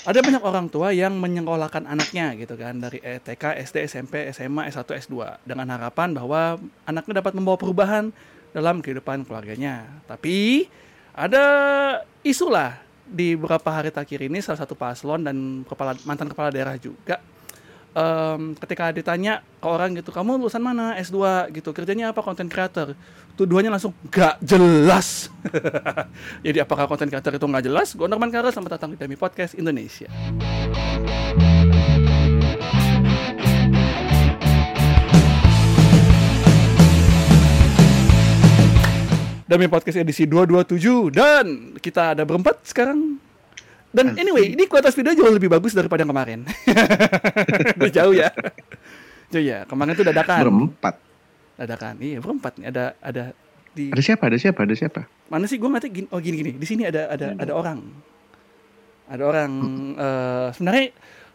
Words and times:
ada 0.00 0.18
banyak 0.24 0.40
orang 0.40 0.66
tua 0.72 0.96
yang 0.96 1.12
menyekolahkan 1.12 1.84
anaknya 1.84 2.32
gitu 2.40 2.56
kan 2.56 2.80
dari 2.80 3.04
eh, 3.04 3.20
TK, 3.20 3.60
SD, 3.68 3.76
SMP, 3.84 4.32
SMA, 4.32 4.72
S1, 4.72 4.88
S2 4.88 5.44
dengan 5.44 5.68
harapan 5.76 6.16
bahwa 6.16 6.56
anaknya 6.88 7.20
dapat 7.20 7.36
membawa 7.36 7.60
perubahan 7.60 8.08
dalam 8.56 8.80
kehidupan 8.80 9.28
keluarganya. 9.28 9.84
Tapi 10.08 10.66
ada 11.12 11.44
isu 12.24 12.48
lah 12.48 12.80
di 13.04 13.36
beberapa 13.36 13.68
hari 13.68 13.92
terakhir 13.92 14.24
ini 14.24 14.40
salah 14.40 14.64
satu 14.64 14.72
paslon 14.72 15.26
dan 15.26 15.66
kepala 15.66 15.98
mantan 16.06 16.30
kepala 16.30 16.48
daerah 16.48 16.78
juga 16.78 17.20
em, 17.94 18.54
ketika 18.58 18.90
ditanya 18.94 19.42
ke 19.58 19.66
orang 19.66 19.94
gitu 19.98 20.10
kamu 20.14 20.38
lulusan 20.38 20.62
mana? 20.62 20.96
S2 20.98 21.50
gitu. 21.54 21.74
Kerjanya 21.74 22.14
apa? 22.14 22.22
Content 22.22 22.50
creator. 22.50 22.94
Tuduhannya 23.34 23.72
langsung 23.72 23.96
gak 24.12 24.38
jelas. 24.44 25.32
Jadi 26.46 26.58
apakah 26.60 26.84
content 26.90 27.10
creator 27.10 27.32
itu 27.34 27.46
nggak 27.46 27.64
jelas? 27.64 27.96
Gue 27.96 28.06
Norman 28.06 28.28
Kara 28.28 28.52
selamat 28.52 28.76
datang 28.76 28.90
di 28.94 28.98
Demi 29.00 29.16
Podcast 29.16 29.56
Indonesia. 29.56 30.10
Demi 39.50 39.66
Podcast 39.66 39.98
edisi 39.98 40.30
227 40.30 41.10
dan 41.10 41.74
kita 41.82 42.14
ada 42.14 42.22
berempat 42.22 42.62
sekarang 42.62 43.18
dan 43.90 44.14
anyway, 44.14 44.54
ini 44.54 44.70
kualitas 44.70 44.94
video 44.94 45.10
jauh 45.18 45.34
lebih 45.34 45.50
bagus 45.50 45.74
daripada 45.74 46.06
yang 46.06 46.10
kemarin. 46.14 46.46
Udah 47.78 47.90
jauh 47.90 48.14
ya. 48.14 48.30
Jauh 49.34 49.42
ya. 49.42 49.66
Kemarin 49.66 49.98
itu 49.98 50.06
dadakan. 50.06 50.38
Berempat. 50.46 50.94
Dadakan. 51.58 51.94
Iya, 51.98 52.18
berempat 52.22 52.52
nih. 52.62 52.66
Ada 52.70 52.84
ada 53.02 53.24
di 53.74 53.90
Ada 53.90 54.02
siapa? 54.02 54.30
Ada 54.30 54.38
siapa? 54.38 54.60
Ada 54.62 54.74
siapa? 54.78 55.02
mana 55.30 55.46
sih 55.46 55.62
gue 55.62 55.70
ngerti 55.70 55.88
gini, 55.94 56.06
oh 56.10 56.18
gini 56.18 56.36
gini. 56.42 56.52
Di 56.58 56.66
sini 56.66 56.82
ada 56.86 57.06
ada 57.06 57.38
ada 57.38 57.52
orang. 57.54 57.78
Ada 59.06 59.22
orang 59.22 59.50
eh, 59.94 60.46
sebenarnya 60.58 60.84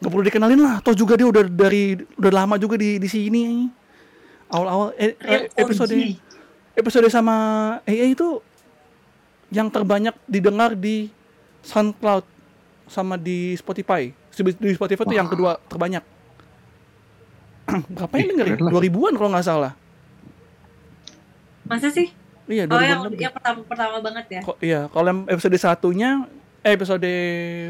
nggak 0.03 0.11
perlu 0.11 0.23
dikenalin 0.27 0.59
lah. 0.59 0.75
Toh 0.83 0.95
juga 0.95 1.15
dia 1.15 1.27
udah 1.27 1.43
dari 1.47 1.95
udah 2.19 2.31
lama 2.31 2.59
juga 2.59 2.75
di 2.75 2.99
di 2.99 3.07
sini. 3.07 3.71
Awal-awal 4.51 4.95
eh, 4.99 5.15
eh, 5.15 5.47
Real 5.47 5.47
episode 5.63 5.95
OG. 5.95 6.11
episode 6.75 7.07
sama 7.07 7.35
AA 7.87 8.15
itu 8.15 8.43
yang 9.55 9.71
terbanyak 9.71 10.15
didengar 10.27 10.75
di 10.75 11.07
SoundCloud 11.63 12.34
sama 12.85 13.15
di 13.17 13.53
Spotify. 13.57 14.09
Di 14.33 14.73
Spotify 14.77 15.03
itu 15.05 15.15
yang 15.15 15.29
kedua 15.29 15.57
terbanyak. 15.65 16.03
Berapa 17.95 18.13
yang 18.21 18.27
dengerin? 18.35 18.57
Dua 18.61 18.81
ribuan 18.81 19.13
kalau 19.17 19.29
nggak 19.33 19.45
salah. 19.45 19.73
Masa 21.65 21.89
sih? 21.89 22.13
Iya, 22.45 22.69
Oh 22.69 22.77
dua 22.77 22.85
yang 22.85 23.01
lebih. 23.09 23.25
yang 23.25 23.33
pertama 23.33 23.59
pertama 23.65 23.97
banget 24.05 24.25
ya. 24.29 24.41
Kok 24.45 24.57
iya, 24.61 24.81
kalau 24.93 25.07
yang 25.09 25.19
episode 25.25 25.57
satunya 25.57 26.29
eh 26.61 26.73
episode 26.77 27.09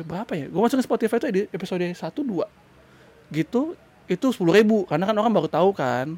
berapa 0.03 0.31
ya? 0.35 0.45
Gue 0.52 0.59
masukin 0.59 0.83
Spotify 0.83 1.16
itu 1.19 1.27
di 1.31 1.41
episode 1.47 1.83
1 1.83 1.95
2. 1.95 3.31
Gitu 3.31 3.61
itu 4.05 4.25
sepuluh 4.29 4.53
ribu 4.53 4.85
karena 4.85 5.09
kan 5.09 5.17
orang 5.17 5.33
baru 5.33 5.50
tahu 5.50 5.73
kan 5.73 6.13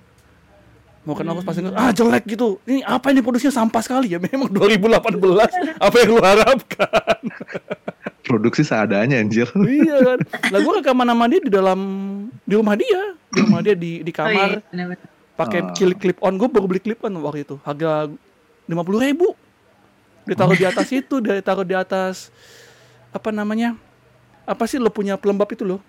mau 1.07 1.15
kenal 1.15 1.39
pas 1.39 1.55
denger, 1.55 1.71
ah 1.71 1.95
jelek 1.95 2.27
gitu. 2.27 2.59
Ini 2.67 2.83
apa 2.83 3.15
ini 3.15 3.23
produksinya? 3.23 3.55
Sampah 3.55 3.79
sekali 3.79 4.11
ya. 4.11 4.19
Memang 4.27 4.51
2018 4.51 5.79
apa 5.79 5.95
yang 6.03 6.09
lu 6.11 6.19
harapkan? 6.19 7.17
Produksi 8.27 8.67
seadanya 8.67 9.23
anjir. 9.23 9.47
iya 9.79 10.03
kan. 10.03 10.19
Lah 10.51 10.59
gue 10.59 10.73
rekaman 10.83 11.07
dia 11.31 11.39
di 11.39 11.47
dalam 11.47 11.79
di 12.43 12.53
rumah 12.59 12.75
dia. 12.75 13.15
Di 13.31 13.39
rumah 13.39 13.63
dia 13.63 13.71
di 13.71 14.03
di 14.03 14.11
Oh 14.11 14.15
kamar. 14.19 14.59
iya, 14.59 14.59
benar-benar. 14.67 15.07
pakai 15.39 15.59
Ah. 15.63 15.71
clip 15.71 15.95
clip 15.95 16.17
on. 16.19 16.35
Gue 16.35 16.51
baru 16.51 16.67
beli 16.67 16.83
clip 16.83 16.99
on 17.07 17.15
waktu 17.23 17.47
itu. 17.47 17.55
Harga 17.63 18.11
lima 18.67 18.83
puluh 18.83 18.99
ribu. 18.99 19.31
Ditaruh 20.27 20.59
di 20.59 20.67
atas 20.67 20.91
itu 20.91 21.23
dia 21.23 21.39
taruh 21.39 21.63
di 21.63 21.71
atas 21.71 22.35
apa 23.15 23.31
namanya 23.31 23.79
apa 24.43 24.67
sih 24.67 24.75
lo 24.75 24.91
punya 24.91 25.15
pelembab 25.15 25.47
itu 25.55 25.63
lo 25.63 25.79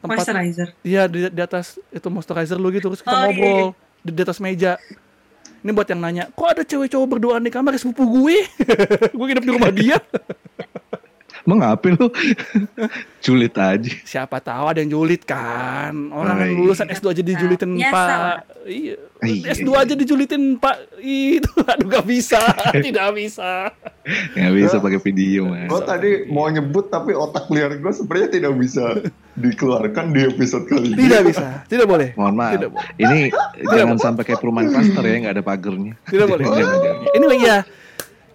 tempat 0.00 0.16
Moisturizer. 0.24 0.68
iya 0.80 1.04
di, 1.04 1.28
di 1.28 1.40
atas 1.40 1.76
itu 1.92 2.08
moisturizer 2.08 2.56
lo 2.56 2.72
gitu 2.72 2.88
terus 2.88 3.04
kita 3.04 3.12
Oh, 3.12 3.20
iya, 3.20 3.28
ngobrol 3.28 3.68
di, 4.00 4.10
di 4.16 4.20
atas 4.20 4.40
meja. 4.40 4.80
Ini 5.60 5.76
buat 5.76 5.84
yang 5.92 6.00
nanya 6.00 6.24
kok 6.32 6.48
ada 6.48 6.62
cewek 6.64 6.88
cowok 6.88 7.08
berduaan 7.16 7.44
di 7.44 7.52
kamar? 7.52 7.76
Sepupu 7.76 8.08
gue. 8.08 8.48
Gue 9.16 9.26
hidup 9.28 9.44
di 9.44 9.52
rumah 9.52 9.68
dia 9.68 10.00
Emang 11.42 11.58
ngapain 11.60 11.94
lu? 11.94 12.08
Julid 13.20 13.52
aja. 13.52 13.92
siapa 14.02 14.40
tahu 14.40 14.64
ada 14.66 14.80
yang 14.80 14.92
julid 14.94 15.20
kan 15.22 15.92
orang 16.08 16.32
Oh, 16.32 16.40
yang 16.40 16.50
iya. 16.50 16.58
lulusan 16.58 16.88
S2 16.88 17.04
aja 17.10 17.22
dijulitin 17.22 17.70
Biasa 17.74 17.92
pak 17.92 18.36
iya 18.64 18.96
Iya, 19.20 19.52
S2 19.52 19.68
iya. 19.68 19.76
aja 19.78 19.92
dijulitin 19.92 20.42
pak 20.56 20.76
itu 20.98 21.52
aduh 21.68 21.84
gak 21.86 22.06
bisa 22.06 22.40
tidak 22.80 23.12
bisa 23.12 23.68
Nggak 24.32 24.52
bisa 24.54 24.76
pakai 24.78 25.00
video 25.02 25.40
mas. 25.46 25.68
Gue 25.68 25.80
tadi 25.82 26.10
mau 26.26 26.48
nyebut 26.48 26.88
tapi 26.88 27.12
otak 27.12 27.44
liar 27.48 27.76
gue 27.76 27.92
sebenarnya 27.92 28.28
tidak 28.32 28.52
bisa 28.56 28.84
dikeluarkan 29.34 30.04
di 30.10 30.20
episode 30.26 30.64
kali 30.64 30.88
ini. 30.90 30.98
tidak 30.98 31.22
bisa 31.26 31.46
tidak 31.66 31.86
boleh 31.86 32.08
Mohon 32.14 32.34
maaf. 32.34 32.52
Tidak 32.56 32.70
boleh. 32.70 32.88
Ini 32.96 33.18
jangan 33.68 33.96
sampai 33.98 34.22
kayak 34.24 34.40
perumahan 34.40 34.68
klaster 34.70 35.02
ya 35.02 35.16
nggak 35.20 35.34
ada 35.34 35.44
pagernya. 35.44 35.92
tidak 36.06 36.26
boleh 36.26 36.44
Jangan, 36.46 36.76
jangan. 36.80 37.14
anyway 37.14 37.38
ya 37.38 37.58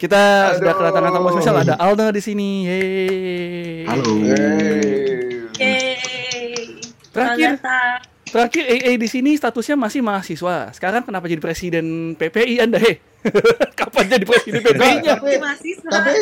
kita 0.05 0.23
sudah 0.61 0.69
Aduh. 0.69 0.79
kedatangan 0.85 1.11
tamu 1.17 1.27
spesial 1.33 1.57
ada 1.57 1.75
Alda 1.81 2.13
di 2.13 2.21
sini 2.21 2.49
Yeay. 2.69 3.89
Halo. 3.89 4.11
Hey. 4.21 5.49
Yeay. 5.57 6.53
Terakhir. 7.09 7.57
Terakhir 8.29 8.63
AA 8.67 8.99
di 8.99 9.07
sini 9.07 9.31
statusnya 9.39 9.79
masih 9.79 10.03
mahasiswa 10.03 10.69
sekarang 10.75 11.07
kenapa 11.07 11.25
jadi 11.31 11.39
presiden 11.39 12.13
PPI 12.19 12.59
anda 12.59 12.75
heh 12.75 12.99
kapan 13.79 14.11
jadi 14.11 14.25
presiden 14.27 14.59
PPI-nya 14.59 15.15
Tapi, 15.15 15.39
Mahasiswa. 15.39 15.87
tapi 15.87 16.15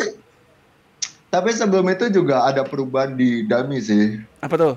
tapi 1.26 1.50
sebelum 1.50 1.82
itu 1.90 2.06
juga 2.14 2.46
ada 2.46 2.62
perubahan 2.62 3.18
di 3.18 3.42
Dami 3.42 3.82
sih. 3.82 4.22
apa 4.38 4.54
tuh 4.54 4.74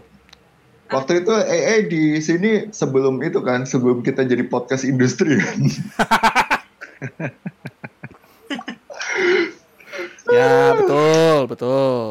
Waktu 0.89 1.21
itu 1.21 1.33
EE 1.35 1.75
di 1.91 2.03
sini 2.23 2.71
sebelum 2.71 3.19
itu 3.21 3.43
kan, 3.43 3.67
sebelum 3.67 3.99
kita 4.01 4.23
jadi 4.23 4.47
podcast 4.47 4.87
industri 4.87 5.35
kan. 5.35 5.59
ya 10.35 10.75
betul 10.75 11.37
betul 11.49 12.03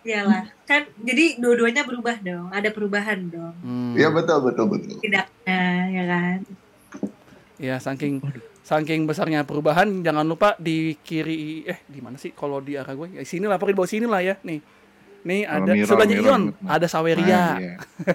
Iyalah. 0.00 0.48
Kan 0.64 0.88
jadi 1.04 1.36
dua-duanya 1.36 1.84
berubah 1.84 2.16
dong. 2.24 2.48
Ada 2.48 2.72
perubahan 2.72 3.20
dong. 3.28 3.52
Hmm. 3.60 3.92
Iya 3.92 4.08
betul 4.08 4.48
betul 4.48 4.64
betul. 4.72 4.96
Tidaknya 4.96 5.60
ya 5.92 6.04
kan. 6.08 6.38
Ya 7.60 7.76
saking 7.76 8.24
saking 8.64 9.04
besarnya 9.04 9.44
perubahan 9.44 10.00
jangan 10.00 10.24
lupa 10.24 10.56
di 10.56 10.96
kiri 11.04 11.68
eh 11.68 11.84
di 11.84 12.00
mana 12.00 12.16
sih 12.16 12.32
kalau 12.32 12.62
di 12.64 12.78
arah 12.80 12.94
gue 12.94 13.18
ya 13.18 13.26
sini 13.26 13.44
lah 13.50 13.58
pokoknya 13.58 13.74
di 13.74 13.78
bawah 13.82 13.90
sini 13.90 14.06
lah 14.06 14.20
ya 14.22 14.34
nih 14.46 14.60
nih 15.26 15.40
ada 15.42 15.72
mirror, 15.74 15.88
sebelahnya. 15.90 16.16
Ion 16.22 16.42
ada 16.64 16.86
Saweria 16.86 17.26
Nah, 17.26 17.54
iya. 17.58 17.74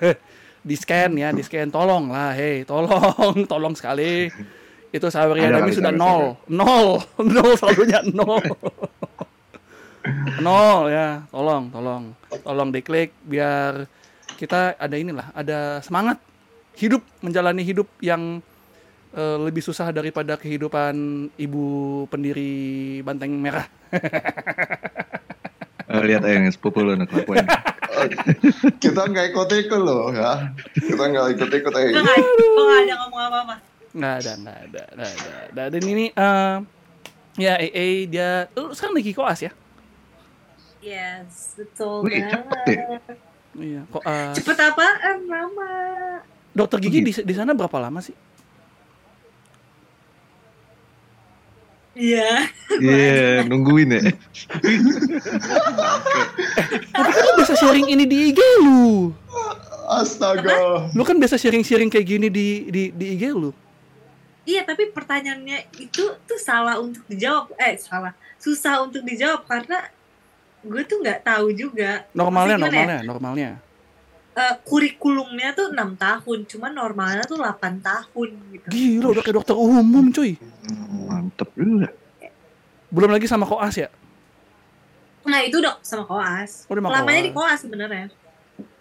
di 0.71 0.75
scan 0.79 1.11
ya 1.13 1.29
di 1.35 1.43
scan 1.43 1.69
tolong 1.69 2.07
lah 2.07 2.31
hei 2.33 2.63
tolong 2.63 3.45
tolong 3.51 3.75
sekali 3.75 4.31
itu 4.93 5.07
Saweria 5.09 5.49
kali, 5.49 5.73
sudah 5.73 5.93
ada, 5.93 5.99
nol. 5.99 6.23
nol. 6.49 6.87
Nol 7.33 7.51
selalunya 7.57 7.99
nol. 8.05 8.41
Nol 10.41 10.79
ya. 10.91 11.25
Tolong 11.29 11.73
tolong. 11.73 12.03
Tolong 12.43 12.69
diklik 12.69 13.13
biar 13.25 13.89
kita 14.35 14.75
ada 14.75 14.95
inilah 14.99 15.31
ada 15.31 15.79
semangat 15.79 16.19
hidup 16.75 17.01
menjalani 17.23 17.63
hidup 17.63 17.87
yang 18.03 18.43
eh, 19.15 19.37
lebih 19.39 19.63
susah 19.63 19.95
daripada 19.95 20.35
kehidupan 20.35 21.27
ibu 21.39 21.65
pendiri 22.11 22.99
Banteng 23.01 23.35
Merah. 23.39 23.65
Eh, 25.85 26.01
lihat 26.01 26.25
aja 26.25 26.41
yang 26.41 26.49
sepupu 26.49 26.81
lu 26.81 26.97
anak 26.97 27.13
kelakuan. 27.13 27.45
Kita 28.81 29.05
nggak 29.05 29.37
ikut-ikut 29.37 29.81
loh 29.85 30.09
ya. 30.09 30.49
Kita 30.73 30.97
nggak 30.97 31.37
nggak 31.37 32.17
gue 32.25 32.63
nggak 32.65 32.81
ada 32.89 32.95
ngomong 33.05 33.21
apa-apa. 33.21 33.55
Nggak 33.95 34.13
ada 34.19 34.31
nggak 34.35 34.57
ada 34.59 34.83
nggak 34.91 35.07
ada, 35.07 35.07
nggak 35.15 35.41
ada. 35.49 35.63
dan 35.71 35.81
ini 35.85 36.05
eh, 36.09 36.55
ya 37.37 37.53
AA 37.55 37.87
dia 38.05 38.29
lu 38.51 38.71
sekarang 38.71 38.95
lagi 38.95 39.11
koas 39.11 39.41
ya 39.41 39.51
Yes, 40.79 41.57
betul 41.57 42.05
Wih, 42.05 42.21
cepet 42.21 42.45
banget. 42.45 43.17
iya 43.57 43.81
koas 43.89 44.35
Cepet 44.35 44.57
apaan, 44.61 45.17
Mama? 45.25 45.71
dokter 46.51 46.77
gigi 46.77 46.99
di, 46.99 47.09
Gitu. 47.09 47.23
di 47.23 47.33
sana 47.33 47.51
berapa 47.51 47.73
lama 47.75 47.97
sih 47.99 48.13
Iya. 51.95 52.51
Iya, 52.75 53.47
nungguin 53.47 53.87
ya. 53.87 54.03
Tapi 56.91 57.09
kan 57.09 57.23
lu 57.23 57.33
biasa 57.39 57.55
sharing 57.55 57.87
ini 57.87 58.03
di 58.03 58.17
IG 58.29 58.39
lu. 58.59 59.15
Astaga. 59.87 60.91
Lu 60.91 61.07
kan 61.07 61.15
biasa 61.15 61.39
sharing-sharing 61.39 61.87
kayak 61.87 62.03
gini 62.05 62.27
di 62.27 62.67
di 62.67 62.83
di 62.91 63.05
IG 63.15 63.31
lu. 63.31 63.55
Iya, 64.45 64.61
tapi 64.61 64.87
pertanyaannya 64.87 65.73
itu 65.75 66.05
tuh 66.21 66.39
salah 66.39 66.77
untuk 66.77 67.01
dijawab. 67.05 67.53
Eh, 67.57 67.75
salah. 67.75 68.13
Susah 68.37 68.79
untuk 68.79 69.01
dijawab 69.01 69.41
karena 69.43 69.89
gue 70.61 70.81
tuh 70.83 71.01
nggak 71.01 71.21
tahu 71.21 71.49
juga. 71.51 72.05
Normalnya 72.11 72.55
Maksudnya 72.55 72.69
gimana 72.71 72.93
ya? 72.93 73.01
normalnya 73.03 73.03
normalnya. 73.03 73.51
Eh, 74.35 74.55
kurikulumnya 74.61 75.49
tuh 75.51 75.71
enam 75.71 75.95
tahun, 75.95 76.43
cuman 76.45 76.71
normalnya 76.71 77.23
tuh 77.23 77.39
8 77.39 77.79
tahun 77.79 78.29
gitu. 78.51 78.67
Gila 78.67 79.07
udah 79.11 79.23
kayak 79.23 79.35
dokter 79.39 79.55
umum 79.55 80.11
cuy. 80.11 80.35
Mantep 81.07 81.49
juga. 81.55 81.89
Belum 82.87 83.09
lagi 83.09 83.25
sama 83.25 83.43
koas 83.43 83.75
ya. 83.75 83.89
Nah 85.23 85.41
itu 85.41 85.57
udah 85.57 85.81
sama 85.81 86.03
koas. 86.03 86.67
Oh, 86.67 86.75
Lamanya 86.75 87.01
koas. 87.01 87.23
di 87.23 87.31
koas 87.31 87.59
sebenarnya. 87.63 88.07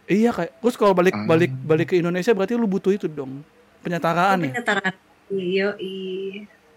Iya 0.05 0.31
kayak 0.31 0.61
terus 0.61 0.76
kalau 0.76 0.93
balik 0.93 1.16
Ah. 1.16 1.25
balik 1.25 1.49
balik 1.56 1.87
ke 1.88 1.96
Indonesia 1.96 2.28
berarti 2.31 2.52
lu 2.52 2.69
butuh 2.69 2.93
itu 2.93 3.08
dong 3.08 3.40
penyetaraan 3.81 4.37
ya 4.37 4.52
Penyetaraan. 4.52 4.93
Iya, 5.26 5.69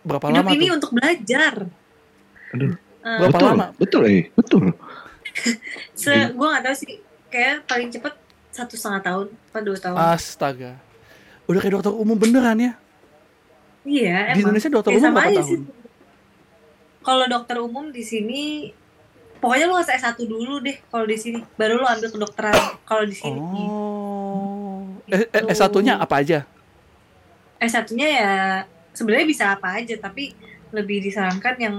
berapa 0.02 0.26
Hidup 0.26 0.40
lama 0.40 0.50
ini 0.52 0.66
tuh? 0.66 0.76
untuk 0.76 0.92
belajar. 0.92 1.54
Aduh. 2.50 2.74
Eh, 2.98 3.18
Berapa 3.18 3.32
betul, 3.34 3.48
lama? 3.50 3.66
betul 3.76 4.02
eh, 4.06 4.24
betul. 4.32 4.64
se 5.94 6.12
gue 6.30 6.48
gak 6.48 6.64
tahu 6.64 6.76
sih 6.76 6.94
kayak 7.28 7.64
paling 7.64 7.88
cepet 7.88 8.14
satu 8.50 8.74
setengah 8.74 9.02
tahun 9.02 9.26
apa 9.30 9.60
dua 9.62 9.78
tahun. 9.78 9.96
Astaga. 10.10 10.72
Udah 11.46 11.60
kayak 11.60 11.74
dokter 11.76 11.94
umum 11.94 12.16
beneran 12.16 12.58
ya? 12.58 12.74
Iya 13.84 14.18
di 14.28 14.32
emang. 14.34 14.52
Indonesia 14.52 14.70
dokter 14.70 14.92
Ya, 14.92 14.98
umum 14.98 15.06
sama 15.06 15.20
berapa 15.22 15.40
tahun? 15.40 15.62
kalau 17.00 17.26
dokter 17.26 17.58
umum 17.58 17.86
di 17.88 18.04
sini 18.04 18.44
pokoknya 19.38 19.66
lu 19.66 19.76
harus 19.76 19.88
S1 19.88 20.18
dulu 20.20 20.60
deh 20.60 20.76
kalau 20.88 21.06
di 21.06 21.16
sini. 21.16 21.40
Baru 21.54 21.78
lu 21.78 21.86
ambil 21.86 22.10
kedokteran 22.10 22.56
kalau 22.82 23.04
di 23.04 23.14
sini. 23.14 23.40
Oh. 23.40 24.84
Eh, 25.06 25.24
eh, 25.26 25.42
Gitu. 25.42 25.48
S 25.50 25.60
1 25.62 25.80
nya 25.82 25.96
apa 25.98 26.20
aja 26.20 26.44
S1 27.60 27.88
nya 27.94 28.08
ya 28.08 28.32
sebenarnya 28.92 29.26
bisa 29.26 29.46
apa 29.52 29.76
aja 29.76 29.96
tapi 29.96 30.34
lebih 30.70 31.02
disarankan 31.02 31.56
yang 31.58 31.76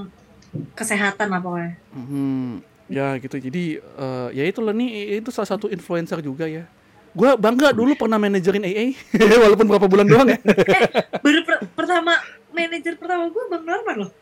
kesehatan 0.72 1.28
lah 1.28 1.38
pokoknya 1.38 1.72
Hmm, 1.90 2.58
ya 2.86 3.14
gitu. 3.16 3.36
Jadi 3.36 3.64
eh, 3.78 4.28
ya 4.32 4.44
itu 4.44 4.58
lah 4.58 4.72
nih 4.72 4.90
itu 5.18 5.28
salah 5.28 5.48
satu 5.48 5.66
influencer 5.66 6.18
juga 6.18 6.44
ya. 6.44 6.64
Gua 7.10 7.34
bangga 7.34 7.70
dulu 7.70 7.92
pernah 7.94 8.16
manajerin 8.16 8.62
AA 8.62 8.94
walaupun 9.42 9.66
berapa 9.66 9.84
bulan 9.84 10.06
doang 10.06 10.28
ya. 10.28 10.38
baru 11.18 11.40
per- 11.42 11.64
pertama 11.74 12.14
manajer 12.48 12.94
pertama 12.94 13.26
gue 13.26 13.44
bang 13.48 13.64
Norman 13.64 13.96
loh 13.98 14.12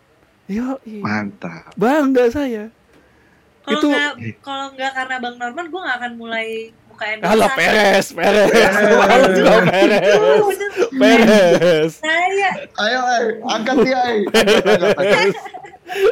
Yo, 0.47 0.79
Mantap. 0.97 1.75
bangga 1.75 2.26
saya. 2.29 2.70
kalau 3.61 3.75
Itu- 3.76 3.91
nggak 3.91 4.12
kalau 4.41 4.67
nggak 4.73 4.93
karena 4.94 5.17
bang 5.19 5.37
Norman 5.37 5.67
gue 5.67 5.81
nggak 5.81 5.97
akan 5.97 6.12
mulai 6.14 6.49
endorse 7.04 7.32
Alah 7.37 7.50
Peres, 7.52 8.06
Peres. 8.16 8.48
Malas 8.72 9.28
Itu, 9.28 9.40
gua 9.44 9.60
Peres. 9.69 10.16
Peres. 10.96 11.93
saya 12.00 12.50
Ayo, 12.81 13.00
eh, 13.04 13.25
angkat 13.44 13.76
dia, 13.84 14.00
eh. 14.08 14.20
Angkat. 15.00 15.37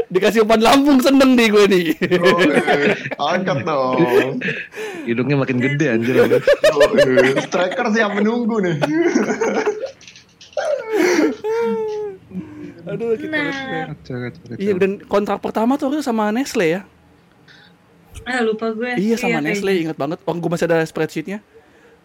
Dikasih 0.07 0.47
umpan 0.47 0.63
lambung 0.63 1.03
seneng 1.03 1.35
nih 1.35 1.51
gue 1.51 1.65
nih. 1.67 1.87
Oh, 2.23 2.39
eh, 2.39 2.95
angkat 3.19 3.59
dong. 3.67 4.39
Hidungnya 5.03 5.37
makin 5.41 5.59
gede 5.59 5.87
anjir. 5.99 6.15
Striker 7.43 7.87
siap 7.91 8.15
menunggu 8.15 8.63
nih. 8.63 8.77
Aduh, 12.85 13.17
kita 13.17 13.35
Nah. 13.35 13.91
Iya 14.61 14.73
dan 14.77 15.01
kontrak 15.09 15.41
pertama 15.41 15.75
tuh 15.81 15.99
sama 16.05 16.31
Nestle 16.31 16.69
ya. 16.69 16.81
Ah 18.25 18.41
lupa 18.41 18.73
gue 18.73 18.97
Iya 18.97 19.17
sama 19.21 19.41
kayaknya. 19.41 19.53
Nestle, 19.53 19.73
ingat 19.85 19.97
banget. 20.01 20.19
Oh, 20.25 20.35
gue 20.35 20.51
masih 20.51 20.67
ada 20.69 20.81
spreadsheetnya. 20.85 21.45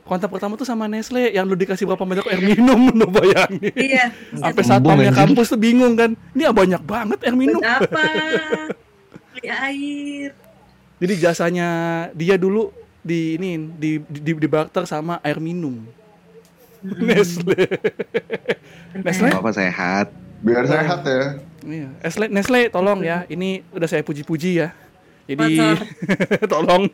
Kontak 0.09 0.33
pertama 0.33 0.57
tuh 0.57 0.65
sama 0.65 0.89
Nestle 0.89 1.29
yang 1.29 1.45
lu 1.45 1.53
dikasih 1.53 1.85
berapa 1.85 2.01
banyak 2.01 2.25
air 2.33 2.41
minum 2.41 2.89
lu 2.99 3.05
bayangin. 3.13 3.69
iya 3.77 4.09
Sampai 4.33 4.65
satpamnya 4.65 5.13
kampus 5.13 5.53
tuh 5.53 5.59
bingung 5.61 5.93
kan. 5.93 6.17
Ini 6.33 6.49
ah, 6.49 6.53
banyak 6.55 6.81
banget 6.81 7.19
air 7.29 7.37
minum. 7.37 7.61
buat 7.61 7.85
apa 7.85 8.05
beli 9.37 9.45
air 9.45 10.29
Jadi 10.97 11.13
jasanya 11.21 11.69
dia 12.17 12.41
dulu 12.41 12.73
di 13.05 13.37
ini 13.37 13.69
di 13.77 14.01
di, 14.01 14.19
di, 14.19 14.31
di 14.33 14.47
barter 14.49 14.89
sama 14.89 15.21
air 15.21 15.37
minum. 15.37 15.77
Nestle. 16.81 17.69
Nestle? 19.05 19.29
Bapak 19.29 19.53
sehat. 19.53 20.09
Biar 20.41 20.65
sehat 20.65 21.05
ya. 21.05 21.23
Iya. 21.61 21.89
Nestle, 22.01 22.25
Nestle 22.33 22.73
tolong 22.73 23.05
ya. 23.05 23.29
Ini 23.29 23.61
udah 23.77 23.85
saya 23.85 24.01
puji-puji 24.01 24.57
ya. 24.57 24.73
Jadi 25.29 25.61
tolong. 26.51 26.89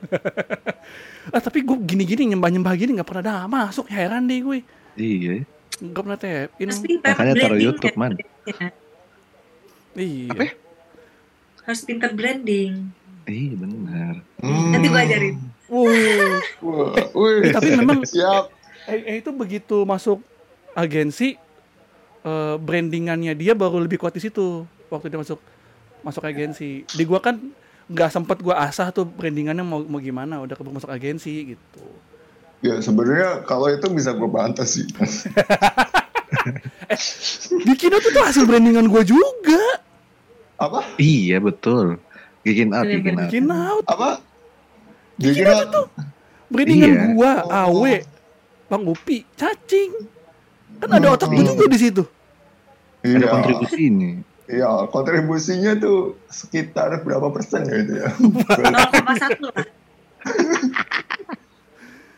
ah 1.31 1.39
tapi 1.39 1.63
gue 1.63 1.77
gini-gini 1.81 2.35
nyembah-nyembah 2.35 2.73
gini 2.75 2.99
nggak 2.99 3.07
pernah 3.07 3.23
dah 3.23 3.39
masuk 3.47 3.87
heran 3.87 4.27
deh 4.27 4.43
gue. 4.43 4.59
Iya. 4.93 5.47
Nggak 5.79 6.01
pernah 6.03 6.19
tap 6.19 6.49
in. 6.59 6.67
Makanya 6.99 7.33
taruh 7.37 7.59
YouTube, 7.59 7.95
kan. 7.95 7.99
man. 7.99 8.11
Ya, 8.43 8.67
Iya. 9.95 10.27
Apa 10.29 10.43
ya? 10.43 10.53
harus 11.65 11.81
pintar 11.81 12.13
branding 12.13 12.93
Iya 13.25 13.53
benar. 13.57 14.13
nanti 14.43 14.85
gue 14.85 15.01
ajarin 15.01 15.35
Wow. 15.65 15.89
Wah, 16.61 16.93
wih. 17.09 17.41
Eh, 17.41 17.51
tapi 17.51 17.73
memang 17.73 18.05
Siap. 18.05 18.53
eh, 18.85 19.01
eh, 19.01 19.15
itu 19.17 19.33
begitu 19.33 19.81
masuk 19.81 20.21
agensi 20.71 21.33
eh, 22.21 22.55
brandingannya 22.55 23.33
dia 23.33 23.57
baru 23.57 23.81
lebih 23.81 23.97
kuat 23.97 24.13
di 24.13 24.21
situ 24.21 24.61
waktu 24.93 25.09
dia 25.09 25.17
masuk 25.17 25.41
masuk 26.05 26.21
agensi. 26.21 26.85
Di 26.85 27.01
gua 27.01 27.17
kan 27.17 27.41
nggak 27.85 28.09
sempet 28.09 28.41
gua 28.41 28.65
asah 28.65 28.89
tuh 28.89 29.05
brandingannya 29.05 29.61
mau 29.61 29.81
mau 29.85 30.01
gimana 30.01 30.41
udah 30.41 30.57
keburu 30.57 30.77
masuk 30.77 30.89
agensi 30.89 31.53
gitu. 31.53 31.85
Ya 32.63 32.81
sebenarnya 32.81 33.45
kalau 33.45 33.69
itu 33.69 33.85
bisa 33.93 34.09
gue 34.11 34.25
bantah 34.25 34.65
sih. 34.65 34.89
Di 37.65 37.73
Kino 37.77 37.97
tuh, 38.01 38.11
tuh 38.11 38.23
hasil 38.25 38.43
brandingan 38.45 38.89
gua 38.89 39.05
juga. 39.05 39.61
Apa? 40.57 40.81
Iya 40.97 41.37
betul. 41.37 41.99
Gigin 42.41 42.71
out, 42.71 42.85
out. 42.85 42.93
Bikin 43.25 43.45
out 43.49 43.85
Apa? 43.85 44.09
Di 45.17 45.33
Jadi 45.33 45.37
Kino 45.41 45.53
tuh 45.69 45.85
brandingan 46.49 46.89
Iya. 46.89 47.03
gua, 47.13 47.31
Oh. 47.45 47.81
Awe, 47.81 47.95
Bang 48.65 48.83
Upi, 48.85 49.25
cacing. 49.33 49.91
Kan 50.81 50.89
ada 50.89 51.07
otak 51.13 51.29
gua 51.29 51.41
Hmm. 51.41 51.49
juga 51.53 51.65
di 51.69 51.77
situ. 51.77 52.03
Ada 53.01 53.17
Iya. 53.17 53.27
kontribusinya. 53.29 54.11
Iya, 54.45 54.85
kontribusinya 54.93 55.73
tuh 55.73 56.21
sekitar 56.29 57.01
berapa 57.01 57.33
persen 57.33 57.65
ya 57.65 57.75
itu 57.81 57.93
ya? 57.97 58.09
0,1 58.13 59.41
lah 59.41 59.57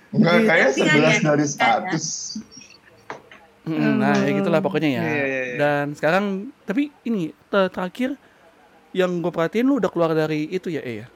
Enggak, 0.08 0.36
kayak 0.44 0.68
tapi 0.72 0.82
kan 0.88 0.92
11 0.92 1.04
ya, 1.04 1.20
dari 1.24 1.46
kan 1.56 1.80
ya. 1.88 2.00
100. 2.00 3.68
Mm, 3.68 4.00
Nah, 4.00 4.16
ya 4.24 4.32
gitulah 4.32 4.62
pokoknya 4.64 4.90
ya. 4.96 5.02
Iya, 5.04 5.12
iya, 5.12 5.24
iya. 5.28 5.56
Dan 5.60 5.86
sekarang 5.92 6.24
tapi 6.64 6.88
ini 7.04 7.36
te- 7.52 7.68
terakhir 7.68 8.16
yang 8.96 9.20
gue 9.20 9.28
perhatiin 9.28 9.68
lu 9.68 9.84
udah 9.84 9.92
keluar 9.92 10.16
dari 10.16 10.48
itu 10.48 10.72
ya, 10.72 10.80
eh 10.80 11.04
ya. 11.04 11.08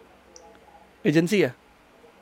Agensi 1.01 1.47
ya. 1.47 1.55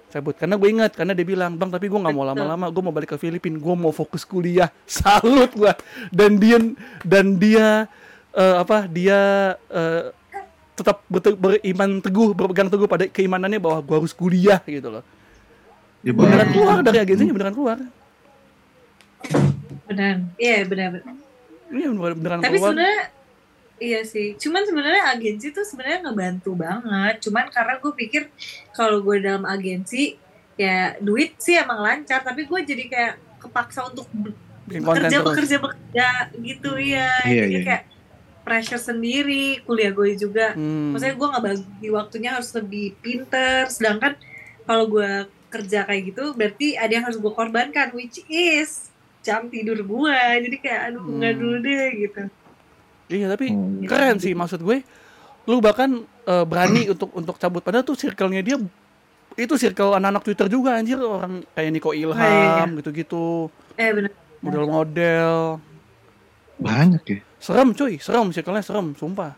Cabut 0.10 0.34
karena 0.34 0.58
gue 0.58 0.70
ingat 0.70 0.94
karena 0.94 1.14
dia 1.14 1.26
bilang, 1.26 1.54
"Bang, 1.54 1.70
tapi 1.70 1.86
gue 1.86 1.98
nggak 1.98 2.14
mau 2.14 2.26
lama-lama, 2.26 2.70
gue 2.70 2.82
mau 2.82 2.94
balik 2.94 3.14
ke 3.14 3.18
Filipina, 3.18 3.58
gue 3.58 3.76
mau 3.78 3.90
fokus 3.90 4.22
kuliah." 4.22 4.70
Salut 4.90 5.50
gua. 5.54 5.74
Dan 6.10 6.38
dia 6.38 6.58
dan 7.02 7.38
dia 7.38 7.86
eh, 8.32 8.56
apa? 8.58 8.86
Dia 8.86 9.20
eh, 9.68 10.04
tetap 10.74 11.04
beriman 11.10 12.00
teguh, 12.00 12.32
berpegang 12.32 12.68
teguh 12.68 12.86
pada 12.86 13.06
keimanannya 13.06 13.58
bahwa 13.58 13.80
gue 13.80 13.96
harus 13.98 14.14
kuliah 14.14 14.60
gitu 14.64 14.90
loh. 14.90 15.04
Ya, 16.00 16.12
Beneran 16.12 16.48
keluar 16.50 16.80
dari 16.80 16.98
agensinya, 16.98 17.32
beneran 17.32 17.52
keluar. 17.52 17.78
benar 19.84 20.16
iya 20.38 20.64
benar 20.64 20.88
benar 20.94 21.16
Iya, 21.70 21.88
beneran, 21.90 22.16
beneran 22.16 22.40
tapi 22.40 22.56
keluar. 22.56 22.72
sebenarnya 22.72 23.02
iya 23.80 24.00
sih 24.04 24.28
cuman 24.36 24.62
sebenarnya 24.64 25.04
agensi 25.10 25.48
tuh 25.50 25.64
sebenarnya 25.64 26.00
ngebantu 26.04 26.52
banget 26.54 27.16
cuman 27.20 27.46
karena 27.48 27.74
gue 27.76 27.92
pikir 27.96 28.24
kalau 28.72 29.00
gue 29.00 29.18
dalam 29.18 29.44
agensi 29.44 30.14
ya 30.56 30.94
duit 31.00 31.38
sih 31.38 31.56
emang 31.56 31.80
lancar 31.80 32.22
tapi 32.22 32.44
gue 32.44 32.60
jadi 32.62 32.84
kayak 32.86 33.14
kepaksa 33.40 33.88
untuk 33.88 34.06
bekerja 34.68 35.18
bekerja 35.20 35.58
bekerja 35.58 36.08
gitu 36.38 36.72
ya 36.78 37.10
Iya, 37.26 37.44
jadi 37.44 37.56
iya. 37.56 37.66
kayak 37.66 37.84
pressure 38.50 38.82
sendiri 38.82 39.62
kuliah 39.62 39.94
gue 39.94 40.18
juga 40.18 40.58
Hmm. 40.58 40.92
maksudnya 40.92 41.14
gue 41.14 41.28
nggak 41.30 41.44
bagi 41.46 41.88
waktunya 41.90 42.30
harus 42.34 42.50
lebih 42.52 42.98
pinter 42.98 43.70
sedangkan 43.70 44.18
kalau 44.66 44.90
gue 44.90 45.12
kerja 45.48 45.86
kayak 45.86 46.02
gitu 46.10 46.34
berarti 46.34 46.74
ada 46.74 46.90
yang 46.90 47.06
harus 47.06 47.18
gue 47.18 47.30
korbankan 47.30 47.94
which 47.94 48.26
is 48.26 48.90
jam 49.22 49.46
tidur 49.48 49.78
gue 49.78 50.18
jadi 50.42 50.58
kayak 50.58 50.82
aduh 50.90 51.06
nggak 51.06 51.32
Hmm. 51.32 51.40
dulu 51.40 51.56
deh 51.60 51.90
gitu 52.00 52.24
Iya 53.10 53.26
tapi 53.28 53.50
Hmm. 53.50 53.86
keren 53.86 54.18
sih 54.18 54.34
maksud 54.34 54.62
gue. 54.62 54.86
Lu 55.46 55.58
bahkan 55.60 55.90
eh, 56.26 56.46
berani 56.46 56.86
untuk 56.94 57.10
untuk 57.12 57.38
cabut 57.38 57.62
padahal 57.62 57.82
tuh 57.82 57.94
circle-nya 57.94 58.42
dia 58.42 58.58
itu 59.34 59.54
circle 59.56 59.94
anak-anak 59.94 60.22
Twitter 60.22 60.46
juga 60.46 60.76
anjir 60.76 60.98
orang 60.98 61.42
kayak 61.54 61.70
Niko 61.72 61.90
Ilham 61.90 62.18
iya, 62.18 62.66
gitu-gitu 62.76 63.50
eh 63.74 63.90
bener 63.90 64.12
model-model 64.42 65.58
Banyak 66.60 67.04
ya. 67.08 67.20
Serem 67.40 67.72
cuy 67.72 67.96
serem 67.98 68.30
circle-nya 68.30 68.62
serem 68.62 68.92
sumpah 68.94 69.34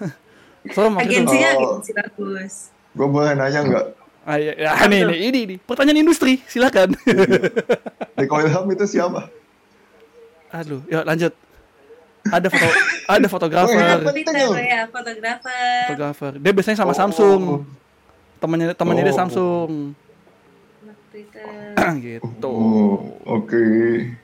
serem 0.74 0.94
agensinya 0.96 1.50
Oh. 1.54 1.76
agensi 1.76 1.90
bagus 1.92 2.54
Gue 2.92 3.08
boleh 3.08 3.32
nanya 3.32 3.60
nggak? 3.62 3.86
ah, 4.22 4.36
iya, 4.36 4.52
ya, 4.54 4.70
ini, 4.84 5.02
ini 5.02 5.16
ini 5.24 5.38
ini 5.42 5.54
pertanyaan 5.58 6.00
industri 6.00 6.38
silakan 6.46 6.92
Niko 8.14 8.36
Ilham 8.38 8.68
itu 8.68 8.84
siapa? 8.86 9.26
aduh 10.52 10.84
ya 10.86 11.00
lanjut 11.02 11.32
ada 12.24 12.46
foto 12.46 12.68
ada 13.08 13.26
fotografer 13.26 13.74
iya. 13.74 13.98
Ya 13.98 14.80
fotografer 14.86 15.82
fotografer 15.88 16.32
dia 16.38 16.52
biasanya 16.52 16.78
sama 16.78 16.92
Oh. 16.92 16.98
Samsung 16.98 17.40
temannya 18.38 18.72
temannya 18.72 19.02
dia 19.02 19.10
Oh. 19.10 19.18
Samsung 19.18 19.70
anak 20.84 20.98
Twitter 21.10 21.50
gitu 22.06 22.46
Oh, 22.46 23.00
oke. 23.26 23.64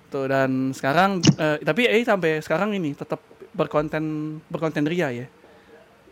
Tuh 0.08 0.24
dan 0.24 0.72
sekarang 0.72 1.20
eh, 1.36 1.60
tapi 1.60 1.84
eh 1.84 2.00
sampai 2.00 2.40
sekarang 2.40 2.72
ini 2.72 2.92
tetap 2.92 3.20
berkonten 3.52 4.04
berkonten 4.46 4.84
ria 4.84 5.12
ya. 5.12 5.26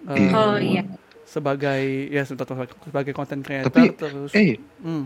Iya. 0.07 0.31
oh 0.31 0.55
iya 0.55 0.83
sebagai 1.27 1.83
ya 2.07 2.23
sebagai 2.23 2.71
sebagai 2.79 3.11
content 3.11 3.43
creator 3.43 3.67
Tapi, 3.67 3.91
terus 3.93 4.31
Eh, 4.31 4.55
hmm. 4.79 5.05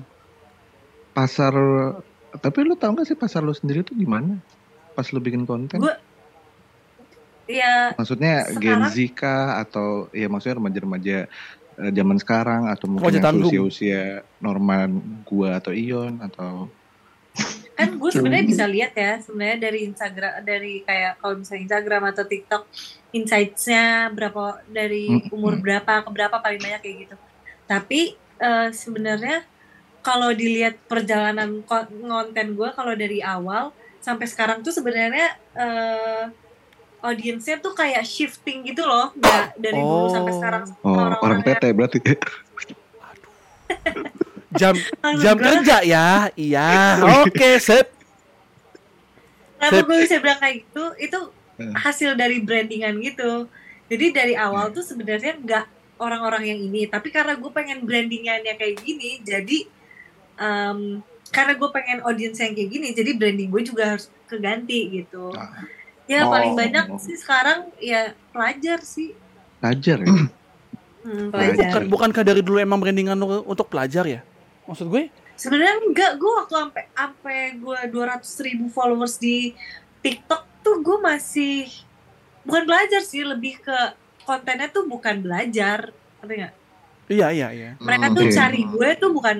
pasar 1.10 1.54
tapi 2.36 2.58
lu 2.62 2.76
tau 2.76 2.92
gak 2.92 3.08
sih 3.08 3.16
pasar 3.16 3.40
lu 3.40 3.50
sendiri 3.50 3.80
tuh 3.80 3.96
gimana? 3.96 4.36
Pas 4.92 5.08
lu 5.08 5.18
bikin 5.18 5.48
konten? 5.48 5.80
Gua- 5.80 5.96
ya 7.48 7.96
Maksudnya 7.96 8.46
Gen 8.54 8.84
Sekarang- 8.84 8.92
Z 8.92 8.96
kah 9.16 9.44
atau 9.58 9.88
ya 10.12 10.28
maksudnya 10.28 10.60
remaja-remaja 10.60 11.16
eh, 11.80 11.90
zaman 11.90 12.18
sekarang 12.20 12.68
atau 12.68 12.86
mungkin 12.86 13.16
yang 13.16 13.40
usia-usia 13.40 14.02
Norman 14.38 14.90
gua 15.24 15.56
atau 15.58 15.72
Ion 15.72 16.20
atau 16.20 16.68
kan 17.80 17.88
gue 17.92 18.10
sebenarnya 18.10 18.46
bisa 18.46 18.64
lihat 18.66 18.92
ya 18.94 19.18
sebenarnya 19.18 19.56
dari 19.60 19.78
Instagram 19.82 20.32
dari 20.42 20.80
kayak 20.80 21.16
kalau 21.16 21.36
misalnya 21.36 21.60
Instagram 21.64 22.02
atau 22.06 22.22
TikTok 22.22 22.62
insights-nya 23.10 24.08
berapa 24.08 24.64
dari 24.66 25.28
umur 25.28 25.56
berapa 25.56 26.00
ke 26.00 26.08
berapa 26.10 26.36
paling 26.36 26.58
banyak 26.58 26.78
kayak 26.78 26.96
gitu. 27.00 27.14
Tapi 27.64 28.14
eh, 28.38 28.68
sebenarnya 28.70 29.42
kalau 30.00 30.30
dilihat 30.30 30.76
perjalanan 30.84 31.60
ko- 31.62 31.88
konten 32.00 32.46
gue 32.52 32.68
kalau 32.70 32.94
dari 32.94 33.18
awal 33.18 33.70
sampai 33.98 34.24
sekarang 34.24 34.60
tuh 34.60 34.70
sebenarnya 34.70 35.36
eh, 35.52 36.24
audiensnya 37.00 37.58
tuh 37.58 37.72
kayak 37.72 38.02
shifting 38.02 38.62
gitu 38.62 38.82
loh 38.82 39.10
nggak 39.14 39.44
dari 39.56 39.74
dulu 39.74 40.04
Oh. 40.04 40.08
sampai 40.08 40.32
sekarang. 40.32 40.62
Oh, 40.80 40.90
orang 40.90 41.16
orang-orang 41.16 41.38
PT 41.42 41.62
berarti. 41.72 41.98
jam 44.52 44.74
jam 45.18 45.36
kerja 45.36 45.76
ya 45.82 46.08
iya 46.34 46.70
oke 47.22 47.50
sip 47.58 47.86
Kenapa 49.60 49.92
gue 49.92 50.08
bisa 50.08 50.16
bilang 50.18 50.40
kayak 50.40 50.56
gitu? 50.64 50.84
Itu 50.96 51.18
Hmm. 51.60 51.76
hasil 51.76 52.16
dari 52.16 52.40
brandingan 52.40 52.96
gitu. 53.04 53.44
Jadi 53.92 54.16
dari 54.16 54.32
awal 54.32 54.72
tuh 54.72 54.80
sebenarnya 54.80 55.36
nggak 55.36 55.64
orang-orang 56.00 56.48
yang 56.48 56.60
ini, 56.64 56.88
tapi 56.88 57.12
karena 57.12 57.36
gue 57.36 57.52
pengen 57.52 57.84
brandingannya 57.84 58.56
kayak 58.56 58.80
gini, 58.80 59.20
jadi 59.20 59.68
em, 60.40 61.04
karena 61.28 61.52
gue 61.52 61.68
pengen 61.68 62.00
audiens 62.00 62.40
yang 62.40 62.56
kayak 62.56 62.70
gini, 62.72 62.96
jadi 62.96 63.12
branding 63.12 63.52
gue 63.52 63.60
juga 63.60 63.92
harus 63.92 64.08
keganti 64.24 65.04
gitu. 65.04 65.36
Ah. 65.36 65.68
Ya 66.08 66.24
Oh. 66.24 66.32
paling 66.32 66.56
banyak 66.56 66.96
sih 66.96 67.20
sekarang 67.20 67.68
ya 67.76 68.16
pelajar 68.32 68.80
sih, 68.80 69.12
Pelajar 69.60 70.00
ya. 70.00 70.08
Hmm, 71.04 71.28
Pelajar. 71.28 71.68
bukan 71.68 71.82
bukankah 71.92 72.22
dari 72.24 72.40
dulu 72.40 72.56
emang 72.56 72.80
brandingan 72.80 73.20
untuk 73.44 73.68
pelajar 73.68 74.08
ya 74.08 74.24
maksud 74.70 74.86
gue 74.88 75.10
Sebenarnya 75.34 75.80
enggak, 75.80 76.12
gue 76.14 76.32
waktu 76.36 76.52
sampai 76.54 76.84
sampai 76.92 77.38
gue 77.56 77.78
200 77.88 78.20
ribu 78.44 78.68
followers 78.68 79.16
di 79.16 79.56
TikTok 79.98 80.44
tuh 80.60 80.78
gue 80.78 80.98
masih 81.00 81.64
bukan 82.42 82.62
belajar 82.62 83.00
sih, 83.00 83.24
lebih 83.24 83.56
ke 83.58 83.78
kontennya 84.22 84.68
tuh 84.68 84.84
bukan 84.84 85.18
belajar, 85.18 85.90
ngerti 86.20 86.34
nggak? 86.36 86.54
iya 87.08 87.26
iya 87.32 87.48
iya 87.50 87.70
Mereka 87.80 88.06
Hmm, 88.06 88.14
tuh 88.14 88.24
cari 88.28 88.60
gue 88.62 88.88
tuh 88.94 89.10
bukan 89.10 89.38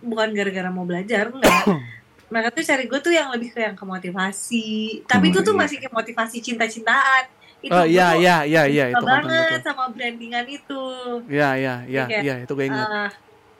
bukan 0.00 0.28
gara-gara 0.30 0.70
mau 0.70 0.86
belajar, 0.86 1.28
enggak. 1.28 1.66
Mereka 2.30 2.48
tuh 2.50 2.62
cari 2.62 2.84
gue 2.86 3.00
tuh 3.00 3.10
yang 3.10 3.28
lebih 3.28 3.50
ke 3.50 3.58
yang 3.60 3.74
ke 3.74 3.82
motivasi. 3.84 4.68
Tapi 5.02 5.24
itu 5.28 5.42
tuh 5.42 5.50
iya. 5.50 5.60
masih 5.60 5.76
ke 5.76 5.88
motivasi 5.90 6.36
cinta-cintaan. 6.40 7.26
Itu 7.60 7.74
oh 7.74 7.82
iya 7.84 8.14
iya 8.14 8.36
iya 8.46 8.62
iya 8.64 8.84
itu 8.88 9.02
banget 9.04 9.58
betul 9.58 9.66
sama 9.66 9.90
brandingan 9.90 10.46
itu. 10.46 10.82
iya 11.28 11.48
iya 11.52 11.74
iya 11.84 12.04
iya 12.06 12.34
itu 12.40 12.52
gue 12.54 12.64
ingat 12.64 12.86
Eh, 12.86 13.10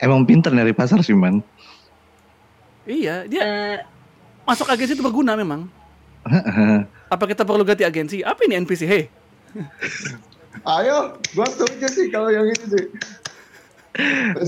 Emang 0.01 0.25
pinter 0.25 0.51
dari 0.51 0.73
pasar 0.73 1.05
sih 1.05 1.13
man. 1.13 1.45
iya 2.89 3.29
dia 3.29 3.45
eh, 3.45 3.77
masuk 4.49 4.67
agensi 4.67 4.97
itu 4.97 5.05
berguna 5.05 5.37
memang 5.37 5.69
apa 7.15 7.25
kita 7.29 7.45
perlu 7.47 7.63
ganti 7.63 7.85
agensi 7.87 8.25
apa 8.25 8.41
ini 8.49 8.65
NPC 8.65 8.83
hey 8.89 9.05
Ayo, 10.67 11.17
gua 11.33 11.47
setuju 11.49 11.87
sih 11.89 12.07
kalau 12.13 12.29
yang 12.29 12.45
ini 12.51 12.67
sih. 12.69 12.87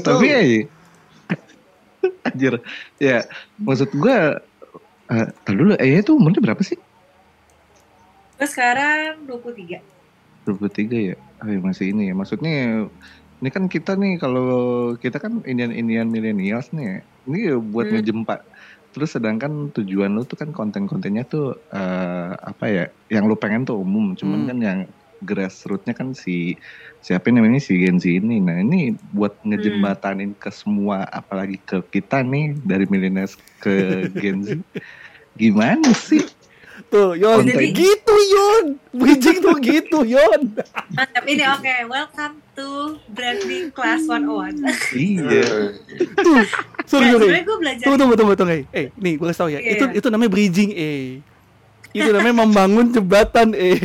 Tapi 0.02 0.26
ya, 0.28 0.40
anjir, 2.26 2.54
ya 2.98 3.24
maksud 3.56 3.88
gua, 3.96 4.42
eh 5.08 5.26
tar 5.46 5.54
dulu, 5.56 5.72
eh 5.78 6.02
itu 6.02 6.12
umurnya 6.12 6.42
berapa 6.42 6.60
sih? 6.60 6.76
gue 8.42 8.50
sekarang 8.50 9.22
23. 9.30 9.78
23 10.50 11.14
ya? 11.14 11.16
Oh, 11.38 11.46
ya, 11.46 11.58
masih 11.62 11.94
ini 11.94 12.10
ya. 12.10 12.14
Maksudnya 12.18 12.90
ini 13.42 13.50
kan 13.50 13.66
kita 13.66 13.98
nih 13.98 14.22
kalau 14.22 14.50
kita 14.94 15.18
kan 15.18 15.42
Indian-Indian 15.42 16.06
millennials 16.06 16.70
nih. 16.70 17.02
Ini 17.26 17.38
ya 17.50 17.56
buat 17.58 17.90
Hmm. 17.90 17.98
ngejempat. 17.98 18.38
Terus 18.94 19.18
sedangkan 19.18 19.74
tujuan 19.74 20.14
lu 20.14 20.22
tuh 20.22 20.38
kan 20.38 20.54
konten-kontennya 20.54 21.26
tuh 21.26 21.58
eh, 21.74 22.32
apa 22.38 22.64
ya? 22.70 22.84
Yang 23.10 23.24
lu 23.26 23.36
pengen 23.42 23.66
tuh 23.66 23.82
umum. 23.82 24.14
Cuman 24.14 24.46
Hmm. 24.46 24.48
kan 24.48 24.58
yang 24.62 24.78
grassrootsnya 25.22 25.94
kan 25.94 26.14
si 26.14 26.54
siapa 27.02 27.30
namanya 27.34 27.58
si 27.58 27.82
Gen 27.82 27.98
Z 27.98 28.06
ini. 28.06 28.38
Nah 28.38 28.62
ini 28.62 28.94
buat 29.10 29.38
ngejembatanin 29.42 30.38
ke 30.38 30.50
semua, 30.54 31.02
apalagi 31.10 31.58
ke 31.66 31.82
kita 31.90 32.22
nih 32.22 32.58
dari 32.62 32.86
millennials 32.86 33.34
ke 33.58 34.06
Gen 34.22 34.46
Z. 34.46 34.54
Gimana 35.40 35.90
sih? 35.98 36.22
Tuh 36.92 37.16
Yon 37.16 37.40
Jadi- 37.42 37.72
gitu 37.72 38.14
Yon 38.28 38.64
bridging 38.92 39.38
tuh 39.40 39.56
gitu 39.58 39.98
Yon 40.04 40.40
Mantap 40.92 41.24
ini 41.24 41.40
oke. 41.42 41.74
Welcome 41.88 42.34
to 42.52 42.68
branding 43.08 43.72
class 43.72 44.04
101. 44.04 44.60
iya. 44.92 45.72
sorry 46.84 47.08
Ya, 47.08 47.16
sorry 47.16 47.40
gue 47.40 47.56
belajar 47.56 47.84
tunggu 47.88 47.96
tunggu 47.96 48.14
tunggu 48.14 48.34
tunggu 48.36 48.52
eh 48.70 48.92
nih 48.92 49.12
gue 49.16 49.26
kasih 49.26 49.40
tau 49.40 49.48
ya 49.48 49.56
Iya, 49.56 49.70
itu 49.72 49.84
iya. 49.86 49.96
itu 49.96 50.06
namanya 50.06 50.30
bridging 50.30 50.70
eh 50.70 51.24
itu 51.92 52.08
namanya 52.08 52.36
membangun 52.44 52.86
jembatan 52.88 53.56
eh 53.56 53.76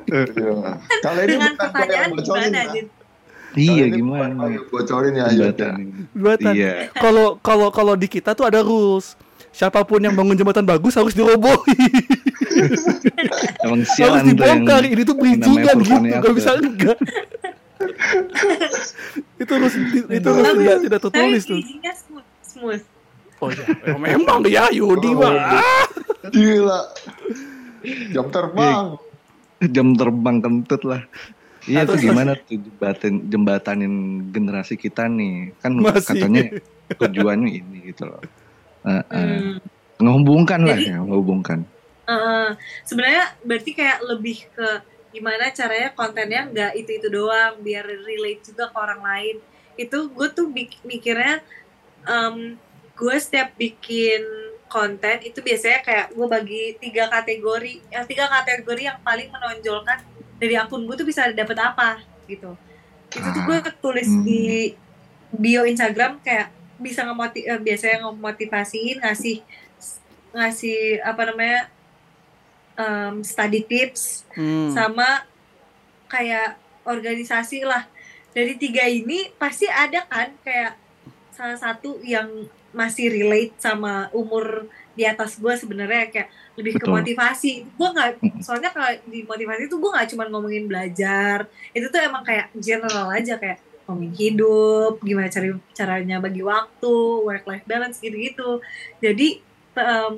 Iya. 0.00 0.80
Kalau 1.00 1.20
ini 1.20 1.30
dengan 1.30 1.52
bukan 1.52 1.58
pertanyaan 1.60 2.08
bocorin 2.10 2.42
gimana, 2.42 2.58
ya. 2.58 2.72
Jin? 2.72 2.86
Iya 3.50 3.66
Kalau 3.66 3.82
ini 3.82 4.00
bukan 4.00 4.30
gimana? 4.30 4.58
Bocorin 4.70 5.12
ya, 5.12 5.24
ayo. 5.26 5.38
Jembatanin. 5.42 5.88
jembatan 6.10 6.52
Iya. 6.54 6.72
kalau 6.94 7.26
kalau 7.38 7.68
kalau 7.68 7.94
di 7.94 8.08
kita 8.08 8.32
tuh 8.32 8.46
ada 8.46 8.60
rules 8.60 9.18
siapa 9.50 9.82
pun 9.82 9.98
yang 9.98 10.12
bangun 10.12 10.34
jembatan 10.34 10.62
bagus 10.62 10.94
harus 10.94 11.12
dirobohi. 11.12 11.74
Emang 13.64 13.82
harus 13.82 14.22
dibongkar. 14.24 14.82
Ini 14.82 15.02
tuh 15.02 15.14
bridgingan 15.14 15.76
gitu 15.78 16.16
gak 16.16 16.34
bisa 16.34 16.50
tuh. 16.54 16.62
enggak. 16.66 16.98
Itu 19.40 19.50
harus 19.50 19.72
itu 19.72 20.28
harus 20.28 20.54
tidak 20.54 20.78
tidak 20.84 21.00
tertulis 21.00 21.42
tuh. 21.44 21.60
Smooth, 22.42 22.82
oh 23.40 23.48
ya 23.48 23.64
memang 23.96 24.38
ya 24.44 24.68
Yudi 24.68 25.10
Oh, 25.10 25.22
mah 25.22 25.32
Ah, 25.32 25.86
Gila. 26.28 26.80
Jam 28.12 28.26
terbang. 28.28 28.84
jam 29.64 29.86
terbang 29.94 30.36
kentut 30.40 30.82
lah. 30.84 31.02
Iya 31.64 31.84
Atau- 31.84 31.96
tuh 31.96 31.98
gimana 32.02 32.30
tuh 32.36 32.58
jembatan 32.58 33.12
jembatanin 33.28 33.94
generasi 34.28 34.74
kita 34.76 35.08
nih? 35.08 35.56
Kan 35.60 35.80
Masih. 35.80 36.20
katanya 36.20 36.42
tujuannya 36.90 37.48
ini 37.54 37.76
gitu 37.88 38.04
loh. 38.04 38.20
Eh, 38.84 38.90
eh. 38.90 39.02
Hmm. 39.04 39.58
Ngehubungkan 40.00 40.60
lah 40.64 40.78
ya, 40.80 40.96
ngehubungkan. 41.00 41.60
Eh, 42.08 42.50
sebenarnya 42.82 43.36
berarti 43.44 43.70
kayak 43.76 43.98
lebih 44.02 44.48
ke 44.50 44.68
gimana 45.10 45.50
caranya 45.50 45.90
kontennya 45.92 46.46
nggak 46.46 46.72
itu 46.78 46.90
itu 47.02 47.08
doang 47.10 47.58
biar 47.58 47.82
relate 47.82 48.46
juga 48.46 48.70
ke 48.70 48.78
orang 48.78 49.02
lain 49.02 49.36
itu 49.74 49.98
gue 50.06 50.28
tuh 50.30 50.46
mikirnya 50.86 51.42
em, 52.06 52.54
gue 52.94 53.16
setiap 53.18 53.50
bikin 53.58 54.22
konten 54.70 55.18
itu 55.26 55.42
biasanya 55.42 55.82
kayak 55.82 56.06
gue 56.14 56.26
bagi 56.30 56.62
tiga 56.78 57.10
kategori 57.10 57.82
yang 57.90 58.06
tiga 58.06 58.30
kategori 58.30 58.82
yang 58.86 58.98
paling 59.02 59.34
menonjolkan 59.34 59.98
dari 60.38 60.54
akun 60.54 60.86
gue 60.86 60.94
tuh 60.94 61.08
bisa 61.10 61.26
dapat 61.34 61.58
apa 61.58 61.98
gitu 62.30 62.54
itu 63.10 63.28
tuh 63.34 63.42
gue 63.42 63.58
tulis 63.82 64.06
Hmm. 64.06 64.22
di 64.22 64.70
bio 65.34 65.66
Instagram 65.66 66.22
kayak 66.22 66.54
bisa 66.80 67.04
ngemoti 67.04 67.44
eh, 67.44 67.60
biasanya 67.60 68.02
ngemotivasiin 68.02 69.04
ngasih 69.04 69.44
ngasih 70.32 71.02
apa 71.02 71.22
namanya 71.28 71.60
em, 72.74 73.20
study 73.22 73.60
tips 73.62 74.24
Hmm. 74.30 74.72
sama 74.72 75.26
kayak 76.06 76.54
organisasi 76.82 77.62
lah 77.62 77.84
dari 78.30 78.54
tiga 78.54 78.86
ini 78.86 79.30
pasti 79.34 79.66
ada 79.66 80.06
kan 80.06 80.30
kayak 80.40 80.78
salah 81.30 81.58
satu 81.58 81.98
yang 82.00 82.46
masih 82.70 83.10
relate 83.10 83.58
sama 83.58 84.06
umur 84.10 84.70
di 84.94 85.02
atas 85.02 85.34
gue 85.34 85.50
sebenarnya 85.50 86.06
kayak 86.10 86.28
lebih 86.54 86.78
ke 86.78 86.86
Betul. 86.86 86.94
motivasi 86.94 87.52
gue 87.66 87.88
nggak 87.90 88.10
soalnya 88.38 88.70
kalau 88.70 88.86
di 89.06 89.26
motivasi 89.26 89.66
itu 89.66 89.74
gue 89.74 89.90
nggak 89.90 90.08
cuma 90.14 90.24
ngomongin 90.30 90.70
belajar 90.70 91.50
itu 91.74 91.86
tuh 91.88 91.98
emang 91.98 92.22
kayak 92.22 92.54
general 92.54 93.10
aja 93.10 93.34
kayak 93.34 93.58
ngomongin 93.90 94.14
hidup 94.14 95.02
gimana 95.02 95.26
cari 95.26 95.50
caranya 95.74 96.22
bagi 96.22 96.40
waktu 96.40 96.94
work 97.26 97.42
life 97.44 97.66
balance 97.66 97.98
gitu 97.98 98.14
gitu 98.14 98.50
jadi 99.02 99.42
em, 99.74 100.14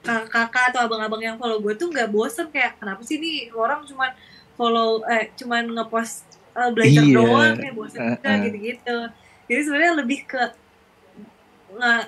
kakak-kakak 0.00 0.72
atau 0.72 0.80
abang-abang 0.88 1.20
yang 1.20 1.36
follow 1.36 1.60
gue 1.60 1.76
tuh 1.76 1.92
nggak 1.92 2.08
bosen 2.08 2.48
kayak 2.48 2.80
kenapa 2.80 3.04
sih 3.04 3.20
nih 3.20 3.52
orang 3.52 3.84
cuman 3.84 4.16
follow 4.56 5.04
eh 5.04 5.28
cuman 5.36 5.68
ngepost 5.76 6.24
eh, 6.56 6.70
belajar 6.72 7.04
Iya. 7.04 7.14
doang 7.20 7.52
kayak 7.54 7.74
bosen 7.76 8.00
juga 8.00 8.24
Uh-uh. 8.24 8.44
gitu-gitu 8.48 8.96
jadi 9.44 9.60
sebenarnya 9.60 9.94
lebih 10.00 10.20
ke 10.24 10.42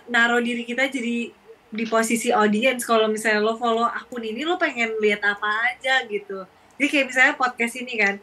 naruh 0.09 0.43
diri 0.43 0.67
kita 0.67 0.91
jadi 0.91 1.31
di 1.73 1.85
posisi 1.89 2.29
audience 2.29 2.85
kalau 2.85 3.09
misalnya 3.09 3.41
lo 3.41 3.57
follow 3.57 3.87
akun 3.87 4.21
ini 4.21 4.45
lo 4.45 4.57
pengen 4.57 4.93
lihat 5.01 5.23
apa 5.25 5.49
aja 5.73 6.05
gitu 6.05 6.45
jadi 6.77 6.87
kayak 6.89 7.07
misalnya 7.09 7.35
podcast 7.37 7.75
ini 7.79 7.95
kan 7.97 8.15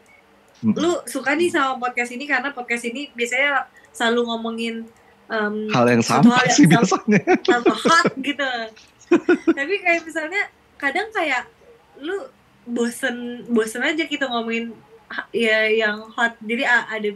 Lu 0.62 1.00
suka 1.04 1.32
nih 1.32 1.48
sama 1.48 1.78
podcast 1.78 2.10
ini 2.10 2.24
karena 2.24 2.50
podcast 2.50 2.84
ini 2.84 3.08
biasanya 3.10 3.64
selalu 3.90 4.20
ngomongin 4.28 4.74
em, 5.26 5.54
hal 5.70 5.86
yang 5.88 6.02
sama 6.02 6.36
hal 6.36 6.44
yang 6.44 6.56
sih 6.56 6.66
sama. 6.66 6.76
biasanya. 6.76 7.20
sama 7.48 7.74
hot 7.74 8.06
gitu. 8.18 8.50
Tapi 9.50 9.74
kayak 9.80 10.00
misalnya 10.04 10.42
kadang 10.76 11.08
kayak 11.10 11.48
lu 11.98 12.28
bosen 12.64 13.44
bosen 13.48 13.80
aja 13.80 14.04
gitu 14.04 14.22
ngomongin 14.22 14.76
ya 15.32 15.64
yang 15.66 16.04
hot. 16.12 16.36
Jadi 16.38 16.62
ada 16.64 17.10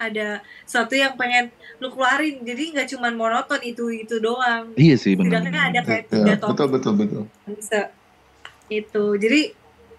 ada 0.00 0.28
sesuatu 0.64 0.96
yang 0.96 1.14
pengen 1.14 1.52
lu 1.78 1.88
keluarin. 1.88 2.40
Jadi 2.42 2.74
nggak 2.74 2.88
cuman 2.90 3.12
monoton 3.14 3.60
itu 3.62 3.86
itu 3.92 4.18
doang. 4.18 4.72
Iya 4.74 4.96
sih 4.96 5.14
benar. 5.14 5.40
Setidaknya 5.40 5.62
ada 5.62 5.80
kayak 5.84 6.04
Ya, 6.04 6.10
tiga 6.10 6.34
betul 6.36 6.48
topik. 6.56 6.70
betul 6.74 6.92
betul. 6.98 7.22
bisa. 7.46 7.80
Itu. 8.66 9.04
Jadi 9.14 9.40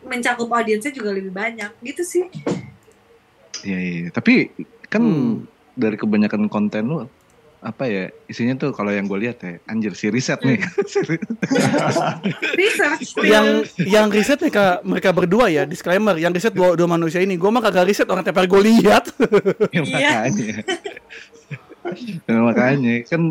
mencakup 0.02 0.50
audiensnya 0.50 0.92
juga 0.92 1.14
lebih 1.14 1.30
banyak. 1.30 1.72
Gitu 1.82 2.04
sih 2.04 2.26
Iya, 3.64 3.78
iya. 3.78 3.94
iya. 4.02 4.10
Tapi 4.10 4.50
kan 4.88 5.02
Hmm. 5.02 5.48
dari 5.74 5.96
kebanyakan 5.96 6.46
konten 6.48 6.84
lu 6.86 7.08
apa 7.62 7.86
ya 7.86 8.10
isinya 8.26 8.58
tuh 8.58 8.74
kalau 8.74 8.90
yang 8.90 9.06
gue 9.06 9.22
lihat 9.22 9.38
ya 9.46 9.62
anjir 9.70 9.94
si 9.94 10.10
riset 10.10 10.42
nih 10.42 10.58
research 12.58 13.14
yang 13.22 13.62
yang 13.86 14.08
riset 14.10 14.42
mereka 14.42 14.82
mereka 14.82 15.10
berdua 15.14 15.46
ya 15.46 15.64
disclaimer 15.64 16.18
yang 16.18 16.34
riset 16.34 16.58
dua, 16.58 16.74
dua 16.74 16.90
manusia 16.90 17.22
ini 17.22 17.38
gue 17.38 17.50
mah 17.54 17.62
kagak 17.62 17.86
riset 17.86 18.10
orang 18.10 18.26
tiap 18.26 18.42
hari 18.42 18.50
gue 18.50 18.62
lihat 18.66 19.14
Ya, 19.78 19.82
Iya. 19.86 19.86
makanya 19.86 20.54
Ya, 22.26 22.38
makanya 22.38 22.96
kan 23.10 23.22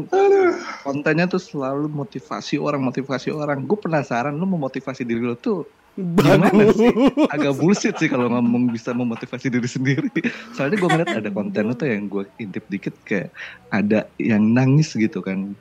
kontennya 0.83 1.27
tuh 1.27 1.39
selalu 1.39 1.87
motivasi 1.87 2.59
orang 2.59 2.83
motivasi 2.83 3.31
orang 3.31 3.63
gue 3.63 3.79
penasaran 3.79 4.35
lu 4.35 4.47
memotivasi 4.47 5.03
diri 5.03 5.23
lo 5.23 5.35
tuh 5.35 5.67
bagus 5.99 6.77
sih? 6.79 6.93
agak 7.29 7.53
bullshit 7.59 7.95
sih 7.99 8.09
kalau 8.09 8.31
ngomong 8.31 8.71
bisa 8.71 8.95
memotivasi 8.95 9.51
diri 9.51 9.67
sendiri. 9.67 10.09
Soalnya 10.55 10.79
gue 10.79 10.89
ngeliat 10.89 11.13
ada 11.13 11.31
konten 11.31 11.75
tuh 11.75 11.89
yang 11.89 12.07
gue 12.07 12.25
intip 12.39 12.65
dikit 12.71 12.95
kayak 13.05 13.35
ada 13.69 14.07
yang 14.17 14.43
nangis 14.55 14.95
gitu 14.95 15.21
kan, 15.21 15.53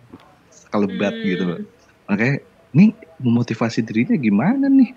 kelebat 0.70 1.14
Hmm. 1.14 1.26
gitu. 1.26 1.44
Makanya 2.08 2.36
nih 2.70 2.90
memotivasi 3.20 3.82
dirinya 3.82 4.16
gimana 4.16 4.66
nih? 4.70 4.94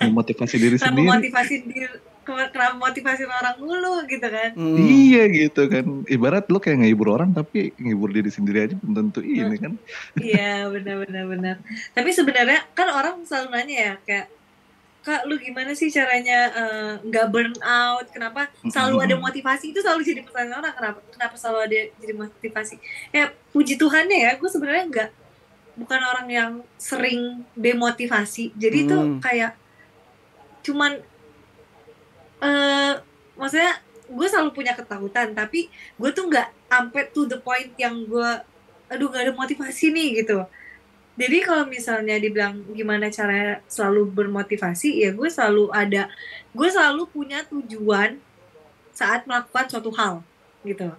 Memotivasi 0.00 0.56
diri 0.56 0.76
kenapa 0.78 0.88
sendiri. 0.94 1.10
motivasi 1.10 1.54
diri 1.66 1.88
kenapa 2.26 2.74
motivasi 2.74 3.22
orang 3.22 3.56
dulu 3.56 4.02
gitu 4.04 4.26
kan 4.26 4.50
Hmm. 4.52 4.74
Iya 4.74 5.22
gitu 5.28 5.62
kan. 5.66 5.84
Ibarat 6.06 6.50
lu 6.50 6.58
kayak 6.58 6.82
ngehibur 6.82 7.14
orang 7.14 7.30
tapi 7.30 7.70
ngehibur 7.76 8.10
diri 8.10 8.28
sendiri 8.28 8.66
aja 8.66 8.74
belum 8.74 8.94
tentu 9.08 9.22
ini 9.22 9.56
kan. 9.56 9.72
Iya 10.16 10.66
benar 10.68 11.06
benar 11.06 11.24
benar. 11.24 11.56
Tapi 11.92 12.10
sebenarnya 12.10 12.66
kan 12.72 12.88
orang 12.90 13.22
selalu 13.22 13.48
nanya 13.52 13.76
ya 13.76 13.94
kayak 14.02 14.26
kak 15.00 15.22
lu 15.22 15.38
gimana 15.38 15.70
sih 15.70 15.86
caranya 15.86 16.38
eh, 16.50 16.92
nggak 17.00 17.26
burn 17.30 17.54
out? 17.62 18.10
Kenapa 18.10 18.50
selalu 18.66 19.06
ada 19.06 19.14
motivasi? 19.16 19.70
Itu 19.70 19.78
selalu 19.78 20.02
jadi 20.02 20.20
pertanyaan 20.26 20.58
orang 20.60 20.74
kenapa 20.74 20.98
kenapa 21.14 21.34
selalu 21.38 21.58
ada 21.62 21.78
jadi 21.96 22.14
motivasi? 22.16 22.74
Ya 23.10 23.24
puji 23.54 23.78
Tuhannya 23.78 24.18
ya, 24.18 24.30
gue 24.34 24.50
sebenarnya 24.50 24.84
nggak 24.90 25.10
bukan 25.76 26.00
orang 26.02 26.26
yang 26.26 26.52
sering 26.74 27.46
demotivasi. 27.54 28.50
Jadi 28.56 28.78
itu 28.82 28.96
Hmm. 28.96 29.20
kayak 29.22 29.54
cuman 30.62 30.98
eh 32.42 32.94
maksudnya 33.36 33.80
gue 34.06 34.26
selalu 34.26 34.50
punya 34.54 34.72
ketakutan 34.72 35.34
tapi 35.34 35.66
gue 35.70 36.10
tuh 36.14 36.30
nggak 36.30 36.48
sampai 36.70 37.02
to 37.10 37.26
the 37.26 37.38
point 37.42 37.74
yang 37.76 38.06
gue 38.06 38.30
aduh 38.86 39.10
gak 39.10 39.26
ada 39.26 39.32
motivasi 39.34 39.90
nih 39.90 40.22
gitu. 40.22 40.46
Jadi 41.16 41.38
kalau 41.40 41.64
misalnya 41.64 42.20
dibilang 42.20 42.60
gimana 42.76 43.08
cara 43.08 43.64
selalu 43.66 44.06
bermotivasi 44.12 45.02
ya 45.02 45.10
gue 45.10 45.26
selalu 45.26 45.72
ada 45.74 46.06
gue 46.54 46.68
selalu 46.68 47.08
punya 47.10 47.42
tujuan 47.50 48.20
saat 48.94 49.26
melakukan 49.26 49.66
suatu 49.66 49.90
hal 49.96 50.22
gitu. 50.62 50.92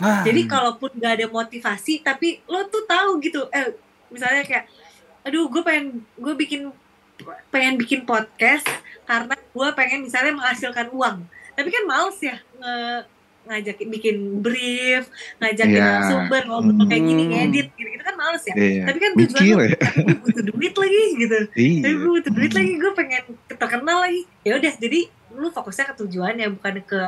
Ah, 0.00 0.24
jadi 0.24 0.48
kalaupun 0.48 0.96
gak 0.96 1.22
ada 1.22 1.26
motivasi 1.28 2.00
tapi 2.00 2.40
lo 2.48 2.64
tuh 2.66 2.88
tahu 2.88 3.20
gitu 3.20 3.46
eh 3.52 3.76
misalnya 4.08 4.42
kayak 4.42 4.64
aduh 5.22 5.46
gue 5.46 5.62
pengen 5.62 6.02
gue 6.16 6.34
bikin 6.34 6.72
pengen 7.48 7.74
bikin 7.76 8.00
podcast 8.02 8.66
karena 9.04 9.34
gue 9.34 9.68
pengen 9.74 10.00
misalnya 10.02 10.32
menghasilkan 10.32 10.88
uang 10.90 11.26
tapi 11.52 11.68
kan 11.68 11.84
males 11.84 12.18
ya 12.18 12.36
nge 12.56 12.76
ngajakin 13.40 13.88
bikin 13.90 14.16
brief 14.38 15.08
ngajakin 15.40 15.74
Iya. 15.74 15.82
narasumber 15.82 16.42
ngobrol 16.46 16.86
kayak 16.86 17.02
gini 17.02 17.22
Hmm. 17.24 17.32
ngedit 17.32 17.66
gitu, 17.72 17.88
gitu 17.88 18.04
kan 18.04 18.14
males 18.14 18.42
ya 18.44 18.54
Iya. 18.54 18.82
tapi 18.86 18.98
kan 19.00 19.10
tujuan 19.16 19.42
gue 19.42 19.64
ya. 19.66 19.76
tapi 19.80 19.98
gue 20.04 20.18
butuh 20.22 20.44
duit 20.46 20.74
lagi 20.76 21.02
gitu 21.16 21.38
tapi 21.48 21.58
Iya. 21.58 21.90
gue 21.96 22.10
butuh 22.14 22.32
duit 22.32 22.52
lagi 22.52 22.72
gue 22.76 22.92
pengen 22.94 23.22
terkenal 23.50 23.98
lagi 24.00 24.20
ya 24.44 24.52
udah 24.54 24.72
jadi 24.76 25.00
lu 25.30 25.48
fokusnya 25.48 25.84
ke 25.90 25.94
tujuannya 25.98 26.46
bukan 26.54 26.74
ke 26.84 27.00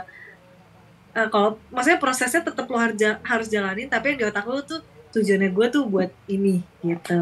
eh, 1.12 1.28
kalau 1.28 1.60
maksudnya 1.68 2.00
prosesnya 2.00 2.40
tetap 2.40 2.64
lu 2.66 2.76
harus 2.76 2.96
harus 3.22 3.46
jalanin 3.46 3.86
tapi 3.86 4.14
yang 4.14 4.18
di 4.18 4.24
otak 4.26 4.44
lu 4.48 4.58
tuh 4.64 4.80
tujuannya 5.12 5.48
gue 5.48 5.66
tuh 5.68 5.82
buat 5.84 6.10
ini 6.26 6.62
gitu. 6.80 7.20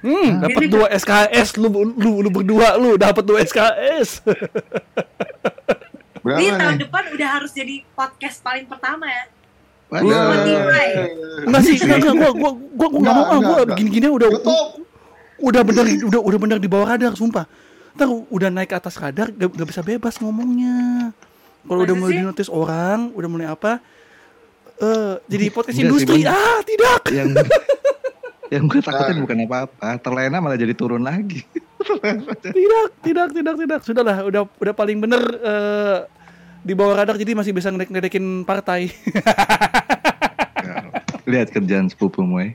Hmm, 0.00 0.28
dapat 0.38 0.60
Jadi- 0.60 0.70
dua 0.70 0.86
SKS 0.88 1.48
lu 1.56 1.68
lu 1.92 2.10
lu 2.20 2.28
berdua 2.30 2.74
lu 2.74 2.94
dapat 2.94 3.20
dua 3.20 3.40
SKS 3.40 4.22
Berapa 6.24 6.40
ini 6.40 6.50
tahun 6.50 6.72
nih? 6.72 6.80
depan 6.80 7.02
udah 7.12 7.28
harus 7.30 7.50
jadi 7.52 7.84
podcast 7.90 8.40
paling 8.40 8.64
pertama 8.64 9.04
ya. 9.04 9.24
Spotify. 9.86 10.88
enggak 11.44 11.62
sih 11.62 11.74
enggak 11.76 11.98
enggak 12.00 12.16
gua 12.16 12.30
gua 12.32 12.50
gua 12.50 12.88
gua 12.88 12.96
enggak 12.96 13.14
mau 13.14 13.22
ah 13.22 13.36
Enggak, 13.36 13.54
gua 13.60 13.76
gini-gini 13.76 14.06
udah 14.08 14.28
udah 15.36 15.62
bener 15.62 15.84
udah 16.02 16.20
udah 16.24 16.38
bener 16.40 16.56
di 16.56 16.66
bawah 16.66 16.88
radar 16.88 17.12
sumpah. 17.12 17.44
Ntar 17.94 18.08
udah 18.08 18.48
naik 18.48 18.70
ke 18.70 18.74
atas 18.74 18.96
radar 18.96 19.30
gak, 19.30 19.52
gak 19.52 19.68
bisa 19.68 19.82
bebas 19.82 20.18
ngomongnya. 20.18 21.12
Kalau 21.62 21.80
udah 21.80 21.94
mulai 21.94 22.18
dinotis 22.18 22.48
orang 22.48 23.12
udah 23.12 23.28
mulai 23.28 23.46
apa 23.46 23.78
eh 24.76 25.14
jadi 25.26 25.44
podcast 25.48 25.76
Enggak 25.76 25.82
sih, 25.82 25.86
industri. 25.86 26.20
Bang. 26.22 26.34
ah 26.34 26.58
tidak. 26.62 27.00
Yang 27.08 27.28
yang 28.54 28.64
gue 28.66 28.80
takutin 28.80 29.18
bukan 29.20 29.36
apa-apa 29.44 29.88
terlena 29.98 30.38
malah 30.38 30.54
jadi 30.54 30.74
turun 30.74 31.02
lagi. 31.02 31.42
Tidak 32.40 32.86
tidak 33.04 33.28
tidak 33.30 33.54
tidak. 33.60 33.80
Sudahlah 33.84 34.24
udah 34.24 34.48
udah 34.48 34.72
paling 34.72 34.98
bener 34.98 35.20
eh, 35.20 35.98
di 36.60 36.72
bawah 36.72 36.96
radar 36.96 37.12
jadi 37.14 37.36
masih 37.36 37.52
bisa 37.52 37.68
ngedek 37.68 37.92
ngedekin 37.92 38.40
partai. 38.42 38.88
Lihat 41.24 41.52
kerjaan 41.52 41.88
sepupumu 41.88 42.40
ya 42.40 42.52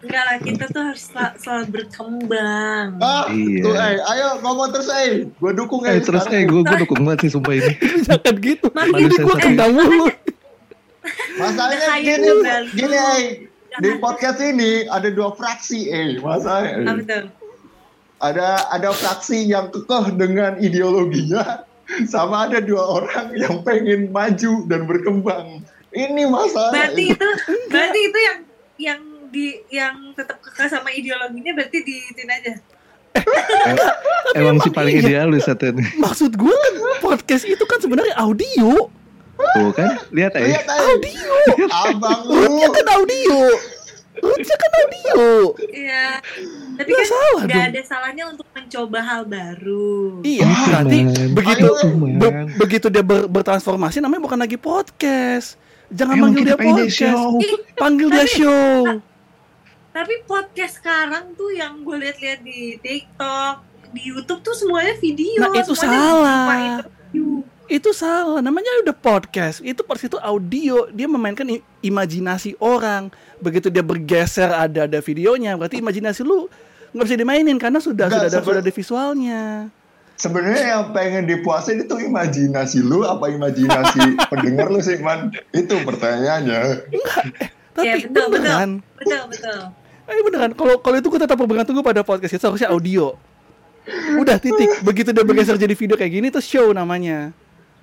enggak 0.00 0.22
lah 0.24 0.36
kita 0.40 0.64
tuh 0.66 0.80
harus 0.80 1.04
sel- 1.04 1.36
selalu 1.36 1.66
berkembang. 1.70 2.96
Ah, 2.98 3.28
Iya. 3.28 3.60
tuh, 3.60 3.74
eh, 3.76 4.00
ayo 4.00 4.26
ngomong 4.40 4.72
terus, 4.72 4.88
eh. 4.88 5.28
Gue 5.28 5.52
dukung, 5.52 5.84
eh. 5.84 5.92
eh 5.92 6.00
terus 6.00 6.24
eh 6.32 6.48
gue 6.48 6.64
gue 6.64 6.76
dukung 6.80 7.04
banget 7.04 7.28
sih 7.28 7.36
sumpah 7.36 7.52
ini. 7.52 7.76
Jangan 8.08 8.34
gitu. 8.40 8.66
Gua 8.72 8.88
satu. 9.36 9.44
kena 9.44 9.68
mulu 9.68 10.08
Masalahnya 11.40 11.88
gini, 12.04 12.28
gini, 12.76 12.96
eh. 12.96 13.24
Di 13.80 13.90
podcast 14.02 14.42
ini 14.42 14.84
ada 14.90 15.08
dua 15.08 15.32
fraksi, 15.32 15.88
eh. 15.88 16.18
Masalahnya. 16.20 16.72
eh. 16.74 16.86
apa 16.88 17.02
tuh 17.04 17.24
ada 18.20 18.68
ada 18.68 18.92
fraksi 18.92 19.48
yang 19.48 19.72
kekeh 19.72 20.12
dengan 20.20 20.60
ideologinya 20.60 21.64
sama 22.12 22.46
ada 22.46 22.60
dua 22.60 23.00
orang 23.00 23.32
yang 23.32 23.64
pengen 23.64 24.12
maju 24.12 24.68
dan 24.68 24.84
berkembang 24.84 25.64
ini 25.90 26.28
masalah 26.28 26.70
berarti 26.70 27.16
itu 27.16 27.28
berarti 27.72 28.00
itu 28.04 28.18
yang 28.20 28.38
yang 28.76 29.00
di 29.32 29.46
yang 29.72 29.96
tetap 30.14 30.38
kekeh 30.44 30.68
sama 30.68 30.92
ideologinya 30.92 31.56
berarti 31.56 31.78
di 31.80 31.96
aja 32.28 32.54
emang 34.38 34.60
sih 34.62 34.70
paling 34.70 35.00
idealis 35.00 35.48
satu 35.48 35.72
ini 35.72 35.82
maksud 35.98 36.36
gue 36.36 36.54
kan 36.54 36.74
podcast 37.00 37.48
itu 37.48 37.64
kan 37.66 37.80
sebenarnya 37.80 38.14
audio 38.20 38.86
tuh 39.42 39.70
kan 39.72 39.90
lihat 40.10 40.32
eh 40.34 40.44
lihat 40.46 40.64
aja 40.64 40.82
audio 40.84 41.32
abang 41.70 42.20
lu 42.24 42.68
kan 42.70 42.86
audio 42.92 43.38
rootnya 44.20 44.52
kan 44.54 44.70
audio 44.76 45.20
iya 45.70 46.06
tapi 46.74 46.88
Nggak 46.88 46.98
kan 46.98 47.08
salah 47.08 47.42
nggak 47.42 47.56
dong. 47.56 47.70
ada 47.70 47.80
salahnya 47.82 48.24
untuk 48.28 48.46
mencoba 48.50 48.98
hal 49.00 49.22
baru 49.24 49.98
iya 50.22 50.44
berarti 50.44 50.98
Man. 51.00 51.30
begitu 51.32 51.66
Man. 51.90 52.16
be- 52.16 52.34
begitu 52.58 52.86
dia 52.88 53.00
ber- 53.00 53.26
bertransformasi 53.26 53.98
namanya 53.98 54.22
bukan 54.22 54.38
lagi 54.38 54.56
podcast 54.56 55.56
jangan 55.88 56.14
Emang 56.14 56.30
panggil 56.30 56.44
dia 56.44 56.56
podcast. 56.56 56.98
Ih, 57.40 57.52
panggil 57.74 58.08
dia 58.08 58.26
show 58.26 58.70
tapi 59.90 60.14
podcast 60.22 60.78
sekarang 60.78 61.34
tuh 61.34 61.50
yang 61.50 61.80
gue 61.80 61.96
lihat-lihat 61.98 62.40
di 62.40 62.78
TikTok 62.78 63.54
di 63.90 64.06
YouTube 64.06 64.38
tuh 64.40 64.54
semuanya 64.54 64.94
video 64.94 65.40
Nah, 65.40 65.50
itu 65.52 65.74
semuanya 65.74 65.98
salah. 65.98 66.46
interview. 66.78 67.42
Itu 67.70 67.94
salah 67.94 68.42
namanya 68.42 68.66
udah 68.82 68.92
podcast. 68.92 69.62
Itu 69.62 69.86
pas 69.86 70.02
itu 70.02 70.18
audio 70.18 70.90
dia 70.90 71.06
memainkan 71.06 71.46
imajinasi 71.80 72.58
orang. 72.58 73.14
Begitu 73.38 73.70
dia 73.70 73.86
bergeser 73.86 74.50
ada 74.50 74.90
ada 74.90 74.98
videonya 74.98 75.54
berarti 75.54 75.78
imajinasi 75.78 76.26
lu 76.26 76.50
nggak 76.90 77.06
bisa 77.06 77.14
dimainin 77.16 77.54
karena 77.62 77.78
sudah 77.78 78.10
Nggak, 78.10 78.26
sudah 78.26 78.28
ada 78.34 78.38
sudah 78.42 78.60
ada 78.66 78.72
visualnya. 78.74 79.42
Sebenarnya 80.20 80.66
yang 80.76 80.84
pengen 80.92 81.24
dipuasin 81.24 81.80
itu 81.80 81.94
imajinasi 81.96 82.82
lu 82.84 83.06
apa 83.06 83.30
imajinasi 83.30 84.18
pendengar 84.34 84.68
lu 84.68 84.82
sih 84.82 84.98
man? 85.00 85.30
Itu 85.54 85.80
pertanyaannya. 85.86 86.60
Tapi 87.72 87.86
Ya, 87.86 87.94
betul, 88.02 88.10
betul. 88.10 88.28
beneran. 88.34 88.70
betul 88.98 89.22
betul. 89.30 89.60
Eh 90.10 90.22
beneran 90.26 90.50
kalau 90.58 90.74
kalau 90.82 90.96
itu 90.98 91.06
gue 91.06 91.20
tetap 91.22 91.38
bergantung 91.38 91.78
pada 91.86 92.02
podcast 92.02 92.34
itu 92.34 92.44
harusnya 92.44 92.68
audio. 92.68 93.14
Udah 94.18 94.36
titik. 94.42 94.82
Begitu 94.82 95.14
dia 95.14 95.22
bergeser 95.22 95.54
jadi 95.54 95.72
video 95.72 95.94
kayak 95.94 96.12
gini 96.12 96.28
tuh 96.28 96.42
show 96.42 96.74
namanya 96.74 97.30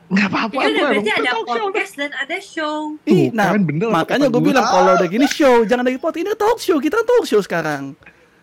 nggak 0.08 0.28
apa-apa 0.30 0.54
Ya 0.54 0.62
kan 0.62 0.72
gua 0.72 0.88
berarti 0.88 1.00
emang 1.04 1.20
ada 1.20 1.30
talk 1.30 1.46
show. 1.46 1.60
podcast 1.62 1.94
dan 1.94 2.12
ada 2.14 2.38
show. 2.40 2.78
Ih, 3.04 3.28
nah, 3.30 3.48
kan 3.50 3.62
bener 3.62 3.88
makanya 3.90 4.28
gue 4.28 4.40
gua. 4.40 4.48
bilang 4.48 4.66
kalau 4.66 4.92
udah 4.94 5.08
gini 5.08 5.28
show, 5.28 5.56
jangan 5.62 5.84
lagi 5.84 5.98
podcast. 5.98 6.24
Ini 6.24 6.34
talk 6.34 6.58
show, 6.58 6.78
kita 6.78 6.98
talk 7.02 7.24
show 7.24 7.40
sekarang. 7.40 7.92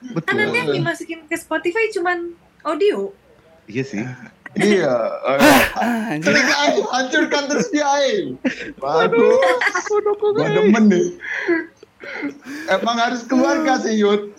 betul 0.02 0.20
Kan 0.22 0.34
nanti 0.36 0.56
yang 0.58 0.68
dimasukin 0.74 1.24
ke 1.24 1.32
Spotify 1.34 1.88
cuman 1.90 2.36
audio. 2.60 3.08
iya 3.64 3.80
sih 3.82 4.04
Iya. 4.54 4.86
Ah, 5.74 6.12
anjir. 6.12 6.30
Hancurkan 6.86 7.42
terus 7.48 7.66
dia 7.68 7.82
aja. 7.82 8.38
Waduh, 8.76 9.34
gua 10.30 10.46
demen 10.46 10.84
nih. 10.86 11.06
Emang 12.68 12.96
harus 12.96 13.24
keluarga 13.24 13.80
sih 13.80 13.98
Yud. 13.98 14.30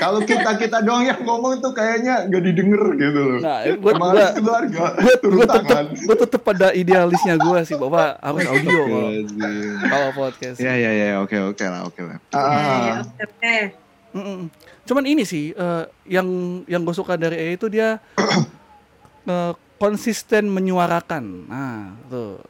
Kalau 0.00 0.24
kita 0.24 0.56
kita 0.56 0.80
doang 0.80 1.04
yang 1.04 1.20
ngomong 1.20 1.60
tuh 1.60 1.76
kayaknya 1.76 2.24
gak 2.24 2.40
didengar 2.40 2.84
gitu 2.96 3.20
loh. 3.20 3.38
Nah, 3.44 3.58
gue 3.68 3.76
keluarga. 3.76 4.84
gue 4.96 5.14
turun 5.20 5.36
gue 5.36 5.44
tetep 5.44 5.64
tangan. 5.68 5.84
gue 5.92 6.16
tetep 6.16 6.40
pada 6.40 6.68
idealisnya 6.72 7.34
gue 7.36 7.58
sih 7.68 7.76
bahwa 7.76 8.16
harus 8.16 8.44
audio 8.48 8.80
kalau 9.84 10.08
podcast. 10.16 10.56
ya 10.56 10.72
ya 10.72 10.88
ya 10.88 11.20
oke 11.20 11.36
oke 11.52 11.64
lah 11.68 11.84
oke 11.84 12.00
lah 12.00 12.16
Ah, 12.32 13.04
oke. 13.04 13.56
Mm-mm. 14.16 14.48
Cuman 14.88 15.04
ini 15.04 15.22
sih 15.22 15.52
eh, 15.52 15.84
yang 16.08 16.26
yang 16.64 16.80
gue 16.80 16.96
suka 16.96 17.20
dari 17.20 17.36
E 17.36 17.60
itu 17.60 17.68
dia 17.68 18.00
eh, 19.28 19.52
konsisten 19.76 20.48
menyuarakan. 20.48 21.24
Nah, 21.44 21.92
tuh. 22.08 22.40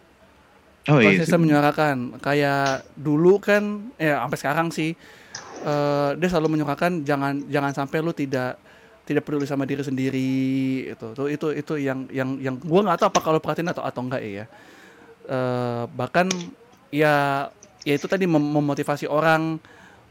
oh 0.87 0.99
iya 1.03 1.19
konsisten 1.19 1.43
menyuarakan. 1.43 1.97
Kayak 2.23 2.87
dulu 2.95 3.43
kan 3.43 3.91
ya 3.99 4.23
sampai 4.23 4.39
sekarang 4.39 4.69
sih 4.71 4.95
eh, 5.63 6.11
dia 6.17 6.29
selalu 6.29 6.57
menyuarakan 6.57 7.03
jangan 7.03 7.45
jangan 7.47 7.73
sampai 7.75 7.99
lu 8.01 8.13
tidak 8.13 8.57
tidak 9.05 9.27
peduli 9.27 9.43
sama 9.43 9.67
diri 9.67 9.83
sendiri 9.83 10.33
itu 10.95 11.07
tuh 11.13 11.27
itu 11.27 11.47
itu 11.51 11.73
yang 11.77 12.07
yang 12.09 12.39
yang 12.39 12.55
gua 12.57 12.87
nggak 12.87 12.99
tahu 13.03 13.09
apa 13.11 13.21
kalau 13.21 13.39
perhatiin 13.43 13.71
atau 13.71 13.83
atau 13.83 14.01
enggak 14.03 14.23
ya 14.23 14.47
Eh, 15.31 15.85
bahkan 15.95 16.27
ya 16.91 17.47
ya 17.87 17.93
itu 17.95 18.11
tadi 18.11 18.27
mem- 18.27 18.51
memotivasi 18.51 19.07
orang 19.07 19.63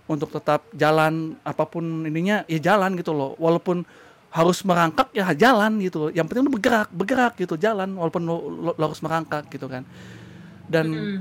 untuk 0.07 0.31
tetap 0.31 0.63
jalan 0.71 1.35
apa 1.43 1.67
pun 1.67 2.07
ininya 2.07 2.47
ya 2.47 2.55
jalan 2.61 2.95
gitu 2.95 3.11
loh. 3.11 3.35
Walaupun 3.35 3.83
harus 4.31 4.63
merangkak 4.63 5.11
ya 5.11 5.27
jalan 5.35 5.81
gitu 5.83 6.07
yang 6.13 6.23
penting 6.23 6.47
lu 6.47 6.53
bergerak 6.55 6.87
bergerak 6.93 7.35
gitu 7.35 7.59
jalan. 7.59 7.91
Walaupun 7.99 8.21
lu, 8.23 8.35
lu- 8.63 8.75
lu 8.79 8.83
harus 8.85 9.01
merangkak 9.03 9.51
gitu 9.51 9.67
kan. 9.67 9.83
Dan 10.71 10.85
Mm. 10.87 11.19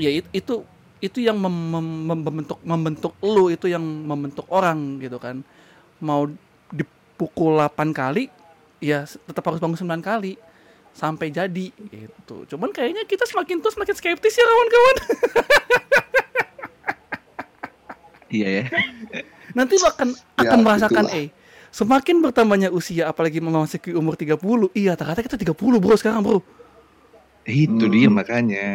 ya 0.00 0.10
it- 0.10 0.32
itu 0.34 0.66
itu 1.00 1.18
yang 1.18 1.36
mem- 1.36 1.50
mem- 1.70 2.04
mem- 2.06 2.22
membentuk 2.22 2.58
membentuk 2.60 3.12
lu 3.20 3.48
itu 3.48 3.66
yang 3.66 3.80
membentuk 3.82 4.44
orang 4.48 4.98
gitu 4.98 5.16
kan. 5.16 5.40
Mau 5.98 6.28
dipukul 6.70 7.56
8 7.58 7.90
kali 7.90 8.28
ya 8.78 9.04
tetap 9.04 9.44
harus 9.44 9.58
bangun 9.58 9.76
9 9.76 10.00
kali 10.00 10.36
sampai 10.90 11.28
jadi 11.28 11.66
gitu. 11.72 12.44
Cuman 12.46 12.70
kayaknya 12.70 13.04
kita 13.04 13.24
semakin 13.24 13.58
tuh 13.58 13.70
semakin 13.70 13.94
skeptis 13.94 14.34
ya 14.34 14.42
kawan-kawan 14.42 14.96
iya 18.30 18.48
ya. 18.48 18.64
Nanti 19.52 19.74
akan 19.76 20.08
Ya, 20.36 20.46
akan 20.46 20.58
merasakan 20.62 21.04
itulah. 21.06 21.18
eh 21.18 21.28
semakin 21.70 22.16
bertambahnya 22.20 22.68
usia 22.68 23.06
apalagi 23.06 23.38
memasuki 23.38 23.90
umur 23.90 24.14
30 24.14 24.38
iya 24.72 24.94
ternyata 24.94 25.22
kita 25.22 25.36
30 25.36 25.54
bro 25.78 25.94
sekarang 25.94 26.22
bro. 26.22 26.38
Itu 27.42 27.86
Hmm. 27.86 27.92
dia 27.92 28.08
makanya. 28.08 28.68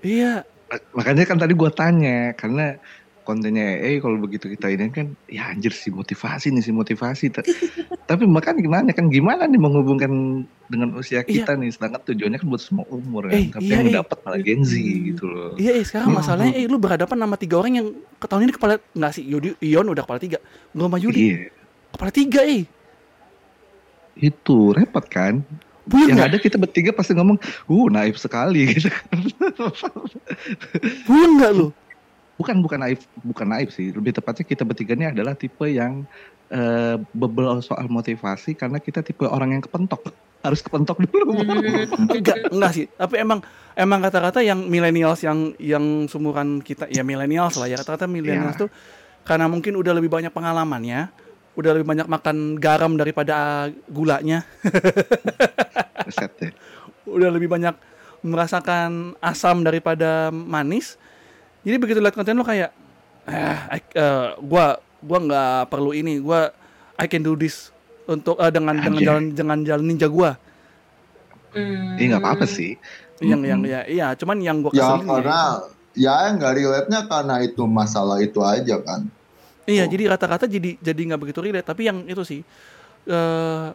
Iya 0.00 0.48
makanya 0.94 1.24
kan 1.26 1.36
tadi 1.38 1.52
gua 1.58 1.70
tanya 1.74 2.34
karena 2.38 2.78
kontennya 3.20 3.78
eh 3.78 4.02
kalau 4.02 4.18
begitu 4.18 4.50
kita 4.50 4.72
ini 4.72 4.90
kan 4.90 5.14
ya 5.30 5.52
anjir 5.52 5.70
si 5.70 5.92
motivasi 5.92 6.50
nih 6.50 6.64
si 6.66 6.72
motivasi. 6.74 7.30
Ta- 7.30 7.46
tapi 8.10 8.26
makanya 8.26 8.58
gimana? 8.58 8.90
Kan 8.90 9.06
gimana 9.06 9.46
nih 9.46 9.60
menghubungkan 9.60 10.10
dengan 10.66 10.98
usia 10.98 11.22
kita 11.22 11.54
nih? 11.54 11.70
Sedangkan 11.70 12.02
tujuannya 12.06 12.38
kan 12.42 12.48
buat 12.50 12.62
semua 12.62 12.86
umur 12.90 13.30
kan 13.30 13.38
Eh, 13.38 13.46
tapi 13.54 13.70
iya, 13.70 13.78
yang 13.78 13.90
eh. 13.90 13.94
dapat 14.02 14.18
malah 14.26 14.40
Gen 14.42 14.62
Z 14.66 14.72
gitu 14.80 15.24
loh. 15.30 15.54
Iya, 15.54 15.78
eh, 15.78 15.84
sekarang 15.86 16.10
masalahnya 16.10 16.54
eh 16.58 16.66
lu 16.66 16.78
berhadapan 16.82 17.16
sama 17.22 17.36
tiga 17.38 17.54
orang 17.62 17.72
yang 17.78 17.86
ke 18.18 18.26
tahun 18.26 18.50
ini 18.50 18.52
kepala 18.56 18.74
nggak 18.82 19.12
sih? 19.14 19.24
Yudi 19.26 19.48
Ion 19.62 19.86
udah 19.86 20.02
kepala 20.02 20.18
tiga 20.18 20.38
gua 20.74 20.86
sama 20.90 20.98
Yudi 20.98 21.20
iya. 21.30 21.38
kepala 21.94 22.10
tiga 22.10 22.40
eh. 22.42 22.64
Itu 24.18 24.74
repot 24.74 25.06
kan 25.06 25.46
Yang 25.90 26.20
ada 26.22 26.36
kita 26.38 26.56
bertiga 26.56 26.90
pasti 26.90 27.12
ngomong 27.12 27.36
uh 27.66 27.86
naif 27.90 28.16
sekali 28.16 28.66
gitu 28.72 28.88
buyung 31.04 31.32
nggak 31.38 31.52
lu? 31.52 31.68
Bukan 32.36 32.56
bukan 32.64 32.78
naif 32.80 33.04
bukan 33.20 33.46
naif 33.46 33.74
sih. 33.74 33.92
Lebih 33.92 34.16
tepatnya 34.16 34.44
kita 34.46 34.64
bertiga 34.64 34.96
ini 34.96 35.12
adalah 35.12 35.36
tipe 35.36 35.68
yang 35.68 36.08
eh, 36.48 36.96
bebel 37.12 37.60
soal 37.60 37.84
motivasi 37.86 38.56
karena 38.56 38.80
kita 38.80 39.04
tipe 39.04 39.28
orang 39.28 39.58
yang 39.58 39.62
kepentok. 39.62 40.08
Harus 40.40 40.64
kepentok 40.64 40.96
dulu. 41.04 41.36
Enggak 42.08 42.48
enggak 42.48 42.72
sih. 42.72 42.86
Tapi 42.96 43.20
emang 43.20 43.44
emang 43.76 44.00
kata-kata 44.00 44.40
yang 44.40 44.64
millennials 44.64 45.20
yang 45.20 45.52
yang 45.60 46.08
sumuran 46.08 46.64
kita 46.64 46.88
ya 46.88 47.04
millennials 47.04 47.60
lah 47.60 47.68
ya 47.68 47.76
kata-kata 47.76 48.08
millennials 48.08 48.56
Iya. 48.56 48.62
tuh 48.66 48.70
karena 49.20 49.52
mungkin 49.52 49.76
udah 49.76 49.92
lebih 49.92 50.08
banyak 50.08 50.32
pengalamannya 50.32 51.12
udah 51.54 51.70
lebih 51.76 51.86
banyak 51.92 52.08
makan 52.08 52.56
garam 52.56 52.96
daripada 52.96 53.68
gulanya 53.86 54.48
Set 56.10 56.32
ya. 56.36 56.50
udah 57.04 57.30
lebih 57.30 57.46
banyak 57.46 57.74
merasakan 58.20 59.16
asam 59.18 59.60
daripada 59.60 60.28
manis 60.28 61.00
jadi 61.60 61.76
begitu 61.76 61.98
lihat 61.98 62.12
konten 62.12 62.34
lo 62.34 62.42
kayak 62.42 62.70
eh 63.24 63.58
I- 63.72 63.94
eh, 63.94 64.28
gua 64.38 64.76
gua 65.00 65.18
nggak 65.18 65.60
perlu 65.66 65.90
ini 65.90 66.18
gua 66.18 66.52
I 66.94 67.06
can 67.06 67.20
do 67.20 67.32
this 67.32 67.72
untuk 68.04 68.36
eh, 68.36 68.48
dengan 68.48 68.76
dengan 68.76 68.92
Anjay. 68.94 69.06
jalan 69.06 69.24
dengan 69.30 69.58
jalan 69.62 69.84
ninja 69.86 70.06
gua 70.06 70.36
Mm. 71.50 71.98
Iya 71.98 72.06
nggak 72.08 72.22
apa-apa 72.22 72.46
sih. 72.46 72.78
yang 73.20 73.42
yang 73.42 73.58
Mm-mm. 73.58 73.68
ya 73.68 73.80
iya 73.84 74.06
cuman 74.14 74.38
yang 74.38 74.62
gua 74.62 74.70
ya 74.70 74.80
keselin 74.80 75.02
ya- 75.02 75.10
karena 75.10 75.40
ya 75.92 76.14
nggak 76.30 76.52
relate-nya 76.54 77.00
karena 77.04 77.34
itu 77.42 77.62
masalah 77.66 78.16
itu 78.18 78.38
aja 78.38 78.78
kan. 78.78 79.10
Iya, 79.66 79.84
Oh. 79.84 79.88
jadi 79.88 80.02
kata-kata 80.08 80.46
jadi 80.46 80.78
jadi 80.78 81.00
nggak 81.04 81.20
begitu 81.20 81.42
relate. 81.42 81.62
Tapi 81.64 81.82
yang 81.84 82.06
itu 82.06 82.22
sih, 82.22 82.40
eh 83.04 83.66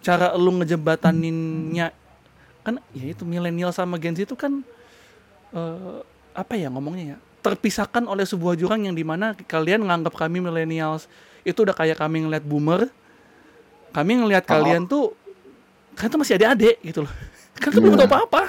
cara 0.00 0.32
lu 0.34 0.54
ngejembataninnya 0.58 1.90
kan, 2.60 2.76
ya 2.92 3.04
itu 3.08 3.24
milenial 3.24 3.72
sama 3.72 3.96
Gen 3.96 4.14
Z 4.14 4.24
itu 4.24 4.36
kan 4.36 4.62
eh 5.50 5.98
apa 6.30 6.54
ya 6.54 6.70
ngomongnya 6.70 7.16
ya, 7.16 7.18
terpisahkan 7.40 8.06
oleh 8.06 8.22
sebuah 8.22 8.54
jurang 8.54 8.86
yang 8.86 8.94
di 8.94 9.02
mana 9.02 9.34
kalian 9.34 9.82
nganggap 9.82 10.14
kami 10.14 10.38
millennials 10.38 11.10
itu 11.42 11.66
udah 11.66 11.74
kayak 11.74 11.98
kami 11.98 12.22
ngeliat 12.22 12.44
boomer, 12.44 12.86
kami 13.90 14.22
ngelihat 14.22 14.44
Oh. 14.46 14.50
kalian 14.54 14.84
tuh 14.86 15.16
kan 15.96 16.06
tuh 16.06 16.20
masih 16.22 16.38
adik-adik 16.38 16.78
gitu 16.80 17.02
loh. 17.04 17.12
Kan 17.60 17.76
tuh 17.76 17.82
belum 17.84 17.92
Iya. 17.92 18.06
tahu 18.06 18.08
apa-apa. 18.08 18.42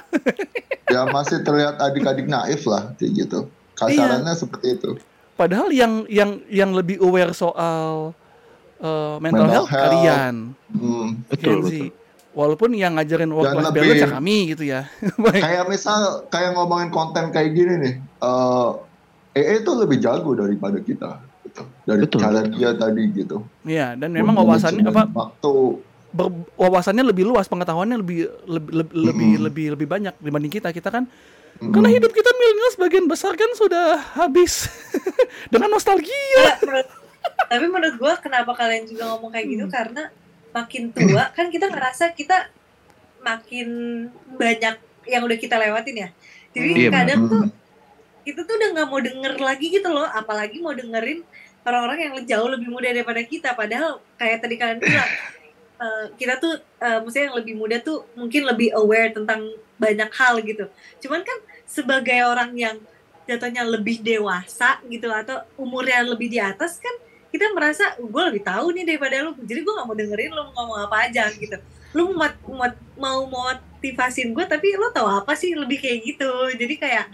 Ya 0.92 1.04
masih 1.08 1.40
terlihat 1.40 1.80
adik-adik 1.80 2.28
naif 2.28 2.64
lah 2.64 2.92
kayak 2.96 3.12
gitu. 3.16 3.40
Kasarannya 3.76 4.36
seperti 4.36 4.76
itu. 4.76 4.90
Padahal 5.36 5.72
yang 5.72 6.04
yang 6.08 6.44
yang 6.48 6.72
lebih 6.72 7.00
aware 7.00 7.32
soal 7.32 8.12
eh, 8.82 9.16
mental, 9.18 9.22
Mental 9.22 9.48
health, 9.48 9.70
health. 9.70 9.84
kalian. 9.88 10.34
Hmm. 10.72 11.08
Betul 11.28 11.58
betul. 11.62 11.90
Walaupun 12.32 12.72
yang 12.72 12.96
ngajarin 12.96 13.28
work 13.30 13.52
life 13.52 13.60
lebih- 13.68 13.84
balance 13.86 14.02
ya 14.02 14.10
kami 14.10 14.36
gitu 14.50 14.64
ya. 14.66 14.82
Kayak 15.44 15.68
misal 15.68 16.00
kayak 16.28 16.56
ngomongin 16.56 16.88
konten 16.88 17.28
kayak 17.30 17.52
gini 17.52 17.74
nih. 17.78 17.94
eh 18.00 18.70
EE 19.34 19.54
itu 19.60 19.72
lebih 19.74 19.98
jago 19.98 20.32
daripada 20.34 20.80
kita. 20.80 21.20
Gitu. 21.42 21.64
Dari 21.84 22.04
Betul. 22.04 22.20
cara 22.20 22.40
dia 22.44 22.72
tadi 22.74 23.04
gitu. 23.10 23.44
Iya, 23.62 23.96
dan 23.96 24.10
memang 24.10 24.34
wawasannya 24.34 24.84
apa 24.86 25.04
Waktu 25.06 25.52
ber- 26.10 26.48
wawasannya 26.54 27.04
lebih 27.06 27.24
luas, 27.26 27.46
pengetahuannya 27.46 27.98
lebih 27.98 28.20
lebih 28.46 28.72
lebih 28.74 28.96
lebih, 28.98 29.28
Mm-mm. 29.30 29.44
lebih 29.46 29.66
lebih 29.76 29.88
banyak 29.90 30.14
dibanding 30.18 30.52
kita. 30.54 30.72
Kita 30.72 30.88
kan 30.88 31.04
mm, 31.60 31.68
karena 31.70 31.90
hidup 31.90 32.12
kita 32.12 32.30
milenial 32.30 32.70
sebagian 32.72 33.06
besar 33.06 33.36
kan 33.36 33.52
sudah 33.54 33.86
habis 34.16 34.72
dengan 35.52 35.68
nostalgia. 35.70 36.60
Tapi 37.22 37.66
menurut 37.68 37.96
gue 38.00 38.14
kenapa 38.24 38.52
kalian 38.56 38.88
juga 38.88 39.12
ngomong 39.12 39.32
kayak 39.36 39.48
gitu? 39.52 39.66
Karena 39.68 40.08
makin 40.52 40.92
tua 40.92 41.32
kan 41.32 41.48
kita 41.48 41.72
ngerasa 41.72 42.12
kita 42.12 42.52
makin 43.24 43.68
banyak 44.36 44.76
yang 45.08 45.22
udah 45.24 45.38
kita 45.38 45.56
lewatin 45.60 46.08
ya. 46.08 46.10
Jadi 46.52 46.88
Iya, 46.88 46.90
kadang 46.92 47.22
tuh 47.28 47.44
itu 48.22 48.40
tuh 48.46 48.54
udah 48.54 48.70
nggak 48.78 48.88
mau 48.88 49.00
denger 49.02 49.34
lagi 49.40 49.68
gitu 49.72 49.90
loh. 49.90 50.08
Apalagi 50.08 50.60
mau 50.60 50.76
dengerin 50.76 51.24
orang-orang 51.68 52.00
yang 52.10 52.14
jauh 52.26 52.50
lebih 52.50 52.68
muda 52.70 52.90
daripada 52.92 53.22
kita. 53.24 53.54
Padahal 53.54 54.02
kayak 54.18 54.38
tadi 54.44 54.56
kalian 54.60 54.80
bilang 54.80 55.10
eh, 55.84 56.06
kita 56.18 56.40
tuh 56.40 56.56
eh, 56.60 57.00
maksudnya 57.04 57.26
yang 57.32 57.38
lebih 57.38 57.54
muda 57.58 57.78
tuh 57.82 58.08
mungkin 58.18 58.48
lebih 58.48 58.74
aware 58.76 59.14
tentang 59.14 59.56
banyak 59.82 60.12
hal 60.14 60.40
gitu. 60.46 60.66
Cuman 61.02 61.22
kan 61.26 61.38
sebagai 61.66 62.20
orang 62.28 62.54
yang 62.54 62.78
jatuhnya 63.30 63.64
lebih 63.64 64.02
dewasa 64.04 64.82
gitu 64.90 65.08
atau 65.08 65.46
umurnya 65.56 66.04
lebih 66.04 66.28
di 66.28 66.42
atas 66.42 66.82
kan 66.82 66.92
kita 67.32 67.48
merasa 67.52 67.96
gue 67.96 68.24
lebih 68.28 68.44
tahu 68.44 68.72
nih 68.72 68.84
daripada 68.86 69.24
lu. 69.24 69.32
Jadi 69.40 69.60
gue 69.60 69.74
nggak 69.74 69.88
mau 69.88 69.96
dengerin 69.96 70.32
lu 70.32 70.44
ngomong 70.52 70.80
apa 70.84 71.08
aja 71.08 71.32
gitu. 71.32 71.56
Lu 71.92 72.12
mau 72.12 72.28
mau, 72.46 72.68
mau 72.96 73.20
motivasin 73.26 74.32
gue 74.32 74.44
tapi 74.44 74.76
lu 74.76 74.92
tahu 74.92 75.08
apa 75.08 75.32
sih 75.34 75.56
lebih 75.56 75.80
kayak 75.80 76.00
gitu. 76.06 76.28
Jadi 76.54 76.76
kayak 76.76 77.08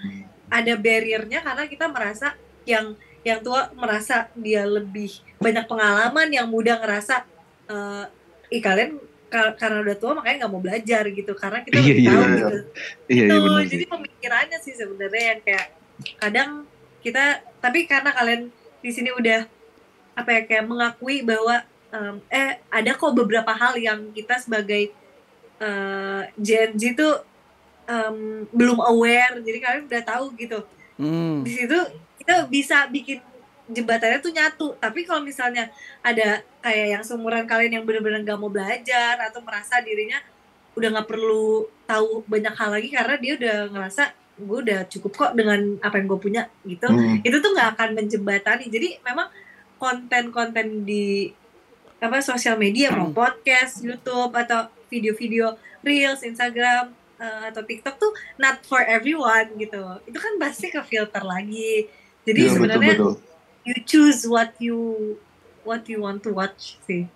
ada 0.48 0.74
barriernya 0.74 1.40
karena 1.40 1.64
kita 1.66 1.86
merasa 1.88 2.34
yang 2.66 2.98
yang 3.22 3.42
tua 3.42 3.70
merasa 3.74 4.32
dia 4.34 4.64
lebih 4.64 5.12
banyak 5.38 5.66
pengalaman 5.66 6.28
yang 6.28 6.48
muda 6.48 6.78
ngerasa 6.78 7.22
eh 7.68 8.06
ih 8.50 8.64
kalian 8.64 8.96
kar- 9.28 9.54
karena 9.54 9.84
udah 9.84 9.98
tua 9.98 10.12
makanya 10.16 10.38
nggak 10.42 10.52
mau 10.52 10.62
belajar 10.62 11.04
gitu. 11.08 11.34
Karena 11.34 11.62
kita 11.62 11.78
Iya, 11.78 11.86
lebih 11.86 12.00
iya, 12.00 12.10
tahu 12.10 12.18
iya. 12.18 12.32
gitu. 12.32 12.58
Iya 13.08 13.16
iya 13.18 13.28
Tuh, 13.28 13.40
benar 13.44 13.64
jadi 13.66 13.84
sih. 13.84 13.92
pemikirannya 13.92 14.58
sih 14.64 14.74
sebenarnya 14.74 15.24
yang 15.30 15.40
kayak 15.44 15.68
kadang 16.16 16.50
kita 16.98 17.24
tapi 17.58 17.86
karena 17.86 18.10
kalian 18.12 18.42
di 18.78 18.92
sini 18.92 19.10
udah 19.12 19.46
apa 20.18 20.30
ya 20.34 20.42
kayak 20.50 20.66
mengakui 20.66 21.22
bahwa 21.22 21.62
em, 21.94 22.16
eh 22.34 22.58
ada 22.74 22.98
kok 22.98 23.14
beberapa 23.14 23.54
hal 23.54 23.78
yang 23.78 24.10
kita 24.18 24.42
sebagai 24.42 24.90
eh, 25.62 26.22
Gen 26.42 26.74
Z 26.74 26.98
tuh 26.98 27.22
em, 27.86 28.50
belum 28.50 28.82
aware. 28.82 29.38
Jadi 29.46 29.58
kalian 29.62 29.86
udah 29.86 30.04
tahu 30.04 30.34
gitu. 30.42 30.66
Hmm. 30.98 31.46
di 31.46 31.54
situ 31.54 31.78
kita 32.18 32.50
bisa 32.50 32.90
bikin 32.90 33.22
jembatannya 33.70 34.18
tuh 34.18 34.34
nyatu. 34.34 34.68
Tapi 34.82 35.06
kalau 35.06 35.22
misalnya 35.22 35.70
ada 36.02 36.42
kayak 36.66 36.88
yang 36.98 37.04
seumuran 37.06 37.46
kalian 37.46 37.78
yang 37.78 37.86
benar-benar 37.86 38.26
nggak 38.26 38.40
mau 38.42 38.50
belajar 38.50 39.22
atau 39.22 39.46
merasa 39.46 39.78
dirinya 39.86 40.18
udah 40.74 40.90
nggak 40.90 41.10
perlu 41.10 41.70
tahu 41.86 42.26
banyak 42.26 42.54
hal 42.54 42.70
lagi 42.74 42.90
karena 42.90 43.16
dia 43.22 43.34
udah 43.38 43.58
ngerasa 43.74 44.04
gue 44.38 44.60
udah 44.70 44.86
cukup 44.86 45.12
kok 45.18 45.32
dengan 45.34 45.82
apa 45.82 45.98
yang 46.02 46.08
gue 46.10 46.20
punya 46.22 46.44
gitu. 46.66 46.90
Hmm. 46.90 47.22
itu 47.22 47.38
tuh 47.38 47.52
nggak 47.54 47.70
akan 47.78 47.90
menjembatani. 47.94 48.66
Jadi 48.74 48.98
memang 49.06 49.30
konten-konten 49.78 50.84
di 50.84 51.32
apa 51.98 52.22
sosial 52.22 52.62
media 52.62 52.94
mau 52.94 53.10
podcast 53.10 53.82
YouTube 53.82 54.34
atau 54.38 54.70
video-video 54.92 55.58
reels 55.82 56.22
Instagram 56.22 56.94
eh, 57.18 57.42
atau 57.50 57.66
TikTok 57.66 57.96
tuh 57.98 58.14
not 58.38 58.62
for 58.66 58.86
everyone 58.86 59.50
gitu 59.58 59.82
itu 60.06 60.18
kan 60.18 60.38
pasti 60.38 60.70
ke 60.70 60.82
filter 60.86 61.24
lagi 61.26 61.90
jadi 62.28 62.42
betul 62.46 62.54
sebenarnya 62.54 62.94
betul. 62.98 63.14
you 63.66 63.76
choose 63.88 64.30
what 64.30 64.54
you 64.62 64.78
what 65.66 65.86
you 65.90 66.02
want 66.02 66.22
to 66.22 66.30
watch 66.30 66.78
sih 66.86 67.10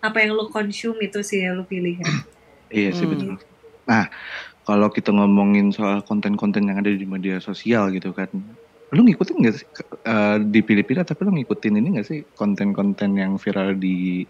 apa 0.00 0.24
yang 0.24 0.32
lo 0.34 0.48
consume 0.48 0.98
itu 1.04 1.20
sih 1.20 1.44
yang 1.44 1.60
lo 1.60 1.64
pilih 1.68 2.00
kan 2.00 2.08
Iya 2.72 2.90
sih 2.96 3.04
Hmm. 3.04 3.12
betul. 3.14 3.32
Nah, 3.84 4.08
kalau 4.64 4.88
kita 4.88 5.12
ngomongin 5.12 5.70
soal 5.76 6.00
konten-konten 6.00 6.64
yang 6.64 6.80
ada 6.80 6.88
di 6.88 7.04
media 7.04 7.36
sosial 7.38 7.92
gitu 7.92 8.16
kan, 8.16 8.32
lu 8.92 9.00
ngikutin 9.02 9.36
nggak 9.40 9.54
sih 9.56 9.66
eh, 10.04 10.36
di 10.44 10.60
pilih-pilih 10.60 11.02
tapi 11.02 11.20
lu 11.24 11.32
ngikutin 11.32 11.74
ini 11.74 11.88
nggak 11.96 12.06
sih 12.06 12.20
konten-konten 12.30 13.16
yang 13.16 13.40
viral 13.40 13.72
di 13.74 14.24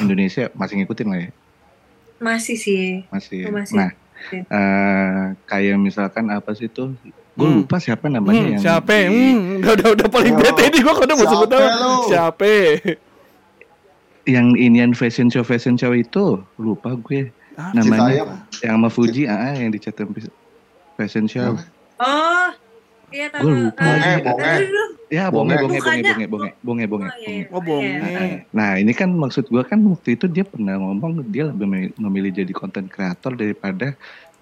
Indonesia 0.00 0.48
masih 0.52 0.80
ngikutin 0.80 1.06
lah 1.06 1.20
ya? 1.20 1.30
masih 2.16 2.56
sih 2.56 3.04
Masih. 3.12 3.44
ya? 3.44 3.46
Oh, 3.46 3.52
masih. 3.52 3.76
Nah, 3.76 3.90
eh, 4.32 5.22
kayak 5.44 5.76
misalkan 5.76 6.32
apa 6.32 6.56
sih 6.56 6.66
tuh? 6.66 6.96
Gue 7.36 7.44
Hmm. 7.44 7.60
lupa 7.60 7.76
siapa 7.76 8.08
namanya 8.08 8.40
Hmm, 8.40 8.52
yang 8.56 8.62
siapa? 8.64 8.88
di- 8.88 9.12
Hmm, 9.12 9.60
udah 9.60 9.72
udah 9.76 9.88
udah 9.92 10.08
paling 10.08 10.32
Oh, 10.32 10.40
bete 10.40 10.62
ini 10.64 10.78
gua 10.80 10.94
kalau 10.96 11.12
mau 11.12 11.28
sebut 11.28 11.48
siapa 11.48 11.68
nama. 11.68 11.88
Siapa? 12.08 12.52
yang 14.26 14.58
inian 14.58 14.90
fashion 14.90 15.28
show 15.28 15.44
fashion 15.44 15.76
show 15.76 15.92
itu 15.92 16.24
lupa 16.56 16.96
gue 16.98 17.30
Ah, 17.54 17.70
namanya 17.72 18.10
Citayam. 18.10 18.28
yang 18.58 18.74
sama 18.76 18.88
Fuji 18.90 19.22
ah 19.24 19.54
yang 19.54 19.70
di 19.70 19.78
fashion 20.96 21.24
show. 21.24 21.54
oh 22.00 22.48
iya 23.14 23.26
tahu 23.30 23.48
lupa. 23.50 23.84
Eh, 23.86 24.18
Bonge, 24.22 24.52
Ya 25.06 25.30
bonge 25.30 25.54
Bonge. 25.54 25.78
bonge 25.78 26.02
bonge 26.02 26.26
bonge 26.26 26.26
bonge 26.26 26.50
bonge 26.62 26.84
bonge. 26.90 27.06
Oh, 27.06 27.18
iya, 27.22 27.26
bonge. 27.26 27.44
Oh, 27.54 27.62
bonge. 27.62 27.94
iya. 28.10 28.36
Nah 28.50 28.70
ini 28.74 28.92
kan 28.94 29.10
maksud 29.14 29.46
gua 29.52 29.62
kan 29.62 29.78
waktu 29.86 30.18
itu 30.18 30.26
dia 30.26 30.42
pernah 30.42 30.74
ngomong 30.82 31.30
dia 31.30 31.46
lebih 31.46 31.66
memilih, 31.70 31.92
memilih 32.02 32.30
jadi 32.42 32.52
konten 32.54 32.90
kreator 32.90 33.38
daripada 33.38 33.94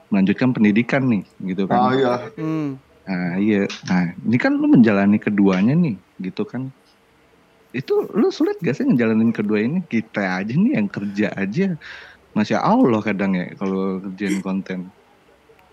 melanjutkan 0.09 0.57
pendidikan 0.57 1.05
nih 1.11 1.22
gitu 1.53 1.68
kan. 1.68 1.79
Oh 1.85 1.92
iya. 1.92 2.14
Hmm. 2.40 2.81
Nah 3.05 3.37
iya. 3.37 3.68
Nah 3.90 4.16
ini 4.24 4.37
kan 4.40 4.57
lu 4.57 4.72
menjalani 4.72 5.20
keduanya 5.20 5.77
nih 5.77 6.00
gitu 6.24 6.48
kan. 6.48 6.72
Itu 7.74 8.07
lu 8.14 8.31
sulit 8.31 8.57
gak 8.62 8.79
sih 8.79 8.87
ngejalanin 8.87 9.35
kedua 9.35 9.59
ini? 9.61 9.83
Kita 9.85 10.40
aja 10.40 10.53
nih 10.55 10.79
yang 10.81 10.88
kerja 10.88 11.29
aja. 11.35 11.74
Masya 12.33 12.62
Allah 12.62 13.03
kadang 13.03 13.37
ya 13.37 13.53
kalau 13.59 14.00
kerjain 14.00 14.40
konten. 14.40 14.88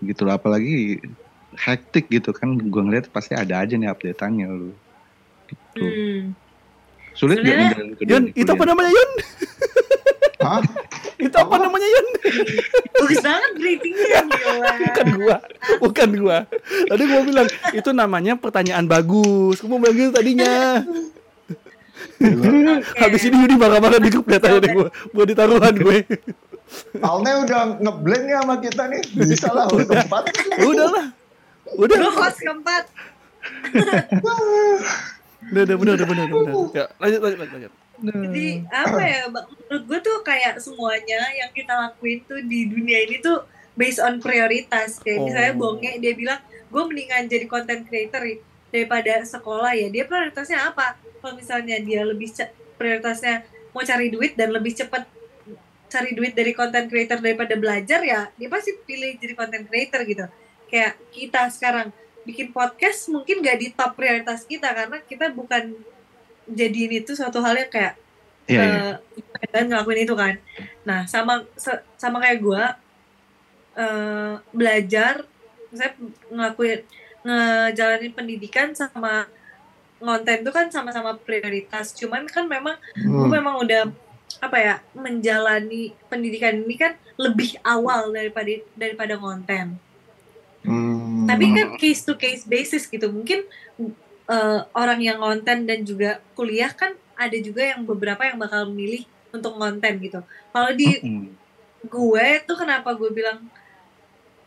Gitu 0.02 0.26
loh 0.26 0.34
apalagi 0.34 0.98
hektik 1.56 2.08
gitu 2.08 2.32
kan. 2.32 2.56
Gua 2.68 2.82
ngeliat 2.86 3.08
pasti 3.12 3.36
ada 3.36 3.60
aja 3.60 3.74
nih 3.74 3.88
update-annya 3.88 4.46
lu. 4.48 4.70
Gitu. 5.48 5.84
Hmm. 5.84 6.22
Sulit 7.12 7.44
kedua 7.44 7.76
Yun, 8.00 8.32
ini 8.32 8.40
itu 8.40 8.50
apa 8.50 8.64
namanya 8.64 8.88
Yun? 8.88 9.10
Hah? 10.42 10.62
Itu 11.22 11.36
apa 11.38 11.54
Apa? 11.54 11.70
namanya 11.70 11.86
Yun? 11.86 12.06
bagus 12.98 13.18
banget 13.22 13.52
ratingnya 13.62 14.20
gila 14.26 14.70
Bukan 14.74 15.06
gua, 15.14 15.36
bukan 15.78 16.08
gua. 16.18 16.38
Tadi 16.90 17.02
gua 17.06 17.20
bilang 17.22 17.48
itu 17.70 17.90
namanya 17.94 18.32
pertanyaan 18.34 18.90
bagus. 18.90 19.62
Gua 19.62 19.76
mau 19.76 19.78
bilang 19.78 19.94
gitu 19.94 20.10
tadinya. 20.10 20.82
Oke. 22.18 22.74
Habis 22.98 23.22
ini 23.28 23.36
Yudi 23.38 23.54
marah-marah 23.54 24.02
di 24.02 24.10
grup 24.10 24.26
deh 24.26 24.40
gua. 24.72 24.88
Gua 25.14 25.24
di 25.28 25.34
taruhan 25.36 25.74
gue. 25.78 25.98
Alne 26.98 27.30
udah 27.46 27.60
ngeblend 27.78 28.24
nih 28.26 28.36
sama 28.42 28.54
kita 28.58 28.82
nih. 28.88 29.02
Bisa 29.14 29.48
lah 29.52 29.68
keempat. 29.68 30.22
Udah 30.72 30.88
lah. 30.88 31.06
Udah. 31.78 31.96
Host 32.12 32.40
keempat 32.40 32.84
Udah, 35.52 35.62
udah, 35.66 35.76
bener, 35.76 35.92
udah, 35.98 36.06
bener, 36.06 36.26
udah, 36.30 36.42
bener. 36.46 36.54
Ya, 36.70 36.84
lanjut, 37.02 37.20
lanjut, 37.20 37.38
lanjut. 37.38 37.50
lanjut. 37.50 37.72
Jadi 38.02 38.48
apa 38.70 39.00
ya, 39.02 39.20
menurut 39.30 39.82
gue 39.90 39.98
tuh 40.02 40.16
kayak 40.22 40.54
semuanya 40.62 41.20
yang 41.34 41.50
kita 41.50 41.74
lakuin 41.74 42.22
tuh 42.26 42.40
di 42.46 42.70
dunia 42.70 42.98
ini 43.06 43.18
tuh 43.18 43.42
based 43.74 43.98
on 43.98 44.22
prioritas. 44.22 45.02
Kayak 45.02 45.18
Oh. 45.18 45.26
misalnya 45.26 45.52
Bonge 45.58 45.92
dia 45.98 46.12
bilang, 46.14 46.40
gue 46.46 46.82
mendingan 46.82 47.26
jadi 47.26 47.46
content 47.50 47.82
creator 47.86 48.22
daripada 48.70 49.22
sekolah 49.26 49.74
ya. 49.74 49.90
Dia 49.90 50.06
prioritasnya 50.06 50.70
apa? 50.70 50.96
Kalau 51.18 51.34
misalnya 51.34 51.76
dia 51.82 52.06
lebih 52.06 52.30
prioritasnya 52.78 53.42
mau 53.74 53.82
cari 53.82 54.08
duit 54.10 54.38
dan 54.38 54.54
lebih 54.54 54.72
cepat 54.74 55.06
cari 55.92 56.16
duit 56.16 56.32
dari 56.32 56.56
content 56.56 56.88
creator 56.88 57.20
daripada 57.20 57.52
belajar 57.52 58.00
ya, 58.00 58.32
dia 58.40 58.48
pasti 58.48 58.72
pilih 58.88 59.12
jadi 59.20 59.36
content 59.36 59.68
creator 59.68 60.00
gitu. 60.08 60.24
Kayak 60.72 60.96
kita 61.12 61.40
sekarang 61.52 61.92
bikin 62.24 62.48
podcast 62.50 63.12
mungkin 63.12 63.44
gak 63.44 63.58
di 63.60 63.68
top 63.70 63.92
prioritas 63.92 64.48
kita 64.48 64.72
karena 64.72 64.96
kita 65.04 65.28
bukan 65.30 65.76
jadiin 66.48 67.02
itu 67.02 67.12
suatu 67.12 67.44
hal 67.44 67.54
yang 67.54 67.68
kayak 67.68 67.94
Iya, 68.42 68.58
iya. 68.58 68.82
eh, 69.38 69.48
dan 69.54 69.70
ngelakuin 69.70 70.02
itu 70.02 70.14
kan. 70.18 70.34
Nah, 70.82 71.06
sama 71.06 71.46
sama 71.94 72.18
kayak 72.18 72.42
gue 72.42 72.62
eh 73.72 74.34
belajar, 74.50 75.24
saya 75.70 75.94
ngelakuin 76.28 76.82
ngejalanin 77.22 78.12
pendidikan 78.12 78.74
sama 78.74 79.30
ngonten 80.02 80.42
itu 80.42 80.50
kan 80.50 80.66
sama-sama 80.68 81.14
prioritas. 81.16 81.94
Cuman 81.94 82.26
kan 82.26 82.50
memang 82.50 82.74
gue 82.98 83.24
Hmm. 83.24 83.30
memang 83.30 83.62
udah 83.62 83.86
apa 84.42 84.58
ya 84.58 84.74
menjalani 84.92 85.94
pendidikan 86.10 86.66
ini 86.66 86.74
kan 86.74 86.98
lebih 87.14 87.54
awal 87.62 88.10
daripada 88.10 88.50
daripada 88.74 89.14
konten. 89.16 89.78
Hmm. 90.62 91.26
Tapi 91.26 91.44
kan 91.54 91.68
case 91.78 92.02
to 92.06 92.14
case 92.14 92.46
basis 92.46 92.86
gitu. 92.86 93.10
Mungkin 93.10 93.46
eh, 94.30 94.60
orang 94.74 95.00
yang 95.02 95.18
konten 95.18 95.66
dan 95.66 95.82
juga 95.82 96.22
kuliah 96.38 96.70
kan 96.70 96.94
ada 97.18 97.34
juga 97.38 97.62
yang 97.62 97.82
beberapa 97.86 98.22
yang 98.26 98.38
bakal 98.38 98.70
memilih 98.70 99.06
untuk 99.34 99.58
konten 99.58 99.98
gitu. 100.02 100.20
Kalau 100.52 100.70
di 100.74 100.98
Mm-mm. 101.02 101.26
gue 101.86 102.26
tuh 102.46 102.56
kenapa 102.58 102.94
gue 102.94 103.10
bilang 103.10 103.42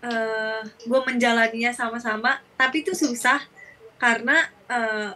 eh 0.05 0.61
gue 0.85 0.99
menjalaninya 1.01 1.73
sama-sama, 1.73 2.39
tapi 2.55 2.85
itu 2.85 2.93
susah 2.93 3.41
karena 3.97 4.47
eh, 4.69 5.11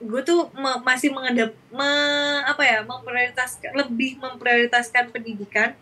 gue 0.00 0.20
tuh 0.24 0.48
me- 0.56 0.80
masih 0.80 1.12
menghadap 1.12 1.52
me- 1.72 2.42
apa 2.44 2.62
ya 2.64 2.78
memprioritaskan 2.84 3.72
lebih 3.76 4.16
memprioritaskan 4.20 5.12
pendidikan, 5.12 5.76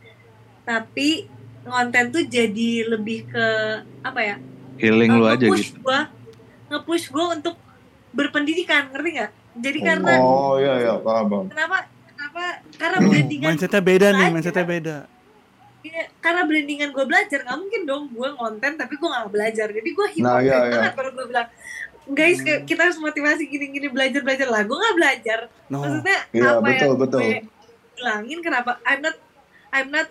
tapi 0.67 1.31
konten 1.69 2.05
tuh 2.09 2.23
jadi 2.23 2.71
lebih 2.89 3.27
ke 3.27 3.47
apa 4.01 4.21
ya 4.21 4.37
Healing 4.77 5.11
lu 5.13 5.25
aja 5.25 5.43
gitu. 5.45 5.79
gua 5.79 6.09
nge-push 6.69 7.09
gua 7.09 7.33
untuk 7.33 7.57
berpendidikan 8.11 8.89
ngerti 8.89 9.11
nggak 9.15 9.31
jadi 9.57 9.79
karena 9.85 10.13
Oh 10.17 10.57
iya 10.57 10.75
iya 10.81 10.95
paham 10.97 11.47
kenapa 11.47 11.77
kenapa 12.09 12.43
karena 12.75 12.97
Hmm, 12.99 13.09
brandingan 13.09 13.49
Mindsetnya 13.51 13.83
beda 13.83 14.09
nih, 14.11 14.29
mindsetnya 14.31 14.67
beda. 14.67 14.97
iya, 15.81 16.03
karena 16.19 16.43
brandingan 16.43 16.91
gue 16.91 17.05
belajar 17.05 17.39
nggak 17.41 17.59
mungkin 17.59 17.83
dong 17.85 18.05
gue 18.09 18.29
konten 18.35 18.73
tapi 18.75 18.95
gue 18.95 19.09
nggak 19.09 19.29
belajar 19.29 19.67
jadi 19.69 19.89
gue 19.89 20.07
Nah, 20.19 20.39
hipokrит 20.39 20.45
iya, 20.45 20.57
iya. 20.59 20.73
banget 20.73 20.93
kalau 20.95 21.11
gue 21.13 21.27
bilang 21.27 21.49
guys 22.09 22.39
kayak 22.39 22.61
kita 22.65 22.81
harus 22.83 22.99
motivasi 22.99 23.43
gini-gini 23.45 23.87
belajar 23.87 24.21
belajar 24.21 24.47
lah 24.47 24.63
gue 24.63 24.73
nggak 24.75 24.97
belajar 24.97 25.39
No. 25.69 25.79
maksudnya 25.81 26.19
Iya, 26.31 26.49
apa 26.51 26.61
betul, 26.63 26.87
yang 26.87 26.99
betul. 26.99 27.21
gue 27.21 27.39
bilangin 27.95 28.39
kenapa 28.41 28.71
I'm 28.83 29.01
not 29.01 29.17
I'm 29.69 29.89
not 29.89 30.09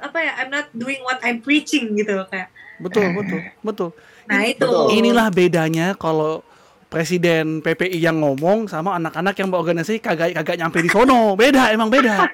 apa 0.00 0.18
ya 0.20 0.32
I'm 0.42 0.50
not 0.52 0.68
doing 0.76 1.00
what 1.02 1.20
I'm 1.24 1.40
preaching 1.40 1.96
gitu 1.96 2.24
kayak 2.28 2.52
Betul, 2.76 3.16
betul, 3.16 3.40
betul. 3.64 3.90
nah 4.28 4.44
itu 4.44 4.60
Betul. 4.60 4.92
Inilah 5.00 5.32
bedanya 5.32 5.96
kalau 5.96 6.44
presiden 6.86 7.60
PPI 7.64 7.98
yang 7.98 8.22
ngomong 8.22 8.70
sama 8.70 8.94
anak-anak 8.96 9.34
yang 9.36 9.48
berorganisasi 9.50 9.98
kagak 9.98 10.36
kagak 10.38 10.56
nyampe 10.60 10.78
di 10.84 10.90
sono. 10.90 11.34
Beda, 11.34 11.74
emang 11.74 11.90
beda. 11.90 12.30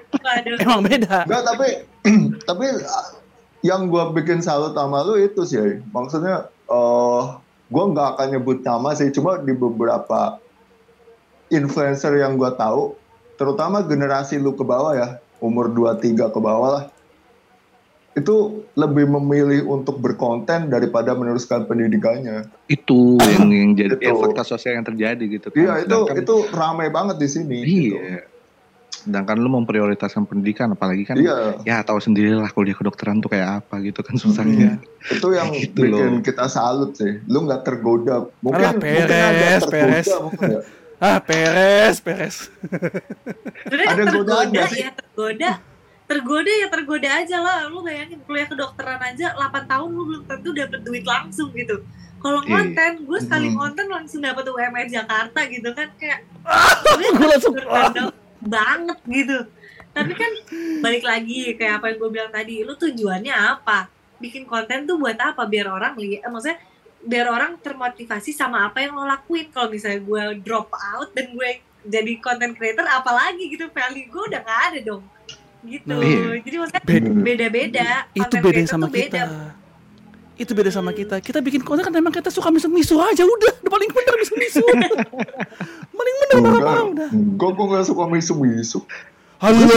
Emang 0.61 0.85
beda. 0.85 1.25
Enggak 1.25 1.43
tapi 1.47 1.67
tapi 2.49 2.65
ah, 2.85 3.07
yang 3.65 3.89
gua 3.89 4.13
bikin 4.13 4.43
salut 4.43 4.77
sama 4.77 5.01
lu 5.03 5.17
itu 5.19 5.41
sih. 5.47 5.81
Maksudnya 5.89 6.47
eh 6.69 7.23
gua 7.73 7.83
nggak 7.89 8.07
akan 8.17 8.27
nyebut 8.37 8.59
nama 8.61 8.93
sih, 8.93 9.09
cuma 9.09 9.41
di 9.41 9.55
beberapa 9.55 10.37
influencer 11.49 12.21
yang 12.21 12.37
gua 12.37 12.53
tahu, 12.53 12.93
terutama 13.39 13.81
generasi 13.81 14.37
lu 14.37 14.53
ke 14.53 14.61
bawah 14.61 14.93
ya, 14.93 15.17
umur 15.41 15.73
23 15.73 16.29
ke 16.29 16.39
bawah 16.39 16.69
lah 16.69 16.83
itu 18.13 18.35
lebih 18.73 19.09
memilih 19.09 19.65
untuk 19.65 19.97
berkonten 19.97 20.67
daripada 20.67 21.11
meneruskan 21.11 21.65
pendidikannya. 21.65 22.45
Itu 22.67 23.17
yang 23.17 23.49
yang 23.49 23.71
jadi 23.73 23.97
Itu. 23.97 24.15
fakta 24.15 24.43
sosial 24.43 24.77
yang 24.77 24.85
terjadi 24.85 25.23
gitu 25.31 25.47
kan. 25.47 25.57
Iya 25.57 25.73
itu 25.79 25.97
Sedangkan- 25.99 26.17
itu 26.19 26.35
ramai 26.51 26.87
banget 26.87 27.17
di 27.17 27.27
sini. 27.27 27.57
gitu. 27.61 27.97
Iya. 27.97 28.21
Sedangkan 28.93 29.35
lu 29.35 29.49
memprioritaskan 29.51 30.23
pendidikan 30.23 30.71
apalagi 30.71 31.03
kan 31.03 31.17
Iya. 31.17 31.59
ya 31.59 31.81
tahu 31.81 31.97
sendirilah 31.97 32.47
kuliah 32.49 32.71
kedokteran 32.71 33.17
tuh 33.17 33.27
kayak 33.27 33.59
apa 33.59 33.81
gitu 33.81 33.99
kan 33.99 34.15
susahnya. 34.15 34.77
Itu 35.03 35.33
yang 35.33 35.49
Gitu 35.57 35.73
bikin 35.75 35.91
loh. 36.13 36.21
kita 36.21 36.45
salut 36.47 36.93
sih. 36.93 37.17
Lu 37.25 37.43
nggak 37.43 37.61
tergoda. 37.63 38.29
Mungkin 38.39 38.61
Alah, 38.61 38.71
mungkin 38.71 39.03
peres, 39.03 39.09
ada 39.09 39.47
tergoda 39.59 39.73
peres. 39.73 40.07
mungkin 40.21 40.47
ya. 40.47 40.61
Ah, 41.01 41.19
peres, 41.19 41.95
peres. 41.99 42.35
Ada 43.65 43.73
godaan 44.07 44.07
tergoda 44.07 44.35
nggak 44.47 44.67
sih? 44.69 44.79
ya 44.79 44.91
tergoda. 44.93 45.51
Tergoda 46.03 46.51
ya 46.51 46.67
tergoda 46.67 47.09
aja 47.09 47.37
lah. 47.39 47.59
Lu 47.71 47.79
bayangin 47.81 48.19
kuliah 48.23 48.45
kedokteran 48.45 48.99
aja 48.99 49.33
8 49.33 49.65
tahun 49.65 49.89
lu 49.89 50.03
belum 50.03 50.23
tentu 50.27 50.49
dapet 50.51 50.79
duit 50.83 51.05
langsung 51.07 51.49
gitu. 51.55 51.81
Kalau 52.19 52.39
Iya. 52.39 52.51
konten, 52.55 52.91
gue 53.03 53.19
sekali 53.19 53.47
Hmm. 53.51 53.57
konten 53.59 53.85
langsung 53.91 54.19
dapet 54.23 54.47
UMR 54.47 54.87
Jakarta 54.87 55.39
gitu 55.47 55.69
kan 55.75 55.87
kayak 55.99 56.23
Gue 57.19 57.27
langsung 57.27 57.55
banget 58.39 58.99
gitu. 59.07 59.37
Tapi 59.93 60.11
kan 60.15 60.31
balik 60.81 61.03
lagi 61.03 61.53
kayak 61.53 61.79
apa 61.79 61.85
yang 61.91 61.97
gue 61.99 62.09
bilang 62.09 62.31
tadi, 62.31 62.63
lu 62.63 62.73
tujuannya 62.73 63.33
apa? 63.35 63.87
Bikin 64.17 64.47
konten 64.47 64.87
tuh 64.87 64.95
buat 64.97 65.15
apa? 65.15 65.43
Biar 65.45 65.67
orang 65.67 65.95
lihat, 65.95 66.23
eh, 66.25 66.31
maksudnya 66.31 66.59
biar 67.03 67.27
orang 67.27 67.59
termotivasi 67.59 68.31
sama 68.31 68.65
apa 68.65 68.79
yang 68.79 68.95
lo 68.95 69.03
lakuin. 69.03 69.51
Kalau 69.51 69.67
misalnya 69.67 69.99
gue 69.99 70.23
drop 70.41 70.71
out 70.71 71.11
dan 71.11 71.35
gue 71.35 71.49
jadi 71.83 72.13
content 72.23 72.55
creator, 72.55 72.87
apalagi 72.87 73.51
gitu 73.51 73.67
value 73.67 74.07
gue 74.07 74.23
udah 74.31 74.41
gak 74.41 74.61
ada 74.71 74.79
dong. 74.81 75.03
Gitu. 75.63 75.95
Iya. 75.95 76.43
Jadi 76.43 76.55
maksudnya 76.59 76.83
Beda. 76.83 77.09
beda-beda. 77.23 77.89
itu 78.11 78.35
beda 78.43 78.59
sama 78.67 78.85
tuh 78.87 78.93
beda. 78.93 79.07
kita. 79.07 79.23
Itu 80.33 80.51
beda 80.57 80.71
sama 80.73 80.91
kita. 80.91 81.15
Kita 81.23 81.39
bikin 81.39 81.61
konten 81.63 81.87
kan 81.87 81.93
emang 81.95 82.11
kita 82.11 82.27
suka 82.27 82.51
misu-misu 82.51 82.99
aja 82.99 83.23
udah. 83.23 83.53
Udah 83.63 83.71
paling 83.71 83.89
bener 83.91 84.13
misu-misu. 84.19 84.63
paling 85.97 86.15
bener 86.19 86.35
marah-marah 86.41 86.85
udah. 86.91 87.09
enggak, 87.15 87.51
gue 87.55 87.65
gak 87.71 87.85
suka 87.87 88.03
misu-misu. 88.11 88.79
Halo, 89.43 89.67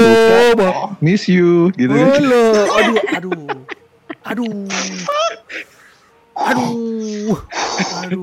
Bang. 0.54 0.74
Oh, 0.74 0.90
Miss 1.02 1.26
you 1.26 1.74
gitu. 1.74 1.90
Halo. 1.90 2.44
Aduh, 2.78 2.98
aduh. 3.10 3.46
Aduh. 4.22 4.66
Aduh. 6.38 7.34
Aduh. 8.06 8.22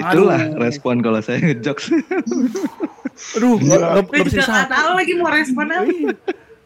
Itulah 0.00 0.40
Aduh. 0.40 0.60
respon 0.60 1.00
kalau 1.00 1.20
saya 1.24 1.40
ngejokes. 1.40 1.92
Aduh, 3.32 3.56
Iya. 3.56 3.76
nggak 3.78 4.04
bisa 4.06 4.24
juga 4.26 4.42
gak 4.42 4.46
disapu. 4.50 4.72
tahu 4.72 4.90
lagi 4.92 5.12
mau 5.14 5.30
respon 5.30 5.64
apa. 5.66 5.92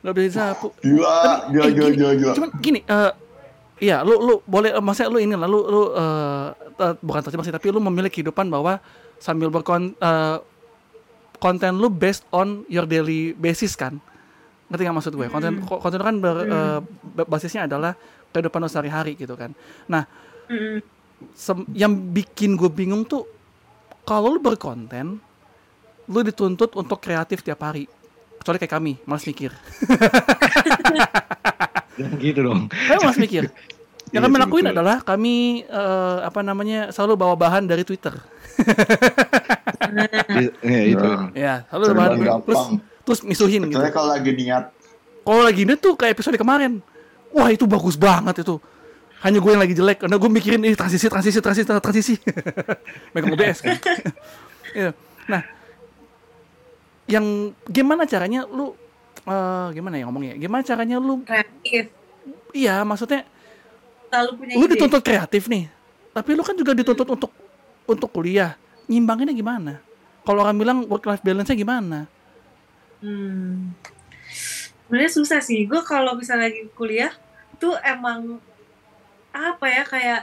Nggak 0.01 0.15
bisa 0.15 0.25
disapu. 0.27 0.67
gila, 0.79 1.17
gila, 1.49 1.63
Eh, 1.63 1.73
gila, 1.73 1.89
gila, 1.91 2.11
gila. 2.15 2.33
Cuman 2.35 2.51
gini, 2.59 2.81
eh 2.83 3.13
iya, 3.81 3.97
lu 4.01 4.15
lu 4.19 4.35
boleh 4.45 4.71
eh, 4.71 4.81
maksudnya 4.81 5.09
lu 5.09 5.19
ini 5.19 5.33
lah, 5.33 5.45
lu 5.45 5.61
lu 5.63 5.83
eh 5.93 6.47
eh, 6.81 6.95
bukan 6.99 7.21
terjemah 7.21 7.43
sih, 7.43 7.53
tapi 7.53 7.67
lu 7.69 7.81
memilih 7.81 8.09
kehidupan 8.09 8.47
bahwa 8.47 8.79
sambil 9.17 9.49
berkon 9.49 9.93
eh, 9.95 10.37
konten 11.37 11.75
lu 11.75 11.89
based 11.89 12.25
on 12.31 12.49
your 12.67 12.85
daily 12.85 13.33
basis 13.33 13.75
kan. 13.75 14.01
Ngerti 14.67 14.83
nggak 14.83 14.97
maksud 14.97 15.13
gue? 15.13 15.29
Konten 15.29 15.61
ko- 15.63 15.77
konten 15.79 16.01
kan 16.01 16.17
ber- 16.17 16.43
eh, 16.43 16.79
ba- 17.13 17.29
basisnya 17.29 17.65
adalah 17.65 17.93
kehidupan 18.31 18.59
lu 18.59 18.67
sehari-hari 18.67 19.15
gitu 19.15 19.35
kan. 19.35 19.53
Nah, 19.87 20.09
sem- 21.33 21.69
yang 21.73 21.93
bikin 22.11 22.55
gue 22.55 22.67
bingung 22.67 23.05
tuh 23.05 23.29
kalau 24.03 24.31
lu 24.31 24.41
berkonten 24.41 25.21
lu 26.07 26.21
dituntut 26.21 26.73
untuk 26.75 26.99
kreatif 26.99 27.41
tiap 27.41 27.61
hari 27.61 27.85
kecuali 28.37 28.57
kayak 28.59 28.73
kami 28.73 28.93
malas 29.05 29.25
mikir 29.25 29.51
gitu 32.21 32.39
dong. 32.43 32.69
kami 32.69 32.99
malas 33.01 33.17
mikir 33.17 33.49
yang 34.13 34.15
Iya 34.15 34.21
kami 34.23 34.37
lakuin 34.39 34.67
adalah 34.69 35.01
kami 35.01 35.65
eh, 35.65 36.17
apa 36.23 36.41
namanya 36.41 36.89
selalu 36.89 37.13
bawa 37.17 37.35
bahan 37.35 37.65
dari 37.65 37.83
Twitter 37.83 38.13
Iya 40.63 40.81
itu. 40.93 41.07
Ya. 41.07 41.19
ya 41.35 41.55
selalu 41.67 41.85
Serba 41.85 41.99
bahan 41.99 42.17
gampang. 42.17 42.41
terus 42.45 42.61
terus 43.05 43.19
misuhin 43.23 43.61
gitu 43.67 43.79
kalau 43.91 44.09
lagi 44.11 44.31
niat. 44.31 44.71
kalau 45.21 45.43
lagi 45.43 45.61
ini 45.63 45.75
tuh 45.75 45.93
kayak 45.95 46.15
episode 46.15 46.35
kemarin 46.35 46.79
wah 47.31 47.49
itu 47.49 47.65
bagus 47.65 47.95
banget 47.95 48.41
itu 48.41 48.57
hanya 49.21 49.39
gue 49.41 49.51
yang 49.51 49.59
lagi 49.59 49.73
jelek 49.73 49.99
karena 49.99 50.15
gue 50.15 50.29
mikirin 50.31 50.61
ini 50.61 50.75
transisi 50.75 51.09
transisi 51.09 51.39
transisi 51.41 51.67
transisi 51.67 52.13
megang 53.11 53.33
OBS 53.33 53.59
kan 53.61 53.75
Iya. 54.71 54.91
nah 55.25 55.41
yang 57.05 57.53
gimana 57.69 58.09
caranya 58.09 58.49
lu 58.49 58.73
eh, 59.25 59.67
gimana 59.77 59.95
ya 60.01 60.05
ngomongnya 60.09 60.35
gimana 60.41 60.63
caranya 60.65 60.97
lu 61.01 61.21
Kreatif. 61.25 61.93
iya 62.57 62.81
maksudnya 62.83 63.29
punya 64.39 64.55
lu 64.57 64.65
ide. 64.67 64.79
dituntut 64.79 65.03
kreatif 65.05 65.51
nih 65.51 65.69
tapi 66.15 66.31
lu 66.39 66.43
kan 66.47 66.55
juga 66.55 66.73
dituntut 66.73 67.09
untuk 67.09 67.31
untuk 67.85 68.09
kuliah 68.15 68.57
nyimbanginnya 68.89 69.35
gimana 69.35 69.73
kalau 70.25 70.41
orang 70.47 70.57
bilang 70.57 70.79
work 70.89 71.05
life 71.05 71.21
balance 71.25 71.51
nya 71.53 71.59
gimana 71.59 71.99
Hmm. 73.05 73.77
Sebenarnya 74.89 75.13
susah 75.13 75.41
sih. 75.45 75.69
Gue 75.69 75.85
kalau 75.85 76.17
misalnya 76.17 76.49
lagi 76.49 76.65
kuliah 76.73 77.13
tuh 77.61 77.77
emang 77.85 78.41
apa 79.29 79.67
ya 79.69 79.85
kayak 79.85 80.21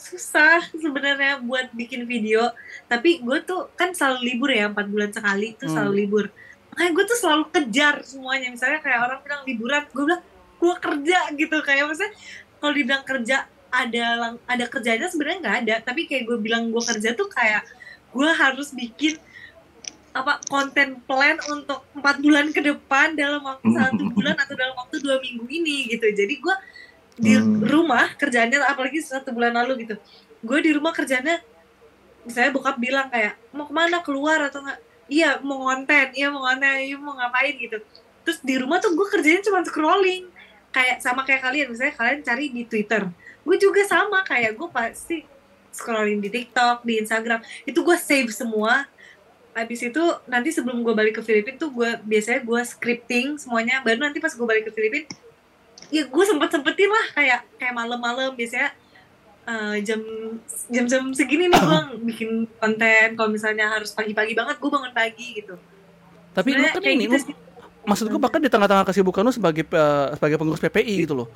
susah 0.00 0.64
sebenarnya 0.72 1.38
buat 1.40 1.68
bikin 1.70 2.02
video. 2.04 2.48
Tapi 2.86 3.20
gue 3.20 3.38
tuh 3.42 3.68
kan 3.74 3.92
selalu 3.92 4.20
libur 4.26 4.50
ya 4.50 4.66
empat 4.66 4.86
bulan 4.86 5.10
sekali 5.10 5.52
tuh 5.54 5.68
Hmm. 5.68 5.74
selalu 5.76 5.92
libur. 5.98 6.24
Makanya 6.70 6.90
gue 6.90 7.04
tuh 7.06 7.18
selalu 7.18 7.44
kejar 7.50 7.94
semuanya. 8.02 8.48
Misalnya 8.48 8.80
kayak 8.80 9.00
orang 9.02 9.20
bilang 9.20 9.42
liburan, 9.44 9.82
gue 9.86 10.04
bilang 10.06 10.22
gue 10.56 10.74
kerja 10.78 11.18
gitu 11.34 11.56
kayak 11.60 11.84
maksudnya 11.84 12.12
kalau 12.56 12.72
dibilang 12.72 13.04
kerja 13.04 13.36
ada 13.70 14.04
lang- 14.18 14.42
ada 14.44 14.64
kerjanya 14.66 15.06
sebenarnya 15.06 15.38
nggak 15.40 15.58
ada. 15.60 15.74
Tapi 15.82 16.00
kayak 16.04 16.24
gue 16.24 16.38
bilang 16.38 16.68
gue 16.68 16.82
kerja 16.82 17.12
tuh 17.12 17.28
kayak 17.28 17.62
gue 18.10 18.30
harus 18.32 18.72
bikin 18.72 19.20
apa 20.10 20.42
konten 20.44 20.98
plan 21.00 21.38
untuk 21.46 21.86
empat 21.92 22.18
bulan 22.18 22.50
ke 22.50 22.58
depan 22.58 23.14
dalam 23.14 23.38
waktu 23.40 23.62
satu 23.78 24.10
bulan 24.10 24.34
atau 24.34 24.58
dalam 24.58 24.74
waktu 24.74 24.98
dua 24.98 25.22
minggu 25.22 25.46
ini 25.46 25.86
gitu 25.88 26.02
jadi 26.02 26.34
gue 26.34 26.54
di 27.20 27.36
Hmm. 27.36 27.60
rumah 27.60 28.16
kerjanya 28.16 28.64
apalagi 28.64 29.04
satu 29.04 29.36
bulan 29.36 29.52
lalu 29.52 29.84
gitu. 29.84 29.94
Gue 30.40 30.64
di 30.64 30.72
rumah 30.72 30.96
kerjanya 30.96 31.44
misalnya 32.24 32.50
bokap 32.56 32.76
bilang 32.80 33.12
kayak 33.12 33.36
mau 33.52 33.68
ke 33.68 33.74
mana? 33.76 34.00
Keluar 34.00 34.40
atau 34.48 34.64
nggak? 34.64 34.80
Iya 35.10 35.42
mau 35.44 35.60
konten 35.68 36.06
iya 36.16 36.32
mau 36.32 36.40
konten 36.40 36.80
iya 36.80 36.96
mau 36.96 37.12
ngapain 37.12 37.54
gitu. 37.60 37.76
Terus 38.24 38.38
di 38.40 38.54
rumah 38.56 38.80
tuh 38.80 38.96
gue 38.96 39.06
kerjanya 39.12 39.44
cuma 39.44 39.60
scrolling. 39.60 40.32
Kayak 40.70 40.96
sama 41.04 41.26
kayak 41.28 41.42
kalian 41.44 41.66
misalnya 41.68 41.94
kalian 41.98 42.20
cari 42.24 42.44
di 42.48 42.62
Twitter. 42.64 43.04
Gue 43.44 43.56
juga 43.60 43.84
sama 43.84 44.24
kayak 44.24 44.56
gue 44.56 44.68
pasti 44.72 45.16
scrolling 45.74 46.24
di 46.24 46.30
TikTok 46.32 46.86
di 46.88 47.04
Instagram. 47.04 47.44
Itu 47.68 47.84
gue 47.84 47.96
save 48.00 48.32
semua. 48.32 48.88
Habis 49.50 49.82
itu 49.82 50.02
nanti 50.30 50.54
sebelum 50.54 50.80
gue 50.86 50.94
balik 50.94 51.18
ke 51.18 51.22
Filipina 51.26 51.58
tuh 51.58 51.74
gue 51.74 51.90
biasanya 52.06 52.40
gue 52.40 52.60
scripting 52.64 53.36
semuanya. 53.36 53.82
Baru 53.82 53.98
nanti 53.98 54.22
pas 54.22 54.30
gue 54.30 54.46
balik 54.46 54.70
ke 54.70 54.72
Filipina 54.72 55.04
ya 55.90 56.02
gue 56.04 56.24
sempet 56.24 56.48
sempetin 56.48 56.88
lah 56.88 57.06
kayak 57.12 57.40
kayak 57.54 57.74
malam-malam 57.74 58.32
biasanya 58.32 58.70
eh, 59.42 59.76
jam 59.82 60.00
jam 60.68 60.84
jam 60.84 61.02
segini 61.10 61.46
nih 61.46 61.58
gue 61.58 61.80
bikin 62.08 62.30
konten 62.54 63.08
kalau 63.12 63.28
misalnya 63.28 63.66
harus 63.68 63.90
pagi-pagi 63.90 64.32
banget 64.32 64.56
gue 64.56 64.70
bangun 64.70 64.92
pagi 64.92 65.26
gitu 65.36 65.54
tapi 66.30 66.52
lu 66.52 66.62
kan 66.64 66.78
kayak 66.78 66.94
ini 66.94 67.04
gitu 67.04 67.12
lu- 67.12 67.24
sih. 67.24 67.34
maksud 67.82 68.06
gue 68.06 68.18
bahkan 68.18 68.38
di 68.38 68.46
tengah-tengah 68.46 68.84
kesibukan 68.84 69.20
lu 69.20 69.30
sebagai 69.30 69.64
eh, 69.64 70.06
sebagai 70.14 70.36
pengurus 70.36 70.60
PPI 70.60 71.04
gitu 71.04 71.14
loh 71.16 71.28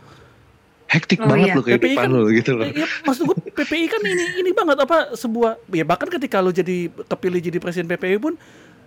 Hektik 0.84 1.16
Oh, 1.16 1.26
banget 1.26 1.48
iya. 1.48 1.54
lu 1.54 1.62
kehidupan 1.64 1.96
kan- 1.98 2.12
lu 2.12 2.28
gitu 2.30 2.52
loh. 2.54 2.68
Ya, 2.68 2.86
maksud 3.02 3.22
gue 3.24 3.36
PPI 3.56 3.84
kan 3.88 4.00
ini 4.00 4.24
ini 4.38 4.50
banget 4.52 4.78
apa 4.78 4.96
sebuah 5.12 5.58
ya 5.68 5.82
bahkan 5.82 6.06
ketika 6.08 6.38
lu 6.38 6.52
jadi 6.52 6.76
kepilih 7.02 7.40
jadi 7.42 7.58
presiden 7.58 7.88
PPI 7.88 8.20
pun 8.20 8.36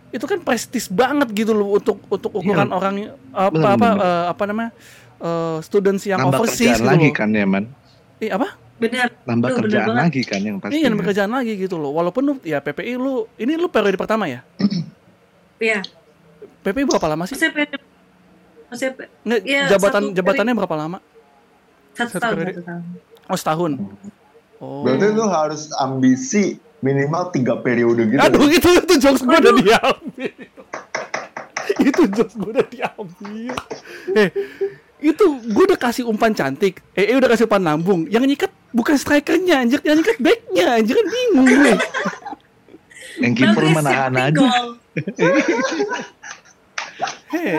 itu 0.07 0.23
kan 0.23 0.39
prestis 0.39 0.87
banget 0.87 1.27
gitu 1.33 1.51
loh 1.51 1.73
untuk 1.73 1.99
untuk 2.07 2.31
ukuran 2.31 2.63
Iya. 2.63 2.71
orang 2.71 2.95
apa 3.27 3.49
Bener, 3.51 3.67
apa 3.67 3.87
bener. 3.89 4.05
eh, 4.05 4.25
apa 4.29 4.43
namanya 4.45 4.71
eh, 5.19 5.57
students 5.61 6.03
yang 6.03 6.19
Nambah 6.19 6.39
overseas 6.39 6.77
kerjaan 6.77 6.79
gitu 6.79 6.87
lagi 6.87 7.07
loh. 7.07 7.15
kan 7.15 7.29
ya 7.31 7.45
man. 7.45 7.63
Eh, 8.17 8.29
apa? 8.29 8.49
benar 8.77 9.09
Nambah 9.25 9.47
bener 9.47 9.59
kerjaan 9.59 9.87
banget. 9.87 10.03
lagi 10.05 10.21
kan 10.21 10.39
yang 10.39 10.57
pasti. 10.57 10.75
Iya, 10.75 10.87
nambah 10.87 11.05
kerjaan 11.07 11.31
lagi 11.31 11.53
gitu 11.55 11.75
loh. 11.75 11.91
Walaupun 11.91 12.21
lu 12.23 12.33
ya 12.41 12.59
PPI 12.59 12.93
lu 12.95 13.25
ini 13.35 13.53
lu 13.53 13.67
periode 13.67 13.97
pertama 13.97 14.25
ya? 14.25 14.45
ya 15.59 15.81
PPI 16.61 16.85
berapa 16.85 17.07
lama 17.07 17.25
sih? 17.25 17.33
maksudnya 17.33 17.65
maksudnya 18.67 18.91
Nggak, 19.23 19.39
Iya, 19.43 19.61
jabatan 19.71 20.03
satu 20.03 20.13
jabatannya 20.13 20.53
berapa 20.55 20.75
lama? 20.77 20.97
satu 21.91 22.05
Satu 22.07 22.19
tahun 22.19 22.35
periode. 22.35 22.53
satu 22.53 22.63
tahun 22.63 22.83
Oh, 23.25 23.35
setahun. 23.35 23.71
Oh. 24.57 24.81
Berarti 24.81 25.05
lu 25.09 25.25
harus 25.25 25.61
ambisi 25.75 26.43
minimal 26.79 27.27
tiga 27.29 27.57
periode 27.57 28.05
gitu. 28.05 28.21
Aduh, 28.21 28.47
itu 28.47 28.69
itu 28.77 28.93
jokes 28.97 29.19
gue 29.19 29.35
udah 29.35 29.53
diambil. 29.53 30.31
itu 31.89 32.01
jokes 32.07 32.35
gue 32.35 32.49
udah 32.51 32.67
diambil. 32.67 33.53
Eh, 34.13 34.29
itu 34.97 35.25
gue 35.45 35.63
udah 35.69 35.79
kasih 35.79 36.09
umpan 36.09 36.33
cantik. 36.33 36.81
Eh, 36.97 37.13
eh, 37.13 37.15
udah 37.17 37.29
kasih 37.29 37.45
umpan 37.45 37.63
lambung. 37.73 38.09
Yang 38.09 38.23
nyikat 38.33 38.51
bukan 38.73 38.97
strikernya, 38.97 39.61
anjir. 39.61 39.79
Yang 39.85 39.95
nyikat 40.01 40.17
backnya, 40.17 40.65
anjir 40.81 40.95
kan 40.97 41.07
bingung 41.07 41.47
gue. 41.47 41.73
Yang 43.17 43.33
kiper 43.33 43.63
menahan 43.73 44.13
yang 44.13 44.29
aja. 44.29 44.45
Hei. 47.33 47.53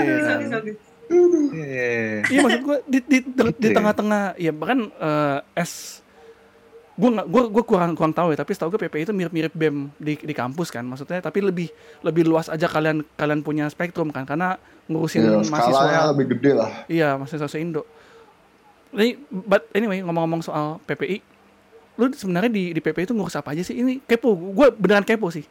Iya 2.28 2.38
maksud 2.44 2.62
gue 2.62 2.76
di 2.86 2.98
di, 3.00 3.18
di, 3.24 3.32
Gitu 3.32 3.42
di 3.58 3.68
ya. 3.72 3.74
tengah-tengah 3.74 4.22
ya 4.38 4.52
bahkan 4.54 4.86
eh, 4.86 5.38
S 5.58 6.04
gue 6.98 7.10
nggak 7.14 7.26
gue 7.30 7.42
gue 7.54 7.64
kurang 7.64 7.94
kurang 7.94 8.10
tahu 8.10 8.34
ya 8.34 8.38
tapi 8.42 8.54
setahu 8.54 8.74
gue 8.74 8.86
PPI 8.86 9.06
itu 9.06 9.14
mirip-mirip 9.14 9.54
BEM 9.54 9.94
di 10.02 10.18
di 10.18 10.34
kampus 10.34 10.74
kan 10.74 10.82
maksudnya 10.82 11.22
tapi 11.22 11.38
lebih 11.42 11.70
lebih 12.02 12.26
luas 12.26 12.50
aja 12.50 12.66
kalian 12.66 13.06
kalian 13.14 13.46
punya 13.46 13.70
spektrum 13.70 14.10
kan 14.10 14.26
karena 14.26 14.58
ngurusin 14.88 15.20
Ya, 15.20 15.36
mahasiswa 15.44 16.10
lebih 16.10 16.26
gede 16.32 16.52
lah. 16.52 16.70
iya 16.86 17.14
mahasiswa 17.14 17.46
Indo. 17.54 17.84
Ini 18.88 19.20
but 19.28 19.68
anyway 19.70 20.00
ngomong-ngomong 20.00 20.40
soal 20.40 20.80
PPI 20.82 21.20
lu 21.94 22.08
sebenarnya 22.10 22.48
di 22.48 22.70
di 22.70 22.78
PPI 22.78 23.04
itu 23.04 23.12
ngurus 23.12 23.34
apa 23.34 23.52
aja 23.52 23.60
sih 23.60 23.74
ini 23.74 24.00
kepo 24.00 24.32
gue 24.32 24.68
beneran 24.72 25.02
kepo 25.02 25.28
sih 25.28 25.44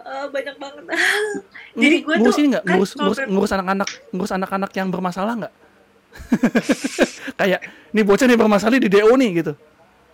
Eh, 0.00 0.26
banyak 0.28 0.56
banget. 0.56 0.84
Jadi 1.80 1.96
gue 2.00 2.14
ngurus 2.14 2.32
tuh 2.32 2.40
ini 2.40 2.48
nggak 2.50 2.64
kan 2.64 2.76
ngurus 2.76 2.92
ngurus 3.24 3.50
anak-anak 3.50 3.88
ngurus 4.10 4.32
anak-anak 4.32 4.70
yang 4.72 4.88
bermasalah 4.88 5.32
nggak 5.34 5.54
kayak 7.40 7.60
nih 7.90 8.04
bocah 8.04 8.24
nih 8.24 8.36
bermasalah 8.36 8.76
di 8.76 8.86
DO 8.86 9.10
nih 9.10 9.30
gitu 9.40 9.52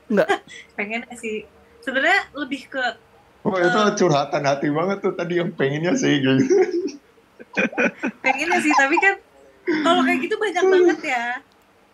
nggak 0.09 0.29
pengen 0.79 1.03
sih. 1.15 1.43
Sebenarnya 1.81 2.27
lebih 2.35 2.67
ke 2.67 2.85
Oh 3.41 3.57
itu 3.57 3.79
curhatan 3.97 4.43
hati 4.45 4.69
banget 4.69 5.01
tuh 5.01 5.13
tadi 5.13 5.37
yang 5.37 5.51
pengennya 5.51 5.93
sih 5.93 6.17
gitu. 6.17 6.45
Pengennya 8.23 8.59
sih 8.63 8.73
tapi 8.75 8.97
kan 8.99 9.15
kalau 9.85 10.01
kayak 10.03 10.19
gitu 10.23 10.35
banyak 10.39 10.65
banget 10.65 11.01
ya 11.15 11.27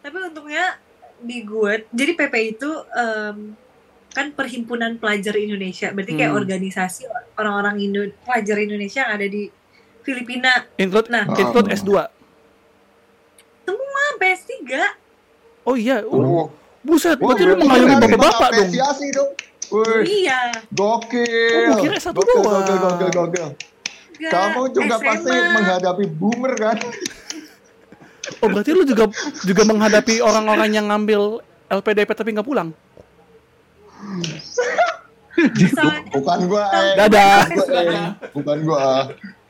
tapi 0.01 0.17
untungnya 0.23 0.65
di 1.17 1.43
gue 1.43 1.73
jadi 1.91 2.13
PP 2.13 2.35
itu 2.57 2.71
em, 2.93 3.57
kan 4.13 4.27
perhimpunan 4.33 4.97
pelajar 4.97 5.37
Indonesia 5.37 5.93
berarti 5.93 6.13
kayak 6.17 6.33
Hmm. 6.33 6.41
organisasi 6.41 7.01
orang-orang 7.37 7.77
Indo 7.81 8.03
pelajar 8.25 8.57
Indonesia 8.61 9.05
yang 9.05 9.13
ada 9.17 9.27
di 9.29 9.49
Filipina 10.01 10.65
include 10.77 11.09
Nah. 11.13 11.25
include 11.37 11.69
Oh. 11.69 11.77
S2 11.77 11.91
ah, 11.97 12.09
PS3 14.17 14.53
oh 15.67 15.77
iya 15.77 16.01
oh, 16.07 16.17
Oh, 16.17 16.47
buset 16.81 17.19
berarti 17.21 17.43
lu 17.45 17.55
mengayomi 17.59 17.95
bapak-bapak 17.99 18.51
dong. 18.55 19.31
Wih, 19.67 20.23
iya 20.23 20.55
gokil. 20.71 21.75
Oh, 21.75 21.75
gua 21.75 21.83
kira 21.83 21.99
satu 21.99 22.23
gokil, 22.23 22.39
doang. 22.39 22.63
Gokil, 22.63 22.77
gokil, 22.79 23.11
gokil. 23.11 23.47
Enggak, 24.17 24.33
Kamu 24.33 24.63
juga 24.71 24.95
SMA. 24.97 25.07
pasti 25.07 25.31
menghadapi 25.31 26.05
boomer 26.11 26.53
kan? 26.55 26.77
oh 28.37 28.49
berarti 28.49 28.71
lu 28.71 28.83
juga 28.83 29.07
juga 29.41 29.63
menghadapi 29.63 30.19
orang-orang 30.19 30.71
yang 30.73 30.87
ngambil 30.87 31.39
LPDP 31.69 32.11
tapi 32.11 32.33
nggak 32.33 32.45
pulang 32.45 32.75
Soalnya- 35.69 36.05
Bukan 36.11 36.39
gua, 36.49 36.65
eh. 36.71 36.95
Dadah. 36.97 37.45
Bukan 37.45 37.61
gua, 37.61 37.81
eh. 37.85 38.09
Bukan 38.33 38.59
gua. 38.63 38.85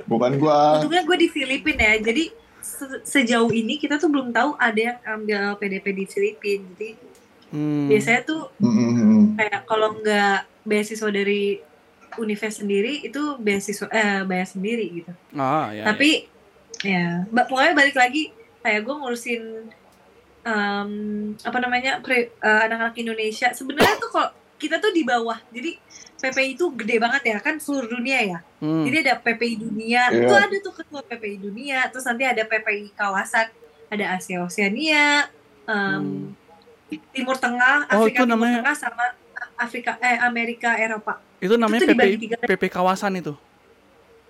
Bukan 0.05 0.33
gua. 0.37 0.59
untungnya 0.77 1.03
gue 1.03 1.19
di 1.19 1.29
Filipina 1.29 1.83
ya 1.85 1.99
jadi 2.01 2.31
se- 2.61 3.03
sejauh 3.03 3.51
ini 3.51 3.75
kita 3.75 3.97
tuh 3.97 4.07
belum 4.07 4.31
tahu 4.31 4.55
ada 4.55 4.79
yang 4.79 4.99
ambil 5.05 5.55
PDP 5.57 5.87
di 5.93 6.05
Filipina 6.05 6.63
jadi 6.73 6.91
hmm. 7.51 7.87
biasanya 7.87 8.21
tuh 8.23 8.47
Hmm. 8.57 9.35
kayak 9.35 9.67
kalau 9.67 9.95
nggak 9.97 10.47
beasiswa 10.63 11.07
dari 11.09 11.59
universitas 12.19 12.61
sendiri 12.61 13.03
itu 13.03 13.23
beasiswa 13.37 13.87
eh 13.89 14.21
bayar 14.23 14.47
sendiri 14.47 14.87
gitu 14.95 15.13
ah 15.35 15.69
ya, 15.69 15.81
ya. 15.81 15.85
tapi 15.87 16.11
ya 16.83 17.25
ba- 17.29 17.45
pokoknya 17.45 17.73
balik 17.75 17.95
lagi 17.95 18.31
kayak 18.61 18.81
gue 18.83 18.95
ngurusin 18.95 19.43
em, 20.43 20.91
apa 21.37 21.59
namanya 21.59 21.99
pre- 21.99 22.31
eh, 22.33 22.61
anak-anak 22.63 22.95
Indonesia 22.97 23.49
sebenarnya 23.51 23.97
tuh 23.97 24.11
kalau 24.11 24.29
kita 24.57 24.77
tuh 24.77 24.91
di 24.91 25.03
bawah 25.03 25.37
jadi 25.51 25.77
PPI 26.17 26.55
itu 26.55 26.73
gede 26.75 26.97
banget 26.97 27.23
ya 27.27 27.39
kan 27.39 27.57
seluruh 27.57 27.91
dunia 27.91 28.21
ya 28.27 28.39
Hmm. 28.57 28.83
jadi 28.83 29.05
ada 29.05 29.15
PPI 29.19 29.55
dunia 29.61 30.09
Iya. 30.09 30.23
itu 30.23 30.33
ada 30.35 30.57
tuh 30.59 30.75
ketua 30.75 31.03
PPI 31.03 31.37
dunia 31.39 31.85
terus 31.87 32.05
nanti 32.05 32.25
ada 32.25 32.41
PPI 32.43 32.89
kawasan 32.91 33.53
ada 33.87 34.05
Asia 34.13 34.41
Oseania 34.41 35.29
em, 35.67 36.33
Timur 37.13 37.37
Tengah 37.37 37.85
Hmm. 37.85 37.93
Oh, 37.93 38.01
Afrika 38.01 38.17
itu 38.17 38.25
Timur 38.25 38.33
namanya- 38.33 38.61
Tengah 38.63 38.77
sama 38.79 39.05
Afrika 39.57 39.91
eh 39.99 40.17
Amerika 40.19 40.71
Eropa 40.75 41.21
itu 41.39 41.55
namanya 41.55 41.81
itu 41.81 41.91
PP 41.91 42.03
tiga. 42.19 42.37
PP 42.41 42.63
kawasan 42.71 43.13
itu 43.17 43.35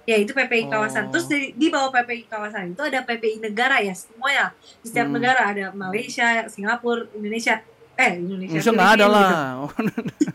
ya 0.04 0.16
itu 0.16 0.30
PPI 0.30 0.66
kawasan 0.66 1.02
Oh. 1.04 1.10
terus 1.10 1.26
di, 1.26 1.50
di 1.52 1.66
bawah 1.66 1.90
PPI 1.90 2.26
kawasan 2.26 2.70
itu 2.70 2.80
ada 2.80 3.02
PPI 3.02 3.42
negara 3.42 3.78
ya 3.78 3.90
semuanya 3.90 4.54
di 4.78 4.86
setiap 4.86 5.06
Hmm. 5.06 5.18
negara 5.18 5.40
ada 5.44 5.64
Malaysia 5.72 6.46
Singapura 6.46 7.10
Indonesia 7.12 7.58
eh 7.92 8.14
Indonesia 8.14 8.54
Indonesia 8.54 8.70
nggak 8.70 8.90
ada 8.92 9.04
Filipina 9.04 9.26
lah 9.26 9.50
gitu. 9.66 10.30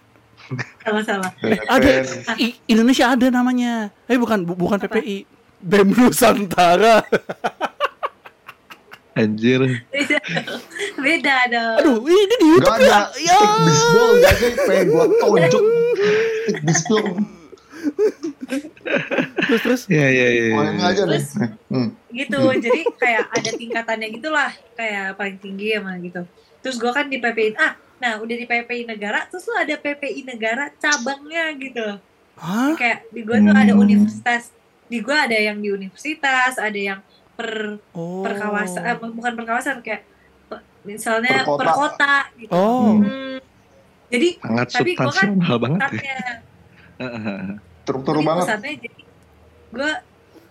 salah-salah 0.78 1.32
ada 1.70 1.90
I- 2.36 2.60
Indonesia 2.68 3.06
ada 3.08 3.28
namanya 3.30 3.72
eh 4.06 4.20
bukan 4.20 4.44
bu- 4.44 4.60
bukan 4.60 4.76
Apa? 4.78 4.92
PPI 4.92 5.24
BEM 5.62 5.88
Nusantara 5.94 7.00
Anjir. 9.14 9.60
beda 9.92 10.18
beda 10.98 11.36
dong 11.48 11.76
aduh 11.78 11.98
ini 12.02 12.36
di 12.38 12.48
YouTube 12.50 12.72
Gak 12.72 12.80
ya 12.80 13.00
ada 13.02 13.12
ya 13.18 13.36
stick 13.36 13.60
baseball 13.62 14.12
gak 14.16 14.34
sih? 14.34 14.52
Pengen 14.62 14.86
gua 14.88 15.06
tonjok 15.14 15.64
stick 16.42 16.60
baseball. 16.62 17.06
terus 19.42 19.62
terus 19.62 19.82
Ya 19.88 20.06
ya 20.06 20.28
ya. 20.30 20.44
Ini 20.54 20.82
aja 20.82 21.04
nih. 21.04 21.20
Terus- 21.20 21.36
Hmm. 21.68 21.90
gitu 22.10 22.36
jadi 22.58 22.82
kayak 22.94 23.26
ada 23.32 23.50
tingkatannya 23.50 24.08
gitulah 24.12 24.48
kayak 24.74 25.16
paling 25.16 25.38
tinggi 25.38 25.72
emang 25.74 26.00
gitu 26.00 26.24
terus 26.60 26.76
gue 26.76 26.88
kan 26.90 27.08
di 27.08 27.18
PPI 27.18 27.56
ah 27.56 27.74
nah 27.98 28.18
udah 28.18 28.36
di 28.36 28.44
PPI 28.44 28.84
negara 28.86 29.24
terus 29.26 29.44
tuh 29.44 29.56
ada 29.56 29.72
PPI 29.74 30.24
negara 30.26 30.68
cabangnya 30.74 31.52
gitu 31.56 31.96
Hah? 32.36 32.76
kayak 32.76 33.08
di 33.10 33.22
gue 33.22 33.38
tuh 33.40 33.54
ada 33.54 33.72
Hmm. 33.72 33.82
universitas 33.82 34.52
di 34.86 35.00
gue 35.00 35.16
ada 35.16 35.34
yang 35.34 35.58
di 35.58 35.70
universitas 35.70 36.56
ada 36.56 36.76
yang 36.76 37.00
per 37.42 37.50
oh 37.98 38.22
per 38.22 38.34
kawasan 38.38 38.82
eh, 38.86 38.98
bukan 39.02 39.34
per 39.34 39.46
kawasan 39.50 39.78
kayak 39.82 40.06
misalnya 40.82 41.42
Per 41.42 41.48
kota. 41.48 41.62
per 41.62 41.70
kota 41.74 42.16
gitu 42.38 42.54
oh 42.54 43.02
Hmm. 43.02 43.38
jadi 44.08 44.30
Sangat 44.38 44.68
Tapi 44.70 44.92
gua 44.94 45.10
kan 45.10 45.30
banget 45.58 45.82
ya. 45.82 45.90
pusatnya 45.90 46.18
Struktur 47.82 48.14
jadi 48.16 48.28
banget. 48.28 48.46
pusatnya 48.46 48.74
jadi 48.78 49.02
gue 49.72 49.92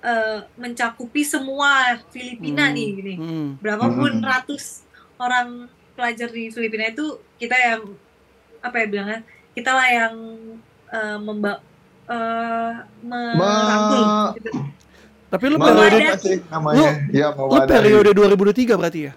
eh, 0.02 0.38
mencakupi 0.56 1.22
semua 1.22 1.70
Filipina 2.08 2.66
Hmm. 2.66 2.74
nih 2.74 2.88
gini 2.90 3.14
Hmm. 3.16 3.48
berapapun 3.60 4.18
Hmm. 4.18 4.24
ratus 4.24 4.88
orang 5.14 5.68
pelajar 5.94 6.28
di 6.28 6.48
Filipina 6.48 6.88
itu 6.88 7.06
kita 7.36 7.54
yang 7.54 7.82
apa 8.60 8.76
ya 8.76 8.86
bilangnya 8.88 9.20
kita 9.52 9.70
lah 9.70 9.88
yang 9.88 10.14
eh, 10.88 11.18
memba 11.20 11.52
eh, 12.08 12.72
merangkul 13.00 14.02
Me- 14.02 14.32
gitu. 14.34 14.50
Tapi 15.30 15.44
lu 15.46 15.56
Mau 15.56 15.66
periode 15.66 15.96
ada. 15.96 16.10
apa 16.10 16.18
sih 16.18 16.38
namanya? 16.44 16.90
Ya 17.08 17.26
mau 17.30 17.46
lu 17.46 17.62
periode 17.64 18.10
2023 18.10 18.74
berarti 18.74 19.00
ya? 19.06 19.12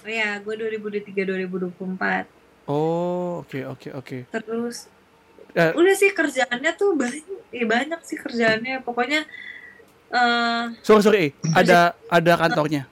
Oh 0.00 0.08
ya 0.08 0.38
gue 0.38 0.54
2023 0.56 1.28
2024 1.76 2.24
oh 2.66 3.42
oke 3.42 3.60
oke 3.66 3.88
oke. 3.92 4.18
Terus 4.30 4.86
Eh. 5.50 5.74
udah 5.74 5.94
sih 5.94 6.14
kerjaannya 6.14 6.70
tuh 6.72 6.94
banyak 6.94 7.26
ya 7.50 7.66
banyak 7.66 8.00
sih 8.00 8.14
kerjaannya. 8.16 8.80
Pokoknya 8.80 9.26
eh 10.08 10.64
sorry 10.80 11.02
sorry 11.02 11.18
eh, 11.20 11.30
ada 11.60 11.98
ada 12.06 12.32
kantornya? 12.38 12.86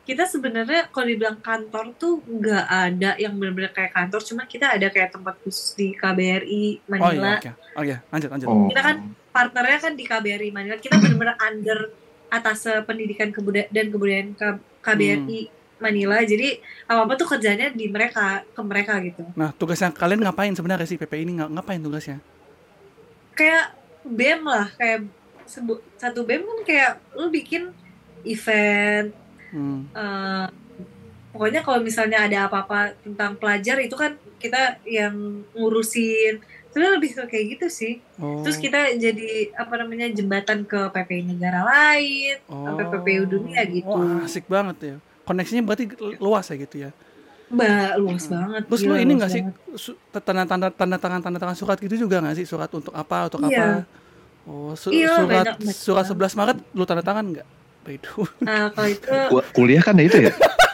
Kita 0.00 0.26
sebenarnya 0.26 0.90
kalau 0.90 1.06
dibilang 1.06 1.38
kantor 1.38 1.94
tuh 1.94 2.18
nggak 2.20 2.64
ada 2.66 3.10
yang 3.16 3.32
benar-benar 3.32 3.70
kayak 3.70 3.92
kantor. 3.92 4.20
Cuma 4.20 4.42
kita 4.44 4.74
ada 4.74 4.86
kayak 4.86 5.14
tempat 5.14 5.40
khusus 5.40 5.72
di 5.72 5.94
KBRI 5.94 6.64
oh 6.76 6.88
iya 6.90 6.90
Manila. 6.90 7.32
oke. 7.38 7.50
Oke 7.74 7.94
lanjut 8.10 8.28
lanjut. 8.28 8.46
Oh. 8.46 8.68
Kita 8.68 8.82
kan 8.82 8.96
partnernya 9.30 9.78
kan 9.78 9.92
di 9.94 10.04
KBRI 10.06 10.50
Manila. 10.50 10.76
Kita 10.78 10.98
benar-benar 10.98 11.36
under 11.40 11.90
atas 12.30 12.66
pendidikan 12.86 13.34
kebudayaan 13.34 13.70
dan 13.74 13.86
kebudayaan 13.90 14.28
K- 14.38 14.62
KBRI 14.82 15.40
Manila. 15.82 16.20
Jadi 16.22 16.60
apa 16.86 17.00
apa 17.08 17.12
tuh 17.16 17.26
kerjanya 17.26 17.72
di 17.72 17.88
mereka 17.90 18.44
ke 18.46 18.62
mereka 18.62 19.00
gitu. 19.02 19.26
Nah 19.34 19.50
tugasnya 19.56 19.90
kalian 19.90 20.22
ngapain 20.22 20.54
sebenarnya 20.54 20.86
sih 20.86 21.00
PP 21.00 21.26
ini? 21.26 21.40
Nga- 21.40 21.50
ngapain 21.50 21.80
tugasnya? 21.82 22.18
Kayak 23.34 23.74
BEM 24.04 24.42
lah. 24.46 24.68
Kayak 24.76 25.08
satu 25.98 26.22
BEM 26.22 26.46
kan 26.46 26.60
kayak 26.62 26.92
lu 27.18 27.26
bikin 27.32 27.74
event 28.22 29.10
hmm. 29.50 29.80
eh, 29.90 30.46
pokoknya 31.34 31.60
kalau 31.66 31.80
misalnya 31.82 32.26
ada 32.26 32.46
apa-apa 32.46 32.94
tentang 33.02 33.34
pelajar 33.34 33.80
itu 33.82 33.94
kan 33.98 34.14
kita 34.40 34.78
yang 34.86 35.44
ngurusin 35.52 36.40
sebenarnya 36.70 36.94
lebih 36.96 37.10
ke 37.12 37.22
kayak 37.26 37.46
gitu 37.50 37.66
sih 37.66 37.92
oh. 38.16 38.40
terus 38.40 38.56
kita 38.56 38.94
jadi 38.94 39.26
apa 39.52 39.74
namanya 39.76 40.06
jembatan 40.08 40.62
ke 40.62 40.78
PPI 40.88 41.22
negara 41.28 41.60
lain 41.62 42.38
sampai 42.44 42.84
PPU 42.88 43.22
dunia 43.28 43.62
gitu. 43.64 43.90
Wah, 43.90 44.22
asik 44.22 44.46
banget 44.46 44.76
ya. 44.80 44.96
Koneksinya 45.22 45.62
berarti 45.62 45.84
luas 46.16 46.46
ya 46.46 46.56
gitu 46.56 46.76
ya. 46.80 46.90
mbak 47.48 47.98
luas 47.98 48.24
banget 48.24 48.62
Terus 48.64 48.82
lu 48.84 48.94
ini 48.94 49.12
nggak 49.12 49.26
sih 49.28 49.42
su- 49.74 49.98
tanda 50.12 50.46
tanda 50.46 50.70
tanda 50.70 50.94
tangan 50.96 51.18
tanda 51.18 51.34
tangan 51.36 51.56
surat 51.56 51.76
gitu 51.76 51.98
juga 52.00 52.18
nggak 52.18 52.36
sih 52.36 52.46
surat 52.46 52.70
untuk 52.70 52.90
apa 52.92 53.26
untuk 53.26 53.42
Iya. 53.44 53.58
apa? 53.58 53.82
Oh, 54.46 54.72
su- 54.72 54.90
Iya, 54.90 55.18
surat 55.18 55.58
banyak- 55.58 55.58
surat 55.68 56.06
banget. 56.06 56.30
11 56.30 56.38
Maret 56.38 56.56
lu 56.70 56.84
tanda 56.84 57.02
tangan 57.02 57.26
nggak? 57.28 57.46
Itu. 57.90 58.22
nah 58.38 58.70
kalau 58.70 58.86
itu 58.88 59.10
Ku- 59.28 59.46
Kuliah 59.52 59.82
kan 59.82 59.98
ya 59.98 60.06
itu 60.06 60.18
ya? 60.20 60.30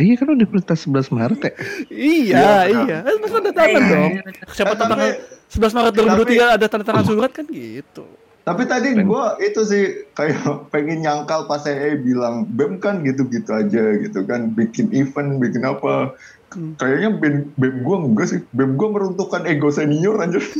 Iya 0.00 0.14
kan 0.16 0.28
Universitas 0.30 0.78
11 0.82 1.12
Maret 1.12 1.40
ya. 1.44 1.52
Iya, 1.92 2.48
iya. 2.66 2.96
Mas 3.20 3.28
tanda 3.28 3.52
tangan 3.52 3.68
Iya, 3.76 3.92
dong. 3.92 4.12
iya. 4.16 4.22
Siapa 4.48 4.72
Eh, 4.72 4.76
tapi- 4.76 4.90
tanggal 4.90 5.10
11 5.46 5.72
Maret 5.76 5.92
2023 5.92 6.56
ada 6.56 6.66
tanda 6.66 6.84
tangan 6.84 7.04
surat 7.04 7.30
kan 7.30 7.44
gitu. 7.44 8.04
Tapi 8.40 8.62
tadi 8.64 8.88
gua 9.04 9.36
itu 9.38 9.60
sih 9.62 9.84
kayak 10.10 10.40
pengen 10.72 11.04
nyangkal 11.04 11.44
pas 11.44 11.60
saya 11.60 11.92
bilang 11.94 12.48
BEM 12.48 12.80
kan 12.80 12.98
gitu-gitu 13.00 13.52
aja 13.52 13.94
gitu 13.94 14.24
kan 14.24 14.48
bikin 14.50 14.88
event 14.90 15.36
bikin 15.38 15.62
apa 15.62 16.16
Hmm. 16.50 16.74
kayaknya 16.74 17.14
BEM, 17.14 17.36
BEM 17.54 17.76
gua 17.80 17.96
enggak 18.00 18.26
sih 18.26 18.40
BEM 18.50 18.74
gua 18.74 18.90
meruntuhkan 18.90 19.46
ego 19.46 19.70
senior 19.70 20.18
anjir 20.18 20.42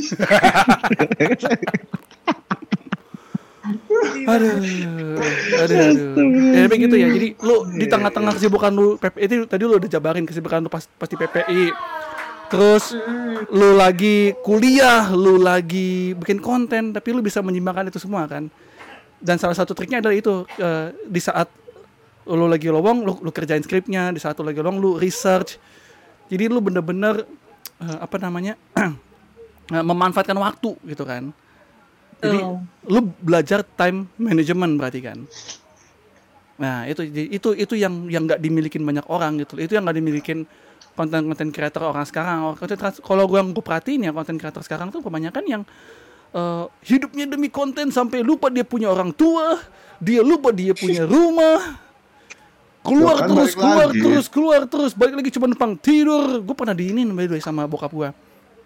Aduh, 4.31 4.55
aduh, 5.59 5.77
aduh. 5.91 6.07
Ya 6.55 6.59
tapi 6.67 6.75
gitu 6.79 6.95
ya. 6.95 7.07
Jadi 7.11 7.27
lu 7.41 7.55
di 7.75 7.85
tengah-tengah 7.87 8.31
kesibukan 8.37 8.71
lu 8.71 8.95
PP 8.95 9.15
itu 9.27 9.35
tadi 9.47 9.63
lu 9.67 9.75
udah 9.75 9.89
jabarin 9.89 10.23
kesibukan 10.23 10.63
lu 10.63 10.69
pas 10.71 10.83
pas 10.85 11.07
di 11.07 11.17
PPI. 11.17 11.63
Terus 12.51 12.91
Mm, 12.91 13.47
lu 13.55 13.69
lagi 13.79 14.35
kuliah, 14.43 15.07
lu 15.15 15.39
lagi 15.39 16.11
bikin 16.19 16.43
konten, 16.43 16.91
tapi 16.91 17.15
lu 17.15 17.23
bisa 17.23 17.39
menyimbangkan 17.39 17.87
itu 17.87 17.95
semua 17.95 18.27
kan. 18.27 18.51
Dan 19.23 19.39
salah 19.39 19.55
satu 19.55 19.71
triknya 19.71 20.03
adalah 20.03 20.17
itu 20.17 20.43
eh, 20.59 20.91
di 21.07 21.21
saat 21.23 21.47
lu 22.27 22.45
lagi 22.51 22.67
lowong, 22.67 23.07
lu, 23.07 23.13
lu 23.23 23.31
kerjain 23.31 23.63
skripnya, 23.63 24.11
di 24.11 24.19
saat 24.19 24.35
lu 24.35 24.45
lagi 24.45 24.59
lowong, 24.59 24.77
lu 24.83 24.91
research. 24.99 25.55
Jadi 26.27 26.51
lu 26.51 26.59
bener-bener 26.59 27.23
eh, 27.79 27.97
apa 28.03 28.19
namanya 28.19 28.59
eh, 29.75 29.83
memanfaatkan 29.85 30.35
waktu 30.35 30.75
gitu 30.91 31.07
kan. 31.07 31.31
Jadi 32.21 32.37
lu 32.85 32.99
belajar 33.21 33.65
time 33.65 34.05
management 34.21 34.77
berarti 34.77 34.99
kan. 35.01 35.17
Nah 36.61 36.85
itu 36.85 37.01
itu 37.09 37.49
itu 37.57 37.73
yang 37.73 38.05
yang 38.05 38.29
nggak 38.29 38.37
dimilikin 38.37 38.85
banyak 38.85 39.05
orang 39.09 39.41
gitu. 39.41 39.57
Itu 39.57 39.73
yang 39.73 39.89
nggak 39.89 39.97
dimilikin 39.97 40.45
konten-konten 40.93 41.49
creator 41.49 41.89
orang 41.89 42.05
sekarang. 42.05 42.53
Kalau 43.01 43.23
gue 43.25 43.37
yang 43.41 43.49
gue 43.49 43.63
perhatiin 43.65 44.05
ya 44.05 44.11
konten 44.13 44.37
creator 44.37 44.61
sekarang 44.61 44.93
tuh 44.93 45.01
kebanyakan 45.01 45.43
yang 45.49 45.61
eh, 46.35 46.65
hidupnya 46.85 47.25
demi 47.25 47.49
konten 47.49 47.89
sampai 47.89 48.21
lupa 48.21 48.53
dia 48.53 48.61
punya 48.61 48.93
orang 48.93 49.09
tua, 49.09 49.57
dia 49.97 50.21
lupa 50.21 50.53
dia 50.53 50.77
punya 50.77 51.09
rumah. 51.11 51.89
Keluar 52.81 53.13
Ya 53.13 53.21
kan, 53.21 53.29
terus, 53.29 53.53
keluar 53.53 53.87
lagi. 53.93 54.01
terus, 54.01 54.25
keluar 54.25 54.61
terus, 54.65 54.91
balik 54.97 55.21
lagi 55.21 55.29
cuma 55.37 55.45
numpang 55.45 55.77
tidur. 55.77 56.41
Gue 56.41 56.55
pernah 56.57 56.73
diinin 56.73 57.13
by 57.13 57.29
the 57.29 57.37
way 57.37 57.41
sama 57.41 57.69
bokap 57.69 57.93
gue. 57.93 58.09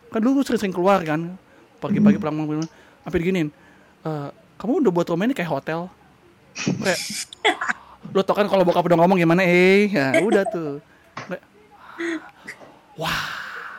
Kan 0.08 0.24
dulu 0.24 0.40
sering-sering 0.40 0.72
keluar 0.72 1.04
kan, 1.04 1.36
pagi-pagi 1.84 2.16
pulang 2.16 2.48
pulang 2.48 2.64
sampai 3.06 3.18
diginin. 3.18 3.48
"Eh, 4.02 4.30
kamu 4.58 4.82
udah 4.82 4.92
buat 4.92 5.08
rumah 5.08 5.24
ini 5.24 5.34
kayak 5.34 5.52
hotel. 5.52 5.88
Kayak, 6.56 7.00
lo 8.10 8.22
tau 8.22 8.34
kan 8.34 8.48
kalau 8.48 8.64
bokap 8.64 8.84
udah 8.84 8.98
ngomong 8.98 9.16
gimana 9.16 9.42
eh, 9.42 9.88
ya 9.88 10.20
udah 10.20 10.44
tuh. 10.46 10.80
Kayak, 11.16 11.44
wah, 12.96 13.22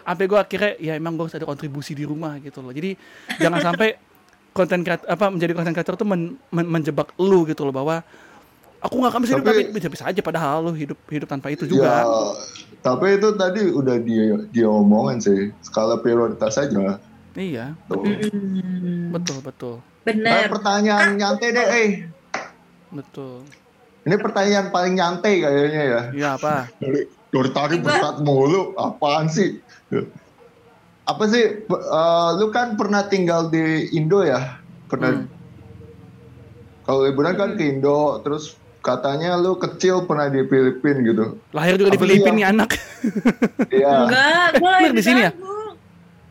sampai 0.02 0.24
gue 0.24 0.38
akhirnya 0.38 0.70
ya 0.78 0.92
emang 0.94 1.16
gue 1.16 1.24
harus 1.24 1.34
ada 1.34 1.44
kontribusi 1.44 1.92
di 1.92 2.04
rumah 2.04 2.36
gitu 2.38 2.60
loh. 2.60 2.70
Jadi 2.70 2.94
jangan 3.36 3.60
sampai 3.64 3.96
konten 4.52 4.80
kreator 4.80 5.04
apa 5.04 5.24
menjadi 5.28 5.52
konten 5.52 5.72
kreator 5.72 5.94
tuh 5.96 6.06
men- 6.06 6.36
men- 6.48 6.70
menjebak 6.70 7.12
lu 7.18 7.44
gitu 7.44 7.64
loh 7.64 7.74
bahwa 7.74 8.00
aku 8.80 8.94
nggak 8.94 9.10
akan 9.10 9.20
bisa 9.20 9.32
hidup 9.36 9.46
tapi 9.46 9.62
Tapi- 9.62 9.74
bisa 9.74 9.88
bisa 9.88 10.04
aja 10.06 10.20
padahal 10.20 10.64
lu 10.64 10.72
hidup 10.72 10.96
hidup 11.08 11.28
tanpa 11.28 11.52
itu 11.52 11.64
ya 11.64 11.70
juga. 11.70 11.92
tapi 12.80 13.18
itu 13.18 13.28
tadi 13.36 13.68
udah 13.68 13.96
dia 13.98 14.24
dia 14.48 14.64
omongin 14.64 15.18
sih 15.18 15.40
skala 15.60 15.98
prioritas 15.98 16.56
aja 16.56 16.96
Iya. 17.36 17.76
Mm, 17.86 19.12
betul 19.12 19.38
betul 19.40 19.76
Nah, 20.02 20.08
Bener. 20.08 20.46
pertanyaan 20.48 21.08
nyantai 21.14 21.48
deh 21.50 21.66
eh 21.66 21.88
betul. 22.88 23.42
ini 24.02 24.14
pertanyaan 24.16 24.70
paling 24.70 24.94
nyantai 24.94 25.34
kayaknya 25.40 25.82
ya 25.84 26.00
Iya 26.12 26.28
apa? 26.34 26.70
dari 26.76 27.00
dari 27.26 27.50
tadi 27.50 27.76
berat 27.76 28.16
mulu 28.20 28.70
apaan 28.74 29.26
sih 29.26 29.58
apa 31.04 31.24
sih 31.26 31.44
eh, 31.66 32.30
lu 32.34 32.48
kan 32.48 32.74
pernah 32.74 33.02
tinggal 33.04 33.46
di 33.46 33.62
Indo 33.92 34.22
ya 34.22 34.56
pernah 34.84 35.10
Hmm. 35.12 35.26
kalau 36.84 37.02
liburan 37.02 37.34
kan 37.34 37.50
ke 37.52 37.66
Indo 37.68 38.18
terus 38.20 38.54
katanya 38.80 39.34
lu 39.34 39.54
kecil 39.56 40.02
pernah 40.02 40.26
di 40.26 40.40
Filipina 40.40 41.02
gitu 41.04 41.34
Lahir 41.50 41.74
juga 41.74 41.90
di 41.90 41.98
Apa 41.98 42.04
Filipina 42.04 42.30
yang- 42.30 42.38
nih 42.38 42.46
anak. 42.48 42.68
iya 43.68 43.92
Enggak, 44.00 44.48
gue 44.54 44.70
lagi 44.70 44.88
di 44.92 45.02
sini 45.02 45.20
ya? 45.20 45.32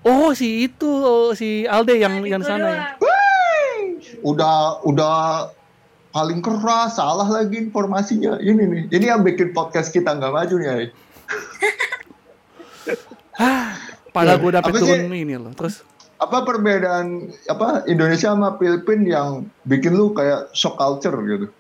Oh 0.06 0.32
si 0.32 0.70
itu 0.70 0.86
oh, 0.86 1.34
si 1.34 1.66
Alde 1.66 1.98
yang 1.98 2.22
Nah, 2.22 2.30
yang 2.30 2.42
itu 2.42 2.50
sana 2.50 2.68
ya. 2.70 2.84
udah 4.22 4.82
udah 4.86 5.50
paling 6.10 6.40
keras 6.40 6.96
salah 6.96 7.26
lagi 7.28 7.58
informasinya 7.60 8.38
ini 8.40 8.64
nih 8.64 8.84
ini 8.90 9.06
yang 9.06 9.22
bikin 9.22 9.50
podcast 9.52 9.90
kita 9.90 10.14
nggak 10.14 10.32
maju 10.32 10.56
nih 10.58 10.70
Ay. 10.70 10.86
Padahal 14.16 14.40
gue 14.40 14.52
dapet 14.54 14.72
Apa 14.72 14.80
sih? 14.80 14.88
turun 14.96 15.12
ini 15.12 15.36
loh. 15.36 15.52
Terus 15.52 15.84
apa 16.16 16.48
perbedaan 16.48 17.28
apa 17.52 17.84
Indonesia 17.86 18.32
sama 18.32 18.56
Filipina 18.56 19.20
yang 19.20 19.30
bikin 19.68 19.92
lu 19.92 20.16
kayak 20.16 20.48
shock 20.56 20.80
culture 20.80 21.12
gitu 21.12 21.52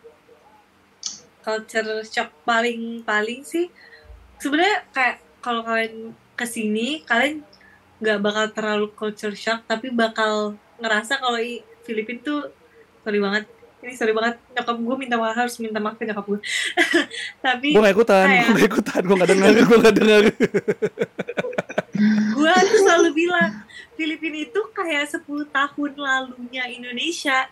culture 1.43 1.91
shock 2.07 2.31
paling 2.47 3.03
paling 3.03 3.43
sih 3.43 3.67
sebenarnya 4.39 4.87
kayak 4.95 5.19
kalau 5.43 5.59
kalian 5.61 6.15
ke 6.39 6.47
sini 6.47 7.03
kalian 7.03 7.43
nggak 8.05 8.19
bakal 8.21 8.45
terlalu 8.51 8.85
culture 8.93 9.33
shock 9.33 9.65
tapi 9.65 9.89
bakal 9.89 10.53
ngerasa 10.77 11.17
kalau 11.17 11.35
i 11.35 11.59
Filipina 11.81 12.21
tuh 12.21 12.39
sorry 13.01 13.17
banget 13.17 13.43
ini 13.81 13.93
sorry 13.93 14.11
banget 14.11 14.35
nyokap 14.51 14.75
gue 14.75 14.95
minta 14.97 15.15
maaf 15.15 15.35
harus 15.35 15.55
minta 15.57 15.77
maaf 15.77 15.93
ke 15.93 16.03
nyokap 16.03 16.25
gue 16.25 16.39
tapi 17.45 17.67
gue 17.69 17.79
gak 17.79 17.93
ikutan, 17.93 18.25
kayak- 18.27 18.43
gue 18.43 18.55
gak 18.55 18.67
ikutan, 18.67 18.99
gue 19.01 19.15
gak 19.15 19.29
denger, 19.29 19.49
gue 19.59 19.77
gak 19.79 19.95
denger. 19.95 20.21
gue 22.35 22.51
tuh 22.65 22.79
selalu 22.81 23.09
bilang 23.15 23.51
Filipina 23.95 24.37
itu 24.41 24.59
kayak 24.69 25.05
10 25.07 25.23
tahun 25.47 25.91
lalunya 25.95 26.63
Indonesia 26.67 27.47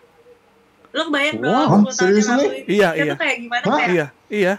lo 0.90 1.08
bayang 1.08 1.40
Wah, 1.40 1.80
dong 1.80 1.88
10 1.88 1.96
tahun 1.96 2.12
lalu 2.12 2.44
Iya, 2.68 2.88
tuh 2.92 3.02
iya. 3.02 3.14
kayak 3.16 3.36
gimana 3.40 3.64
Hah? 3.64 3.78
kayak 3.78 3.90
iya, 3.90 4.06
iya. 4.28 4.54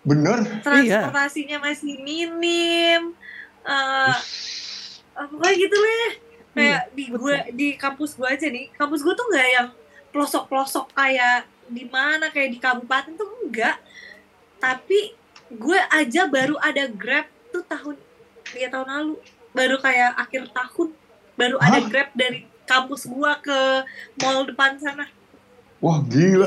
bener 0.00 0.38
transportasinya 0.60 1.60
masih 1.60 2.00
minim 2.00 3.12
eh 3.60 4.16
apa 5.20 5.34
kayak 5.36 5.56
gitu 5.60 5.76
lah. 5.76 6.10
Kayak 6.50 6.82
di 6.90 7.04
betul. 7.06 7.18
gue 7.20 7.36
di 7.52 7.68
kampus 7.76 8.10
gue 8.16 8.26
aja 8.26 8.46
nih. 8.48 8.66
Kampus 8.74 9.00
gue 9.00 9.12
tuh 9.12 9.26
nggak 9.28 9.48
yang 9.52 9.68
pelosok 10.10 10.44
pelosok 10.48 10.86
kayak 10.90 11.44
di 11.70 11.84
mana 11.86 12.26
kayak 12.28 12.50
di 12.50 12.58
kabupaten 12.58 13.14
tuh 13.14 13.30
enggak 13.46 13.78
tapi 14.58 15.14
gue 15.46 15.78
aja 15.88 16.26
baru 16.26 16.58
ada 16.58 16.84
grab 16.86 17.24
tuh 17.48 17.62
tahun 17.62 17.94
tiga 18.48 18.68
tahun 18.70 18.88
lalu. 18.88 19.14
Baru 19.50 19.76
kayak 19.78 20.14
akhir 20.16 20.50
tahun 20.50 20.88
baru 21.34 21.56
ada 21.58 21.78
Hah? 21.78 21.86
grab 21.86 22.10
dari 22.12 22.46
kampus 22.64 23.06
gue 23.06 23.32
ke 23.42 23.58
mall 24.18 24.46
depan 24.46 24.78
sana. 24.78 25.06
Wah 25.78 25.98
gila. 26.02 26.46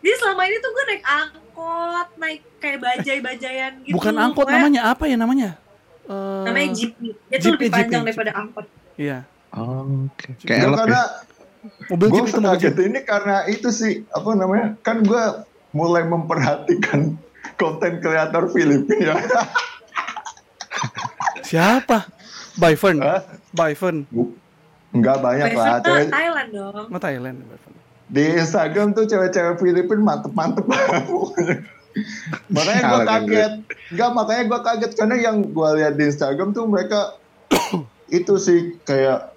Jadi 0.00 0.14
selama 0.16 0.42
ini 0.46 0.56
tuh 0.58 0.70
gue 0.70 0.84
naik 0.86 1.04
angkot 1.04 2.08
naik 2.16 2.40
kayak 2.58 2.78
bajai-bajayan 2.78 3.72
gitu. 3.82 3.94
Bukan 3.94 4.14
angkot 4.14 4.46
Pokoknya- 4.46 4.62
namanya 4.62 4.80
apa 4.86 5.04
ya 5.06 5.16
namanya? 5.18 5.50
Eh, 6.06 6.42
namanya 6.44 6.68
jeepney 6.72 7.10
dia 7.26 7.36
tuh 7.36 7.50
lebih 7.52 7.68
panjang 7.68 7.90
jeepney. 7.92 8.06
daripada 8.06 8.32
angkot 8.32 8.66
Iya. 8.96 9.18
Oke. 9.48 10.28
Gua 10.32 10.46
Kayak 10.46 10.62
ya. 10.62 10.76
karena 10.76 11.02
Mobil 11.86 12.06
gue 12.06 12.20
itu 12.20 12.30
mobil 12.32 12.46
kaget 12.48 12.76
ini 12.80 12.98
karena 13.02 13.36
itu 13.44 13.68
sih 13.68 13.92
apa 14.08 14.30
namanya 14.32 14.66
kan 14.80 15.02
gue 15.02 15.22
mulai 15.72 16.02
memperhatikan 16.04 17.18
konten 17.60 17.98
kreator 17.98 18.46
Filipina 18.48 19.02
ya 19.02 19.14
Siapa? 21.42 22.06
Byfern. 22.54 22.98
Hah? 22.98 23.22
Byfern. 23.52 24.06
nggak 24.88 25.18
banyak 25.18 25.46
Biasanya 25.50 25.68
lah 25.68 25.80
cewek 25.82 26.08
Thailand 26.08 26.48
dong 26.50 26.86
Oh, 26.88 26.98
Thailand. 26.98 27.36
Byfern. 27.42 27.74
di 28.06 28.24
Instagram 28.32 28.88
tuh 28.92 29.04
cewek-cewek 29.04 29.54
Filipina 29.56 29.98
mantep-mantep 30.00 30.62
makanya 32.52 32.82
gue 32.86 33.00
kaget. 33.06 33.52
Nggak 33.94 34.10
makanya 34.12 34.42
gue 34.48 34.60
kaget. 34.60 34.92
Karena 34.96 35.16
yang 35.18 35.36
gue 35.46 35.68
lihat 35.80 35.94
di 35.96 36.04
Instagram 36.08 36.50
tuh 36.52 36.64
mereka 36.68 37.16
itu 38.18 38.34
sih 38.36 38.78
kayak 38.84 39.32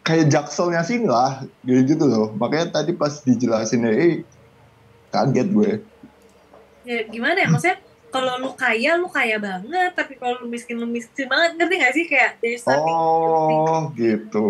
kayak 0.00 0.32
jakselnya 0.32 0.82
sini 0.82 1.06
lah 1.06 1.44
gitu, 1.62 1.96
gitu 1.96 2.04
loh. 2.06 2.28
Makanya 2.34 2.80
tadi 2.80 2.96
pas 2.96 3.12
dijelasin 3.22 3.86
eh 3.90 4.22
kaget 5.14 5.48
gue. 5.50 5.70
Ya 6.86 6.98
gimana 7.06 7.44
ya? 7.44 7.48
Maksudnya 7.52 7.78
kalau 8.10 8.42
lu 8.42 8.50
kaya 8.58 8.98
lu 8.98 9.06
kaya 9.06 9.36
banget. 9.38 9.92
Tapi 9.94 10.18
kalau 10.18 10.42
lu 10.42 10.46
miskin 10.50 10.80
lu 10.80 10.88
miskin 10.88 11.28
banget. 11.28 11.60
Ngerti 11.60 11.74
gak 11.78 11.94
sih? 11.94 12.04
Kayak 12.08 12.30
there's 12.40 12.64
nothing 12.64 12.96
oh 12.96 13.90
gitu. 13.94 14.48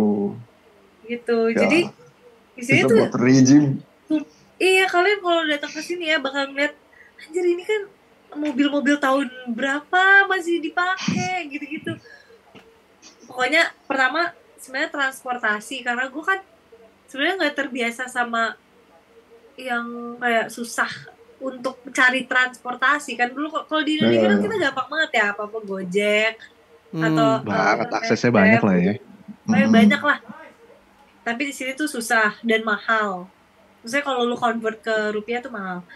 Gitu. 1.10 1.38
Ya, 1.50 1.66
jadi 1.66 1.80
di 2.60 2.62
sini 2.62 2.80
tuh 2.84 2.98
buat 3.02 3.16
regime 3.16 3.80
iya 4.60 4.84
kalian 4.84 5.24
kalau 5.24 5.42
datang 5.48 5.72
ke 5.72 5.80
sini 5.80 6.12
ya 6.12 6.20
bakal 6.20 6.52
ngeliat 6.52 6.76
anjir 7.20 7.44
ini 7.44 7.62
kan 7.62 7.82
mobil-mobil 8.34 8.96
tahun 8.96 9.28
berapa 9.52 10.26
masih 10.30 10.62
dipakai 10.62 11.50
gitu-gitu 11.50 11.98
pokoknya 13.26 13.70
pertama 13.84 14.32
sebenarnya 14.56 14.90
transportasi 14.90 15.82
karena 15.82 16.06
gue 16.08 16.24
kan 16.24 16.40
sebenarnya 17.06 17.34
nggak 17.44 17.56
terbiasa 17.56 18.06
sama 18.06 18.54
yang 19.58 20.16
kayak 20.16 20.48
susah 20.48 20.88
untuk 21.40 21.80
cari 21.90 22.24
transportasi 22.24 23.16
kan 23.16 23.32
dulu 23.32 23.64
kalau 23.66 23.82
di 23.82 23.96
Indonesia 23.98 24.28
kan 24.28 24.40
kita 24.40 24.56
gampang 24.68 24.88
banget 24.88 25.10
ya 25.16 25.24
apa 25.32 25.42
apa 25.48 25.58
Gojek 25.60 26.34
Hmm. 26.90 27.06
atau 27.06 27.38
Banget 27.46 27.86
eh, 27.86 27.98
aksesnya 28.02 28.34
banyak 28.34 28.62
lah 28.66 28.74
ya. 28.74 28.94
Kayak 29.46 29.66
Mm-mm. 29.70 29.78
banyak 29.78 30.02
lah. 30.02 30.18
Tapi 31.22 31.42
di 31.46 31.54
sini 31.54 31.78
tuh 31.78 31.86
susah 31.86 32.34
dan 32.42 32.66
mahal. 32.66 33.30
Maksudnya 33.78 34.02
kalau 34.02 34.26
lu 34.26 34.34
convert 34.34 34.82
ke 34.82 35.14
rupiah 35.14 35.38
tuh 35.38 35.54
mahal. 35.54 35.86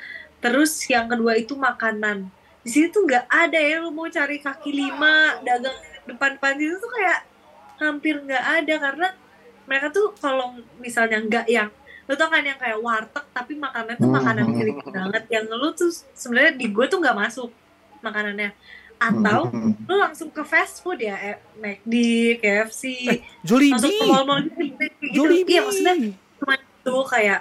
Terus 0.45 0.76
yang 0.86 1.09
kedua 1.09 1.32
itu 1.34 1.57
makanan. 1.57 2.28
Di 2.61 2.68
sini 2.68 2.86
tuh 2.88 3.03
nggak 3.03 3.24
ada 3.26 3.57
ya 3.57 3.80
lu 3.80 3.88
mau 3.88 4.05
cari 4.07 4.36
kaki 4.38 4.70
lima 4.70 5.40
dagang 5.40 5.72
depan-depan 6.05 6.53
situ 6.55 6.76
tuh 6.76 6.90
kayak 6.90 7.18
hampir 7.78 8.14
nggak 8.18 8.45
ada 8.61 8.74
karena 8.78 9.09
mereka 9.64 9.88
tuh 9.88 10.12
kalau 10.14 10.53
misalnya 10.76 11.16
nggak 11.18 11.47
yang 11.47 11.68
lu 12.05 12.12
tau 12.12 12.28
kan 12.28 12.40
yang 12.40 12.57
kayak 12.57 12.76
warteg 12.76 13.24
tapi 13.30 13.57
makanannya 13.57 13.97
tuh 13.97 14.11
makanan 14.11 14.45
Hmm. 14.45 14.55
Filipina 14.55 15.01
banget 15.03 15.24
yang 15.30 15.45
lu 15.51 15.72
tuh 15.72 15.88
sebenarnya 16.12 16.53
di 16.53 16.66
gue 16.68 16.84
tuh 16.84 17.01
nggak 17.01 17.16
masuk 17.18 17.49
makanannya 17.99 18.53
atau 18.95 19.49
Mm-mm. 19.49 19.72
lu 19.84 19.97
langsung 19.97 20.28
ke 20.28 20.40
fast 20.42 20.80
food 20.80 21.01
ya 21.01 21.16
eh, 21.18 21.36
McD, 21.57 21.95
KFC, 22.38 22.82
Eh, 23.07 23.18
Jollibee. 23.42 23.72
masuk 23.74 23.90
ke 23.90 24.05
mall-mall 24.07 24.40
gitu, 24.45 24.61
gitu. 24.61 24.84
Jollibee. 25.14 25.51
Iya 25.51 25.61
maksudnya 25.62 25.95
cuma 26.38 26.55
itu 26.55 26.95
kayak 27.11 27.40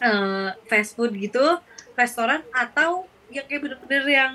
eh, 0.00 0.48
fast 0.66 0.90
food 0.92 1.12
gitu, 1.14 1.44
restoran 1.94 2.42
atau 2.50 3.06
yang 3.30 3.46
kayak 3.46 3.60
bener-bener 3.62 4.04
yang 4.04 4.32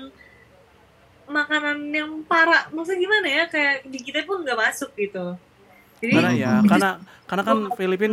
makanan 1.24 1.78
yang 1.88 2.10
parah. 2.26 2.66
Maksudnya 2.68 2.98
gimana 2.98 3.26
ya? 3.28 3.44
Kayak 3.46 3.74
di 3.86 3.98
kita 4.02 4.26
pun 4.26 4.42
nggak 4.42 4.58
masuk 4.58 4.90
gitu. 4.98 5.38
Jadi 6.00 6.12
Karena 6.16 6.30
ya, 6.32 6.52
karena 6.70 6.90
karena 7.28 7.42
kan 7.44 7.58
Filipin 7.76 8.12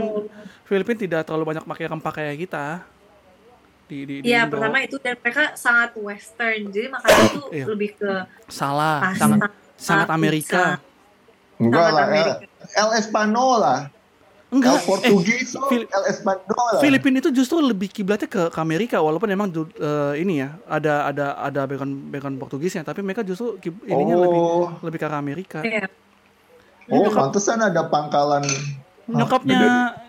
Filipin 0.63 0.97
tidak 0.99 1.25
terlalu 1.25 1.55
banyak 1.55 1.63
pakai 1.65 1.85
rempah 1.87 2.13
kayak 2.13 2.35
kita. 2.37 2.65
Di 3.87 4.03
di, 4.03 4.15
di 4.19 4.27
Iya 4.27 4.43
Indo. 4.45 4.59
pertama 4.59 4.83
itu 4.83 4.99
dan 4.99 5.15
mereka 5.15 5.55
sangat 5.55 5.95
western 5.95 6.67
jadi 6.69 6.91
makanan 6.91 7.23
tuh 7.31 7.47
Iya. 7.55 7.65
lebih 7.71 7.89
ke 7.95 8.11
salah, 8.45 8.99
pasta, 8.99 9.15
sangat 9.17 9.51
sangat 9.79 10.07
pizza, 10.07 10.17
Amerika. 10.19 10.63
Enggak 11.57 11.79
sangat 11.79 11.95
lah, 11.95 12.03
El, 12.03 12.09
Amerika. 12.11 12.33
El 12.75 12.89
El 14.47 14.63
Enggak, 14.63 14.79
eh, 14.79 14.83
Portugis, 14.87 15.49
lo, 15.53 15.67
Fil- 15.67 15.85
El 15.85 16.03
Espanola. 16.07 16.79
Filipin 16.79 17.19
itu 17.19 17.29
justru 17.35 17.59
lebih 17.59 17.91
kiblatnya 17.91 18.25
ke, 18.25 18.47
ke 18.47 18.59
Amerika 18.59 18.95
walaupun 18.97 19.27
emang 19.27 19.51
du- 19.51 19.67
eh, 19.69 20.23
ini 20.23 20.39
ya 20.39 20.55
ada 20.63 21.03
ada 21.05 21.25
ada 21.35 21.61
background 21.67 22.07
background 22.07 22.37
Portugisnya 22.39 22.79
tapi 22.81 23.03
mereka 23.03 23.21
justru 23.21 23.59
ininya 23.83 24.15
lebih 24.23 24.39
oh, 24.39 24.71
lebih 24.79 24.97
ke 24.97 25.05
arah 25.05 25.19
Amerika. 25.19 25.59
Iya. 25.59 25.91
oh, 26.87 27.11
pantesan 27.11 27.59
ada 27.59 27.91
pangkalan. 27.91 28.47
Nyokapnya 29.07 29.59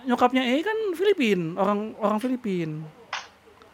nyokapnya 0.07 0.43
E 0.45 0.63
kan 0.63 0.79
Filipin, 0.95 1.59
orang 1.59 1.99
orang 1.99 2.19
Filipin. 2.19 2.83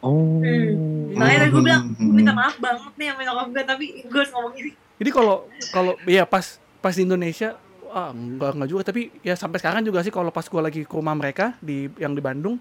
Oh. 0.00 0.40
Hmm. 0.40 1.12
Makanya 1.16 1.38
tadi 1.44 1.50
gue 1.52 1.62
bilang, 1.62 1.84
minta 1.96 2.32
maaf 2.32 2.56
banget 2.56 2.92
nih 2.96 3.06
sama 3.08 3.22
nyokap 3.24 3.46
gue, 3.48 3.62
tapi 3.64 3.84
gue 4.00 4.18
harus 4.18 4.32
ngomong 4.32 4.52
ini. 4.56 4.70
Jadi 4.96 5.10
kalau 5.12 5.36
kalau 5.72 5.92
ya 6.04 6.24
pas 6.24 6.56
pas 6.80 6.92
di 6.92 7.04
Indonesia 7.04 7.56
ah 7.94 8.10
enggak 8.10 8.58
enggak 8.58 8.68
juga 8.68 8.82
tapi 8.82 9.14
ya 9.22 9.38
sampai 9.38 9.62
sekarang 9.62 9.86
juga 9.86 10.02
sih 10.02 10.10
kalau 10.10 10.34
pas 10.34 10.42
gua 10.50 10.66
lagi 10.66 10.82
ke 10.82 10.90
rumah 10.90 11.14
mereka 11.14 11.54
di 11.62 11.86
yang 12.02 12.10
di 12.10 12.18
Bandung 12.18 12.58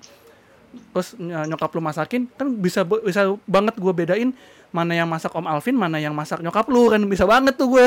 terus 0.94 1.18
ny- 1.18 1.50
nyokap 1.50 1.74
lu 1.74 1.82
masakin 1.82 2.30
kan 2.38 2.54
bisa 2.54 2.86
bisa 2.86 3.34
banget 3.50 3.74
gua 3.82 3.94
bedain 3.98 4.30
mana 4.70 4.94
yang 4.94 5.10
masak 5.10 5.34
Om 5.34 5.46
Alvin 5.50 5.74
mana 5.74 5.98
yang 5.98 6.14
masak 6.14 6.42
nyokap 6.42 6.70
lu 6.70 6.94
kan 6.94 7.02
bisa 7.10 7.26
banget 7.26 7.58
tuh 7.58 7.70
gue 7.74 7.86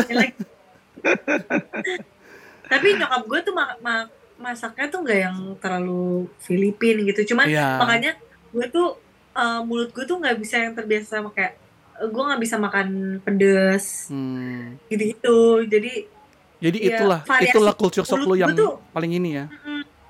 tapi 2.67 2.89
nyokap 2.99 3.23
gue 3.27 3.41
tuh 3.47 3.55
ma- 3.55 3.79
ma- 3.79 4.11
masaknya 4.37 4.87
tuh 4.91 5.01
nggak 5.07 5.21
yang 5.23 5.39
terlalu 5.63 6.29
Filipin 6.43 7.07
gitu. 7.09 7.35
Cuman 7.35 7.47
Iya. 7.49 7.81
makanya 7.81 8.13
gue 8.53 8.67
tuh 8.69 8.99
eh, 9.37 9.61
mulut 9.65 9.93
gue 9.93 10.05
tuh 10.05 10.17
nggak 10.17 10.37
bisa 10.41 10.57
yang 10.61 10.73
terbiasa 10.73 11.21
sama 11.21 11.31
kayak 11.33 11.57
gue 11.97 12.23
nggak 12.23 12.43
bisa 12.43 12.57
makan 12.61 13.19
pedes 13.25 14.09
hmm. 14.13 14.81
gitu-gitu. 14.93 15.65
Jadi 15.69 16.09
jadi 16.59 16.79
Iya, 16.79 16.89
itulah 16.91 17.21
variasi 17.23 17.51
itulah 17.51 17.73
culture 17.73 18.03
shock 18.03 18.23
lu 18.23 18.35
yang 18.35 18.53
tuh- 18.53 18.81
paling 18.91 19.13
ini 19.13 19.31
ya. 19.35 19.45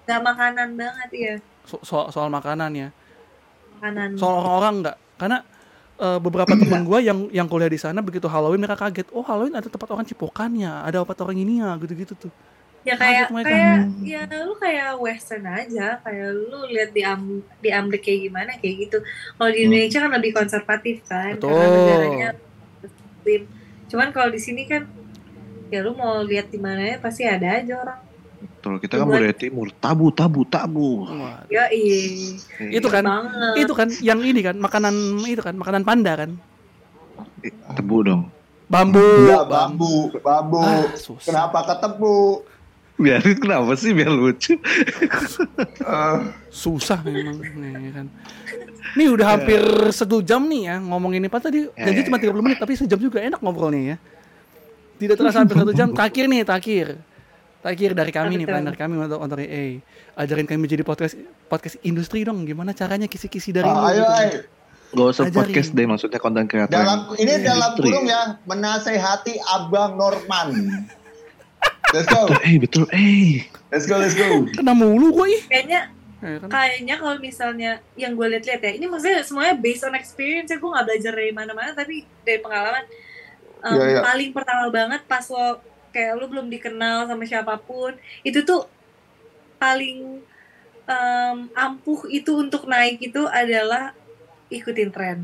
Nggak 0.05 0.21
makanan 0.23 0.69
banget 0.75 1.11
ya 1.13 1.35
so- 1.63 1.83
soal 1.83 2.09
soal 2.09 2.29
makanan 2.29 2.71
ya. 2.73 2.89
Makanan. 3.77 4.15
soal 4.15 4.41
orang-orang 4.41 4.75
enggak 4.81 4.97
karena 5.17 5.39
eh, 5.97 6.19
beberapa 6.19 6.53
teman 6.53 6.83
gua 6.83 6.99
yang 6.99 7.27
yang 7.31 7.45
kuliah 7.45 7.67
di 7.67 7.77
sana 7.77 7.99
begitu 7.99 8.25
Halloween 8.25 8.59
mereka 8.59 8.79
kaget 8.83 9.09
oh 9.11 9.21
Halloween 9.21 9.53
ada 9.53 9.67
tempat 9.67 9.89
orang 9.89 10.05
cipokannya 10.05 10.71
ada 10.83 11.03
tempat 11.03 11.19
orang 11.21 11.37
ini 11.37 11.59
ya? 11.59 11.75
Gitu-gitu 11.77 12.15
tuh. 12.17 12.33
Ya 12.87 12.95
kayak 12.95 13.35
kayak 13.35 13.77
ya 14.01 14.23
lu 14.41 14.55
kayak 14.57 14.95
western 14.97 15.43
aja. 15.45 15.99
Kayak 15.99 16.29
lu 16.39 16.71
lihat 16.71 16.91
di 16.93 17.03
Am 17.03 17.23
di 17.59 17.69
Amerika 17.69 18.07
kayak 18.07 18.21
gimana 18.23 18.51
kayak 18.57 18.75
gitu. 18.81 18.99
Kalau 19.35 19.51
di 19.51 19.59
Hmm. 19.59 19.67
Indonesia 19.67 19.99
kan 19.99 20.11
lebih 20.13 20.33
konservatif 20.33 20.97
kan 21.03 21.35
Betul. 21.35 21.51
karena 21.51 21.69
negaranya 21.75 22.31
muslim 22.79 23.43
cuman 23.87 24.09
kalau 24.11 24.29
di 24.29 24.39
sini 24.39 24.63
kan 24.65 24.87
ya 25.71 25.81
lu 25.83 25.93
mau 25.99 26.23
lihat 26.23 26.51
di 26.51 26.59
mana 26.59 26.83
ya 26.83 26.97
pasti 26.99 27.27
ada 27.27 27.59
aja 27.59 27.75
orang. 27.83 28.01
Kalau 28.61 28.83
kita 28.83 28.99
kan 28.99 29.07
budaya 29.07 29.31
timur, 29.31 29.71
tabu, 29.79 30.11
tabu, 30.11 30.43
tabu. 30.43 31.07
Ya 31.47 31.71
iya. 31.71 32.35
Itu 32.59 32.91
kan 32.91 33.07
banget. 33.07 33.63
itu 33.63 33.73
kan 33.79 33.89
yang 34.03 34.19
ini 34.27 34.43
kan 34.43 34.59
makanan 34.59 34.95
itu 35.23 35.39
kan 35.39 35.55
makanan 35.55 35.87
panda 35.87 36.13
kan? 36.19 36.31
Eh, 37.47 37.55
Tebu 37.79 38.03
dong. 38.03 38.23
bambu. 38.67 38.99
Enggak, 38.99 39.47
bambu, 39.47 39.95
bambu. 40.19 40.59
Ah, 40.59 40.91
susah. 40.99 41.23
Kenapa 41.31 41.59
ketemu? 41.71 42.43
Biarin 42.99 43.39
kenapa 43.39 43.73
sih? 43.79 43.95
Biar 43.95 44.11
lucu? 44.11 44.59
Eh, 44.59 46.19
susah 46.51 46.99
memang 47.07 47.39
nih 47.39 47.93
kan. 47.95 48.07
Ini 48.99 49.05
udah 49.15 49.27
hampir 49.39 49.63
satu 49.95 50.19
jam 50.19 50.43
nih 50.51 50.75
ya 50.75 50.77
ngomong 50.83 51.15
ini. 51.15 51.31
Pak 51.31 51.47
tadi 51.47 51.71
Ya, 51.79 51.87
janji 51.87 52.03
ya, 52.03 52.07
cuma 52.11 52.19
30 52.19 52.43
menit 52.43 52.59
tapi 52.59 52.75
sejam 52.75 52.99
juga 52.99 53.23
enak 53.23 53.39
ngobrolnya 53.39 53.95
ya 53.95 53.99
tidak 54.97 55.17
terasa 55.17 55.39
hampir 55.43 55.57
satu 55.57 55.73
jam 55.73 55.89
terakhir 55.97 56.25
nih 56.27 56.43
terakhir 56.43 56.87
terakhir 57.61 57.91
dari 57.93 58.13
kami 58.15 58.33
nih 58.39 58.47
planner 58.47 58.75
kami 58.75 58.95
untuk 58.97 59.19
untuk 59.19 59.39
eh 59.41 59.83
ajarin 60.15 60.47
kami 60.47 60.65
jadi 60.65 60.83
podcast 60.83 61.19
podcast 61.47 61.77
industri 61.83 62.23
dong 62.23 62.47
gimana 62.47 62.71
caranya 62.73 63.07
kisi-kisi 63.07 63.51
dari 63.51 63.67
lu 63.67 63.75
ayo, 63.77 64.03
gitu. 64.03 64.13
ayo. 64.15 64.39
Gak 64.87 65.03
usah 65.19 65.25
Ajarin. 65.27 65.35
podcast 65.35 65.71
deh, 65.75 65.83
maksudnya 65.83 66.21
konten 66.23 66.47
kreator. 66.47 66.71
Dalam 66.71 67.11
ini 67.19 67.27
yang 67.27 67.43
dalam 67.43 67.75
industri. 67.75 67.91
kurung 67.91 68.07
ya, 68.07 68.23
menasehati 68.47 69.35
Abang 69.43 69.99
Norman. 69.99 70.49
Let's 71.95 72.07
go, 72.07 72.27
Betul, 72.27 72.39
eh 72.43 72.57
betul, 72.59 72.85
eh. 72.91 73.35
let's 73.71 73.87
go, 73.87 73.99
let's 73.99 74.15
go. 74.15 74.27
kena 74.51 74.75
mulu 74.75 75.11
gue 75.13 75.39
ih 75.39 75.43
kayaknya 75.47 75.81
Ya 76.19 76.39
kan? 76.43 76.49
kayaknya 76.51 76.95
kalau 76.99 77.15
misalnya 77.19 77.71
yang 77.95 78.19
gue 78.19 78.27
lihat-lihat 78.27 78.59
ya 78.59 78.73
ini 78.75 78.91
maksudnya 78.91 79.23
semuanya 79.23 79.55
based 79.55 79.87
on 79.87 79.95
experience 79.95 80.51
ya 80.51 80.59
gue 80.59 80.67
nggak 80.67 80.83
belajar 80.83 81.13
dari 81.15 81.31
mana-mana 81.31 81.71
tapi 81.73 82.03
dari 82.23 82.43
pengalaman 82.43 82.83
Um, 83.67 83.75
Iya, 83.75 83.85
iya. 83.91 84.01
paling 84.01 84.31
pertama 84.31 84.71
banget 84.71 85.03
pas 85.05 85.27
lo 85.27 85.59
kayak 85.91 86.15
lo 86.15 86.31
belum 86.31 86.47
dikenal 86.47 87.05
sama 87.05 87.25
siapa 87.25 87.59
pun 87.59 87.91
itu 88.23 88.39
tuh 88.41 88.63
paling 89.57 90.23
um, 90.87 91.37
ampuh 91.51 92.07
itu 92.07 92.31
untuk 92.37 92.63
naik 92.65 93.03
itu 93.03 93.27
adalah 93.27 93.91
ikutin 94.47 94.89
tren 94.89 95.19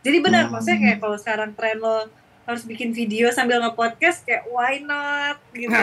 jadi 0.00 0.22
benar 0.22 0.46
Hmm. 0.46 0.54
maksudnya 0.54 0.78
kayak 0.78 0.98
kalau 0.98 1.16
sekarang 1.16 1.50
tren 1.52 1.76
lo 1.76 2.06
harus 2.44 2.62
bikin 2.62 2.92
video 2.92 3.28
sambil 3.28 3.58
nge-podcast 3.58 4.22
kayak 4.22 4.46
why 4.46 4.78
not 4.78 5.36
gitu. 5.50 5.68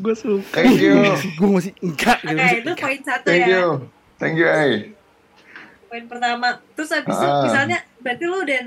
Gue 0.00 0.14
suka. 0.16 0.48
Thank 0.54 0.80
you, 0.80 0.96
gue 1.38 1.48
masih 1.50 1.72
enggak 1.82 2.18
gitu 2.22 2.32
Oke, 2.32 2.40
masih 2.40 2.56
itu 2.56 2.70
enggak. 2.70 2.80
poin 2.80 3.00
satu 3.02 3.26
thank 3.26 3.44
ya 3.44 3.48
you, 3.52 3.66
thank 4.16 4.34
you, 4.38 4.48
eh. 4.48 4.96
Poin 5.90 6.06
pertama. 6.06 6.62
Terus 6.78 6.90
habis 6.94 7.18
itu 7.18 7.26
Ah. 7.26 7.42
misalnya 7.42 7.78
berarti 7.98 8.24
lu 8.30 8.38
udah 8.46 8.60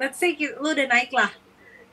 let's 0.00 0.16
say 0.16 0.32
lu 0.32 0.68
udah 0.72 0.88
naik 0.88 1.12
lah 1.12 1.28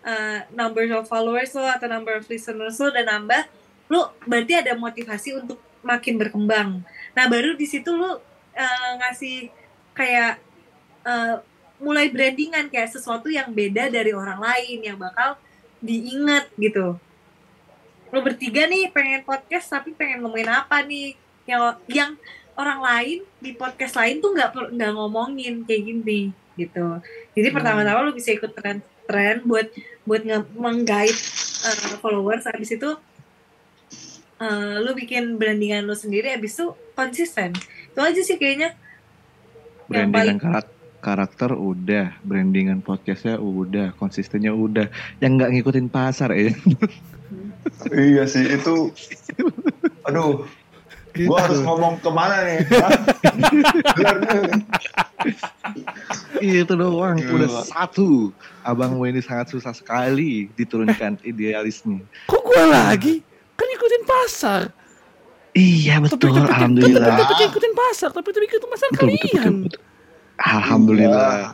uh, 0.07 0.39
number 0.55 0.87
of 0.95 1.03
followers 1.11 1.51
lo 1.51 1.67
atau 1.67 1.91
number 1.91 2.15
of 2.15 2.23
listeners 2.31 2.79
lo 2.79 2.87
udah 2.87 3.03
nambah 3.03 3.43
lu 3.91 3.99
berarti 4.23 4.63
ada 4.63 4.71
motivasi 4.79 5.43
untuk 5.43 5.59
makin 5.83 6.15
berkembang. 6.15 6.83
Nah 7.11 7.25
baru 7.27 7.59
di 7.59 7.67
situ 7.67 7.91
lu 7.91 8.07
uh, 8.07 8.91
ngasih 9.03 9.51
kayak 9.91 10.39
uh, 11.03 11.43
mulai 11.77 12.09
brandingan 12.09 12.71
kayak 12.71 12.89
sesuatu 12.89 13.29
yang 13.29 13.51
beda 13.53 13.91
dari 13.91 14.11
orang 14.15 14.39
lain 14.41 14.79
yang 14.81 14.97
bakal 14.97 15.35
diingat 15.83 16.49
gitu. 16.57 16.97
Lu 18.09 18.19
bertiga 18.23 18.65
nih 18.65 18.89
pengen 18.91 19.21
podcast 19.27 19.67
tapi 19.67 19.91
pengen 19.93 20.23
ngomongin 20.23 20.47
apa 20.47 20.79
nih? 20.83 21.13
Yang 21.47 21.63
yang 21.91 22.11
orang 22.57 22.79
lain 22.81 23.17
di 23.37 23.51
podcast 23.53 23.95
lain 23.95 24.19
tuh 24.19 24.33
nggak 24.33 24.49
nggak 24.73 24.91
ngomongin 24.97 25.63
kayak 25.63 25.83
gini 25.85 26.21
gitu 26.57 26.99
jadi 27.37 27.47
Hmm. 27.53 27.55
pertama-tama 27.61 28.09
lu 28.09 28.17
bisa 28.17 28.33
ikut 28.33 28.51
tren 28.51 28.81
tren 29.05 29.45
buat 29.45 29.69
buat 30.03 30.25
menggait 30.57 31.13
uh, 31.63 31.95
followers 32.01 32.49
habis 32.49 32.73
itu 32.73 32.89
uh, 34.41 34.75
lu 34.81 34.91
bikin 34.97 35.37
brandingan 35.37 35.85
lu 35.85 35.93
sendiri 35.93 36.33
habis 36.33 36.57
itu 36.57 36.73
konsisten 36.93 37.53
itu 37.93 37.99
aja 38.01 38.21
sih 38.21 38.35
kayaknya 38.35 38.73
yang 39.87 40.11
Brandingan 40.11 40.11
paling 40.11 40.39
karak- 40.43 40.75
karakter 40.99 41.55
udah, 41.55 42.11
brandingan 42.27 42.83
podcastnya 42.83 43.39
udah, 43.39 43.95
konsistennya 43.95 44.51
udah. 44.51 44.91
Yang 45.23 45.31
nggak 45.39 45.51
ngikutin 45.55 45.87
pasar 45.87 46.35
ya. 46.35 46.51
Iya 47.95 48.27
sih 48.27 48.43
itu. 48.43 48.91
Aduh, 50.11 50.43
Gitu. 51.17 51.27
Gua 51.27 51.41
harus 51.41 51.59
ngomong 51.59 51.97
ke 51.97 52.09
mana 52.13 52.35
nih? 52.45 52.59
Nih. 56.37 56.61
Itu 56.61 56.73
doang, 56.73 57.17
Gila. 57.17 57.33
udah 57.33 57.49
satu. 57.65 58.31
Abang 58.61 58.95
gue 58.95 59.07
ini 59.09 59.19
sangat 59.19 59.49
susah 59.49 59.73
sekali 59.73 60.47
diturunkan 60.53 61.17
idealisnya. 61.25 62.05
Kok 62.29 62.41
gue 62.43 62.63
lagi? 62.67 63.15
Kan 63.57 63.67
ikutin 63.67 64.03
pasar. 64.05 64.61
Iya 65.51 65.97
betul, 65.97 66.29
Tapi 66.29 66.37
tapi 66.37 66.53
alhamdulillah. 66.53 67.09
Tapi 67.09 67.23
tapi 67.25 67.43
ikutin 67.49 67.73
pasar, 67.73 68.09
tapi 68.13 68.29
tapi 68.29 68.45
ikutin 68.45 68.69
pasar 68.69 68.87
Betul, 68.93 69.09
betul, 69.09 69.17
betul, 69.17 69.39
kalian. 69.41 69.55
betul. 69.65 69.81
Alhamdulillah. 70.37 71.33
Iya. 71.33 71.49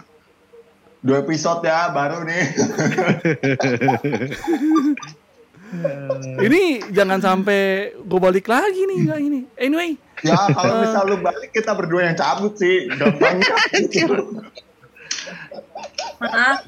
Dua 1.04 1.18
episode 1.20 1.60
ya 1.64 1.92
baru 1.92 2.24
nih. 2.28 2.44
Ini 6.44 6.94
jangan 6.94 7.20
sampai 7.20 7.94
gue 7.98 8.20
balik 8.22 8.46
lagi 8.50 8.82
nih 8.86 8.98
nggak 9.10 9.20
ini. 9.20 9.42
Anyway, 9.58 9.98
Ya 10.24 10.40
kalau 10.56 10.80
misal 10.80 11.04
lu 11.10 11.18
balik 11.20 11.52
kita 11.52 11.76
berdua 11.76 12.08
yang 12.08 12.16
cabut 12.16 12.56
sih. 12.56 12.88
Gampangnya. 12.88 13.56
Maaf. 16.24 16.60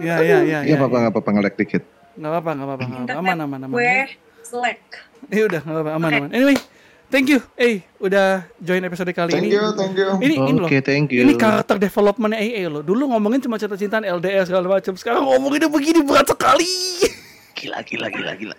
ya 0.00 0.16
ya 0.24 0.38
ya. 0.42 0.58
Iya 0.64 0.74
apa-apa, 0.80 0.96
nggak 0.96 1.12
apa-apa 1.12 1.30
ngelek 1.36 1.54
dikit. 1.60 1.82
Nggak 2.16 2.30
apa-apa, 2.32 2.50
nggak 2.56 2.66
apa-apa, 2.68 2.86
Aman, 3.20 3.38
aman, 3.44 3.60
aman. 3.68 3.76
Gue 3.76 3.96
selek. 4.44 4.80
Ya 5.28 5.42
udah, 5.48 5.60
nggak 5.60 5.76
apa-apa, 5.76 5.92
aman, 5.96 6.10
aman. 6.18 6.30
Anyway, 6.32 6.56
thank 7.12 7.28
you. 7.28 7.38
Eh, 7.54 7.84
udah 8.00 8.48
join 8.56 8.80
episode 8.80 9.12
kali 9.12 9.36
Thank 9.36 9.46
ini. 9.46 9.54
you, 9.54 9.64
thank 9.76 9.92
you. 9.92 10.08
Ini, 10.18 10.34
ini 10.48 10.58
loh. 10.58 10.66
Oke, 10.66 10.80
thank 10.80 11.12
you. 11.12 11.20
Ini 11.22 11.36
karakter 11.36 11.76
development 11.76 12.32
AA 12.32 12.66
loh. 12.66 12.80
Dulu 12.80 13.12
ngomongin 13.12 13.44
cuma 13.44 13.60
cinta-cintaan 13.60 14.08
LDR 14.08 14.48
segala 14.48 14.80
macam. 14.80 14.96
Sekarang 14.96 15.28
ngomonginnya 15.28 15.68
begini 15.68 16.00
berat 16.00 16.26
sekali. 16.26 16.72
Gila, 17.52 17.78
gila, 17.84 18.08
gila, 18.08 18.32
gila. 18.34 18.56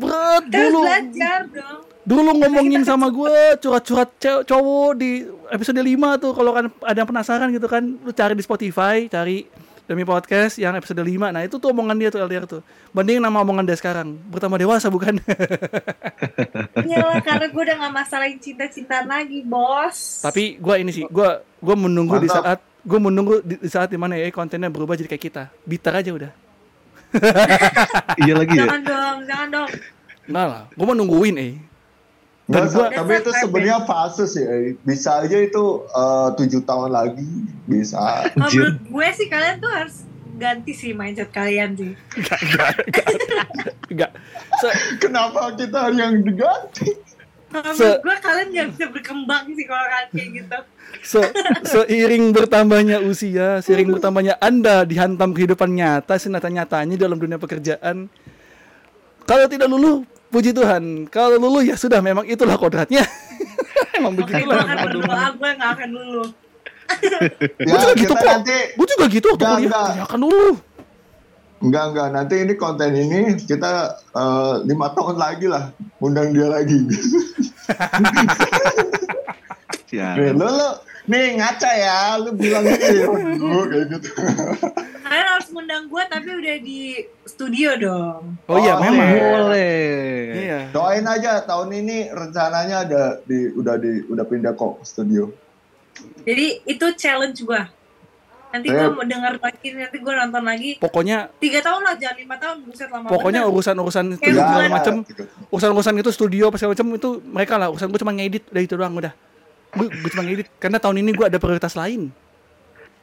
Berat 0.00 0.42
Terus 0.48 0.72
dulu. 0.72 0.80
belajar 0.88 1.40
dong. 1.52 1.78
Dulu 2.00 2.20
ngomongin 2.42 2.82
sama 2.82 3.12
gue 3.12 3.60
curhat-curhat 3.60 4.10
cowok 4.48 4.90
di 4.96 5.22
episode 5.52 5.78
5 5.78 6.22
tuh 6.22 6.32
kalau 6.32 6.50
kan 6.56 6.64
ada 6.82 6.96
yang 7.04 7.10
penasaran 7.10 7.52
gitu 7.52 7.68
kan 7.68 7.84
lu 7.84 8.10
cari 8.10 8.32
di 8.34 8.42
Spotify, 8.42 9.04
cari 9.06 9.44
demi 9.90 10.06
podcast 10.06 10.54
yang 10.54 10.78
episode 10.78 11.02
5. 11.02 11.34
Nah, 11.34 11.42
itu 11.42 11.58
tuh 11.58 11.74
omongan 11.74 11.98
dia 11.98 12.14
tuh 12.14 12.22
LDR 12.22 12.46
tuh. 12.46 12.62
Bandingin 12.94 13.18
nama 13.18 13.42
omongan 13.42 13.66
dia 13.66 13.74
sekarang. 13.74 14.14
Bertambah 14.30 14.62
dewasa 14.62 14.86
bukan? 14.86 15.18
Iyalah 16.86 17.18
karena 17.18 17.50
gue 17.50 17.62
udah 17.66 17.76
gak 17.82 17.94
masalahin 17.98 18.38
cinta-cintaan 18.38 19.10
lagi, 19.10 19.42
bos. 19.42 20.22
Tapi 20.22 20.62
gue 20.62 20.74
ini 20.78 20.94
sih, 20.94 21.10
gue 21.10 21.28
gue 21.42 21.74
menunggu 21.74 22.22
di 22.22 22.30
Mantap. 22.30 22.46
saat 22.46 22.58
gue 22.86 22.98
menunggu 23.02 23.34
di, 23.42 23.58
di 23.58 23.66
saat 23.68 23.90
di 23.90 23.98
mana 23.98 24.14
ya 24.14 24.30
kontennya 24.30 24.70
berubah 24.70 24.94
jadi 24.94 25.10
kayak 25.10 25.24
kita. 25.26 25.42
Bitter 25.66 25.94
aja 25.98 26.10
udah. 26.14 26.32
Iya 28.22 28.38
lagi 28.38 28.54
ya. 28.54 28.70
jangan 28.70 28.82
dong, 28.86 29.18
jangan 29.26 29.48
dong. 29.50 29.70
Enggak 30.30 30.46
lah, 30.46 30.62
gue 30.70 30.84
mau 30.86 30.94
nungguin 30.94 31.36
eh. 31.42 31.52
Nggak, 32.50 32.60
Dan 32.60 32.74
gua- 32.74 32.90
tapi 32.90 33.12
itu 33.16 33.30
sebenarnya 33.32 33.78
fase 33.84 34.24
sih. 34.26 34.42
eh. 34.42 34.74
Bisa 34.82 35.22
aja 35.22 35.38
itu 35.38 35.64
eh, 35.86 36.28
tujuh 36.34 36.60
tahun 36.60 36.90
lagi 36.90 37.30
bisa. 37.64 38.26
Kalau 38.28 38.50
menurut 38.50 38.78
gue 38.82 39.06
sih 39.14 39.26
kalian 39.26 39.56
tuh 39.56 39.70
harus 39.70 39.96
ganti 40.34 40.72
sih 40.72 40.90
mindset 40.90 41.30
kalian 41.30 41.72
sih. 41.72 41.92
Enggak, 41.94 42.40
enggak, 42.42 42.70
enggak. 42.82 43.08
Enggak. 43.86 44.10
Se- 44.56 44.98
Kenapa 44.98 45.54
kita 45.54 45.92
yang 45.92 46.20
diganti? 46.20 46.90
Kalau 47.50 47.70
gue 47.76 48.16
kalian 48.16 48.48
gak 48.48 48.66
bisa 48.72 48.86
berkembang 48.88 49.44
sih 49.52 49.64
kalau 49.64 49.82
kalian 49.84 50.08
kayak 50.08 50.30
gitu. 50.36 50.58
Se- 51.02 51.32
seiring 51.64 52.30
bertambahnya 52.30 52.98
usia, 53.00 53.58
seiring 53.58 53.90
bertambahnya 53.92 54.38
Anda 54.38 54.82
dihantam 54.82 55.30
kehidupan 55.30 55.70
nyata, 55.70 56.14
senata-nyatanya 56.14 56.94
dalam 56.96 57.14
dunia 57.14 57.36
pekerjaan. 57.36 58.10
Kalau 59.22 59.46
tidak 59.46 59.66
luluh, 59.66 60.02
puji 60.30 60.50
Tuhan. 60.50 60.82
Kalau 61.06 61.36
luluh 61.36 61.60
ya 61.60 61.74
sudah, 61.74 61.98
memang 61.98 62.24
itulah 62.24 62.54
kodratnya. 62.54 63.02
Emang 63.96 64.14
begitulah. 64.14 64.62
akan 64.62 64.76
berdoa, 64.88 65.24
gue 65.32 65.50
gak 65.52 65.70
akan 65.74 65.88
dulu. 65.90 66.22
Gue 67.60 67.76
juga 67.76 67.92
Ya, 67.92 67.94
gitu 67.94 68.10
kita 68.10 68.16
kok. 68.16 68.30
nanti 68.32 68.56
Gue 68.74 68.86
juga 68.88 69.04
gitu 69.06 69.26
waktu 69.28 69.38
Enggak, 69.40 69.54
kuliah. 69.56 69.70
enggak. 69.70 69.88
Ya 69.92 70.04
kan 70.06 70.18
dulu. 70.18 70.48
Enggak, 71.60 71.84
enggak. 71.86 72.08
Nanti 72.10 72.34
ini 72.40 72.52
konten 72.56 72.90
ini 72.92 73.18
kita 73.40 73.70
eh, 74.10 74.54
lima 74.64 74.86
tahun 74.90 75.16
lagi 75.16 75.46
lah. 75.46 75.64
Undang 75.98 76.32
dia 76.32 76.48
lagi. 76.48 76.78
Siap. 79.90 80.14
Nih, 80.16 80.32
lo, 80.32 80.46
lo, 80.46 80.68
nih 81.10 81.26
ngaca 81.36 81.70
ya. 81.72 81.98
Lu 82.16 82.30
bilang 82.32 82.62
ini. 82.70 83.02
Waduh, 83.02 83.64
kayak 83.66 83.84
gitu. 83.90 84.08
Kalian 85.02 85.26
harus 85.28 85.48
ngundang 85.48 85.84
gue 85.84 86.02
tapi 86.06 86.30
udah 86.30 86.56
di 86.60 86.80
studio 87.24 87.70
dong. 87.76 88.38
Oh, 88.46 88.56
iya, 88.56 88.72
Oh, 88.72 88.80
memang. 88.80 89.08
iya. 89.08 89.18
Boleh. 89.18 89.74
Iya. 90.32 90.60
Doain 90.70 91.02
aja 91.04 91.42
tahun 91.42 91.74
ini 91.76 91.96
rencananya 92.08 92.76
ada 92.84 93.02
di 93.20 93.50
udah 93.50 93.74
di 93.74 94.06
udah 94.06 94.22
pindah 94.22 94.54
kok 94.54 94.78
studio. 94.82 95.26
Jadi 96.22 96.46
itu 96.64 96.86
challenge 96.94 97.42
gue. 97.42 97.62
Nanti 98.50 98.66
gue 98.66 98.82
mau 98.88 99.02
denger 99.04 99.38
lagi, 99.38 99.68
nanti 99.72 99.96
gue 99.96 100.10
nonton 100.12 100.42
lagi. 100.42 100.70
Pokoknya 100.76 101.30
Tiga 101.38 101.58
tahun 101.60 101.82
lah, 101.82 101.94
jangan 101.94 102.16
lima 102.16 102.34
tahun. 102.36 102.56
Buset 102.64 102.88
lama 102.88 103.06
pokoknya 103.06 103.40
bener. 103.40 103.52
urusan-urusan 103.52 104.04
Kayak 104.12 104.18
studio 104.20 104.34
segala 104.36 104.50
bulan. 104.56 104.70
macem 104.72 104.94
gitu. 105.04 105.22
urusan-urusan 105.48 105.94
itu 105.96 106.10
studio 106.10 106.44
apa 106.44 106.56
segala 106.56 106.72
macam 106.72 106.86
itu 106.92 107.10
mereka 107.24 107.54
lah 107.56 107.68
urusan 107.68 107.86
gue 107.88 108.00
cuma 108.00 108.12
ngedit 108.12 108.44
udah 108.48 108.58
itu 108.60 108.74
doang 108.74 108.94
udah 108.96 109.12
gue, 109.72 109.86
gue 109.88 110.10
cuma 110.10 110.22
ngedit 110.22 110.48
karena 110.56 110.78
tahun 110.78 110.96
ini 110.98 111.10
gue 111.12 111.26
ada 111.26 111.38
prioritas 111.38 111.74
lain 111.74 112.10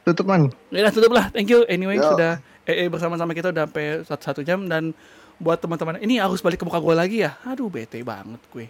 Tutup 0.01 0.24
man. 0.24 0.47
ya 0.72 0.84
udah 0.84 0.93
tutup 0.93 1.11
lah 1.11 1.28
thank 1.30 1.47
you 1.47 1.68
anyway 1.68 1.95
Yo. 1.95 2.07
sudah 2.07 2.39
EE 2.63 2.88
bersama-sama 2.88 3.32
kita 3.32 3.51
udah 3.51 3.68
sampai 3.68 3.86
satu, 4.03 4.24
satu 4.24 4.41
jam 4.41 4.63
dan 4.65 4.91
buat 5.38 5.59
teman-teman 5.59 5.99
ini 5.99 6.18
harus 6.18 6.39
balik 6.39 6.59
ke 6.59 6.65
muka 6.65 6.80
gue 6.80 6.95
lagi 6.95 7.18
ya 7.24 7.36
aduh 7.43 7.68
bete 7.68 7.99
banget 8.01 8.39
gue 8.49 8.68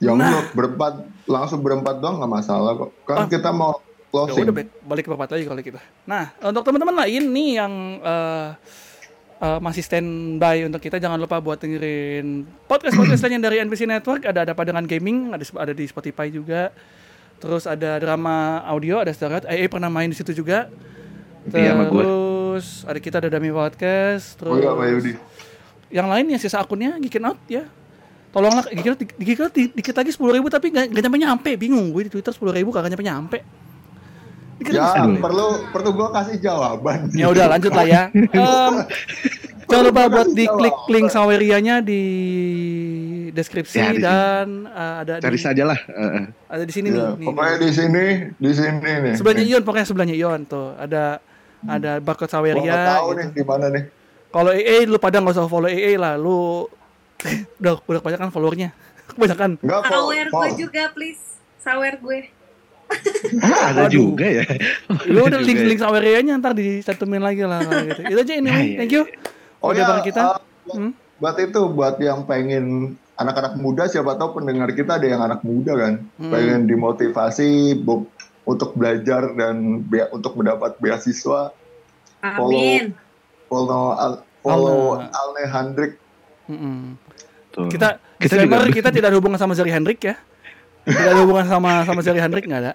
Yang 0.00 0.16
Nah. 0.16 0.48
berempat 0.52 0.92
langsung 1.24 1.60
berempat 1.60 2.00
doang 2.00 2.16
nggak 2.16 2.32
masalah 2.32 2.72
kok. 2.72 2.88
Ah. 3.04 3.20
Kan 3.20 3.28
kita 3.28 3.52
mau 3.52 3.76
ya 3.76 4.08
closing. 4.10 4.42
udah 4.42 4.54
balik, 4.82 5.04
ke 5.04 5.10
tempat 5.12 5.28
lagi 5.30 5.44
kalau 5.46 5.62
kita 5.62 5.80
nah 6.02 6.34
untuk 6.42 6.64
teman-teman 6.64 6.96
lain 7.04 7.22
nih 7.30 7.50
yang 7.60 7.72
eh, 8.00 8.48
eh, 9.40 9.58
masih 9.58 9.80
standby 9.80 10.64
untuk 10.64 10.78
kita. 10.78 10.96
Jangan 10.96 11.16
lupa 11.16 11.40
buat 11.40 11.56
dengerin 11.56 12.44
podcast 12.64 12.94
podcast 12.94 13.20
lainnya 13.24 13.48
dari 13.48 13.56
NPC 13.60 13.84
Network. 13.84 14.24
Ada 14.24 14.44
ada 14.44 14.52
dengan 14.54 14.84
gaming 14.84 15.32
ada 15.32 15.44
ada 15.56 15.72
di 15.72 15.84
Spotify 15.84 16.28
juga. 16.28 16.70
Terus 17.40 17.64
ada 17.64 17.96
drama 17.96 18.60
audio 18.68 19.00
ada 19.00 19.10
Starat 19.10 19.48
EE 19.48 19.64
pernah 19.66 19.88
main 19.88 20.12
di 20.12 20.16
situ 20.16 20.36
juga. 20.36 20.68
Iya, 21.48 21.72
terus 21.88 22.84
ada 22.84 22.98
kita 23.00 23.16
ada 23.16 23.32
Dami 23.32 23.48
Podcast. 23.48 24.36
Terus 24.36 24.52
Oh 24.52 24.60
iya, 24.60 25.16
yang 25.90 26.06
lain 26.06 26.28
yang 26.28 26.40
sisa 26.40 26.60
akunnya 26.60 27.00
Geekin 27.00 27.24
Out 27.24 27.40
ya. 27.48 27.64
Tolonglah 28.30 28.68
Geekin 28.68 28.92
Out 28.92 29.00
di- 29.00 29.08
di 29.10 29.24
Geekin 29.24 29.44
Out 29.48 29.54
di- 29.56 29.72
dikit 29.72 29.96
lagi 29.96 30.12
sepuluh 30.12 30.36
ribu 30.36 30.46
tapi 30.46 30.68
gak, 30.70 30.92
gak 30.92 31.02
nyampe 31.02 31.18
nyampe 31.18 31.50
bingung 31.56 31.90
gue 31.90 32.06
di 32.06 32.10
Twitter 32.12 32.30
sepuluh 32.30 32.52
ribu 32.52 32.70
kagak 32.70 32.92
nyampe 32.94 33.06
nyampe 33.08 33.38
Dikit 33.40 33.69
Ya, 34.60 34.84
lagi 34.84 35.00
Aduh. 35.08 35.20
perlu 35.20 35.46
perlu 35.72 35.90
gua 35.96 36.08
kasih 36.12 36.36
jawaban. 36.36 37.08
Ya 37.12 37.26
udah 37.26 37.48
lanjut 37.48 37.72
lah 37.72 37.86
ya. 37.86 38.02
Em, 38.12 38.74
jangan 39.64 39.84
lupa 39.88 40.02
buat 40.06 40.28
diklik 40.30 40.74
jawaban. 40.76 40.92
link 40.92 41.06
Sawerianya 41.08 41.76
di 41.80 42.02
deskripsi 43.30 43.78
Ya, 43.78 43.88
di 43.90 44.02
dan 44.02 44.68
eh, 44.68 44.94
ada 45.00 45.12
Cari 45.16 45.38
di, 45.38 45.40
saja 45.40 45.62
lah. 45.64 45.78
Eh, 45.80 46.10
eh. 46.20 46.24
ada 46.46 46.62
di 46.62 46.72
sini 46.72 46.88
Ya, 46.88 46.94
nih. 46.94 47.06
nih. 47.16 47.26
pokoknya 47.26 47.56
di 47.56 47.70
sini, 47.70 48.04
di 48.36 48.50
sini 48.52 48.90
nih. 49.00 49.12
Sebelahnya 49.16 49.42
Nih. 49.42 49.52
Ion, 49.54 49.62
pokoknya 49.64 49.86
sebelahnya 49.88 50.16
Ion 50.16 50.40
tuh. 50.44 50.76
Ada 50.76 51.04
ada 51.60 51.90
barcode 52.00 52.28
Gua 52.28 52.34
Saweria. 52.34 52.76
tahu 52.90 53.06
gitu. 53.06 53.16
nih 53.16 53.26
di 53.32 53.42
mana 53.42 53.66
nih. 53.68 53.84
Kalau 54.30 54.52
EE 54.52 54.76
lu 54.84 54.98
pada 55.00 55.16
nggak 55.18 55.34
usah 55.34 55.48
follow 55.48 55.66
EE 55.66 55.96
lah, 55.96 56.14
lu 56.14 56.68
udah 57.60 57.74
udah 57.80 58.00
kebanyakan 58.00 58.28
followernya. 58.28 58.68
Kebanyakan. 59.10 59.56
Enggak 59.58 59.80
kok. 59.82 59.90
Sawer 59.90 60.26
gue 60.28 60.48
juga, 60.60 60.82
please. 60.92 61.22
Sawer 61.58 61.96
gue. 61.96 62.18
Ah, 63.38 63.70
ada 63.70 63.86
Aduh. 63.86 64.12
juga 64.12 64.26
ya. 64.26 64.42
Lu 65.06 65.22
udah 65.22 65.38
juga 65.38 65.46
link 65.46 65.56
ya. 65.56 65.66
link 65.66 65.80
Sawerianya 65.80 66.34
ntar 66.36 66.52
dicantumin 66.52 67.20
lagi 67.20 67.42
lah 67.42 67.62
gitu. 67.62 68.00
Itu 68.04 68.18
aja 68.20 68.32
anyway. 68.34 68.50
Ya, 68.50 68.66
ya, 68.66 68.78
Thank 68.78 68.92
you. 68.92 69.02
Oh 69.58 69.70
udah 69.70 69.76
ya, 69.76 69.86
bareng 69.86 70.04
kita. 70.04 70.20
buat, 70.20 70.38
Hmm? 70.70 70.92
buat 71.16 71.36
itu 71.38 71.60
buat 71.68 71.96
yang 71.96 72.20
pengen 72.24 72.64
anak-anak 73.14 73.54
muda 73.54 73.84
siapa 73.84 74.14
tahu 74.14 74.36
pendengar 74.36 74.70
kita 74.70 74.96
ada 74.96 75.04
yang 75.04 75.20
anak 75.20 75.40
muda 75.40 75.72
kan 75.74 75.92
Hmm. 76.16 76.30
pengen 76.30 76.60
dimotivasi 76.64 77.48
bu- 77.76 78.08
untuk 78.42 78.72
belajar 78.72 79.30
dan 79.30 79.56
bea- 79.82 80.08
untuk 80.08 80.34
mendapat 80.34 80.74
beasiswa 80.76 81.52
Amin. 82.18 82.96
follow 83.46 83.92
Al- 83.92 84.22
follow 84.40 84.80
Alna. 84.96 85.12
Alne 85.12 85.44
Hendrik. 85.46 85.92
Tuh. 87.50 87.68
Kita 87.68 87.98
Kita 88.16 88.36
disclaimer 88.36 88.64
juga- 88.64 88.74
kita 88.74 88.88
tidak 88.90 89.10
hubungan 89.12 89.36
sama 89.36 89.52
Jerry 89.52 89.70
Hendrik 89.70 90.00
ya. 90.02 90.14
Tidak 90.90 91.10
ada 91.14 91.20
hubungan 91.22 91.46
sama 91.46 91.70
sama 91.86 92.00
Jerry 92.02 92.20
Hendrik 92.20 92.44
nggak 92.50 92.60
ada. 92.66 92.72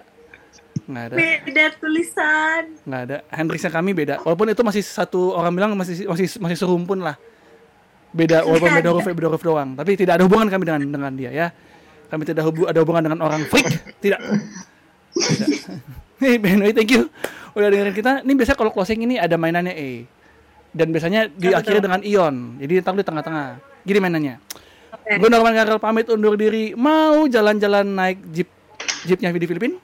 Nggak 0.86 1.04
ada. 1.10 1.14
Beda 1.16 1.64
tulisan. 1.76 2.62
Nggak 2.86 3.00
ada. 3.10 3.16
Hendriksnya 3.28 3.70
kami 3.72 3.90
beda. 3.92 4.22
Walaupun 4.24 4.46
itu 4.52 4.62
masih 4.64 4.82
satu 4.86 5.34
orang 5.34 5.52
bilang 5.52 5.70
masih 5.76 6.06
masih 6.08 6.26
masih 6.40 6.56
serumpun 6.56 7.02
lah. 7.02 7.18
Beda 8.14 8.46
walaupun 8.46 8.70
beda 8.72 8.88
huruf 8.94 9.06
beda 9.06 9.28
huruf 9.28 9.42
doang. 9.44 9.76
Tapi 9.76 9.98
tidak 9.98 10.16
ada 10.16 10.24
hubungan 10.24 10.48
kami 10.48 10.62
dengan 10.64 10.80
dengan 10.88 11.12
dia 11.12 11.30
ya. 11.34 11.46
Kami 12.06 12.22
tidak 12.22 12.46
hubu- 12.46 12.70
ada 12.70 12.78
hubungan 12.80 13.02
dengan 13.12 13.20
orang 13.20 13.42
freak. 13.50 13.66
Tidak. 14.00 14.20
Tidak. 15.12 15.48
Hey, 16.16 16.40
anyway, 16.40 16.72
thank 16.72 16.88
you. 16.88 17.12
Udah 17.52 17.68
dengerin 17.68 17.92
kita. 17.92 18.24
Ini 18.24 18.32
biasanya 18.32 18.56
kalau 18.56 18.72
closing 18.72 19.04
ini 19.04 19.20
ada 19.20 19.36
mainannya 19.36 19.76
E. 19.76 20.08
Dan 20.72 20.88
biasanya 20.88 21.28
diakhiri 21.28 21.76
dengan 21.76 22.00
Ion. 22.00 22.56
Jadi 22.56 22.80
ntar 22.80 22.96
lu 22.96 23.04
di 23.04 23.08
tengah-tengah. 23.08 23.60
Gini 23.84 23.98
mainannya. 24.00 24.40
Gue 25.06 25.30
Norman 25.30 25.54
Garel 25.54 25.78
pamit 25.78 26.10
undur 26.10 26.34
diri. 26.34 26.74
Mau 26.74 27.30
jalan-jalan 27.30 27.86
naik 27.86 28.18
jeep 28.34 28.50
jeepnya 29.06 29.30
di 29.30 29.46
Filipina? 29.46 29.78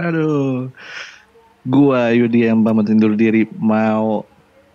Aduh. 0.00 0.72
Gua 1.64 2.12
Yudi 2.12 2.44
yang 2.44 2.64
pamit 2.64 2.88
undur 2.88 3.12
diri 3.12 3.44
mau 3.56 4.24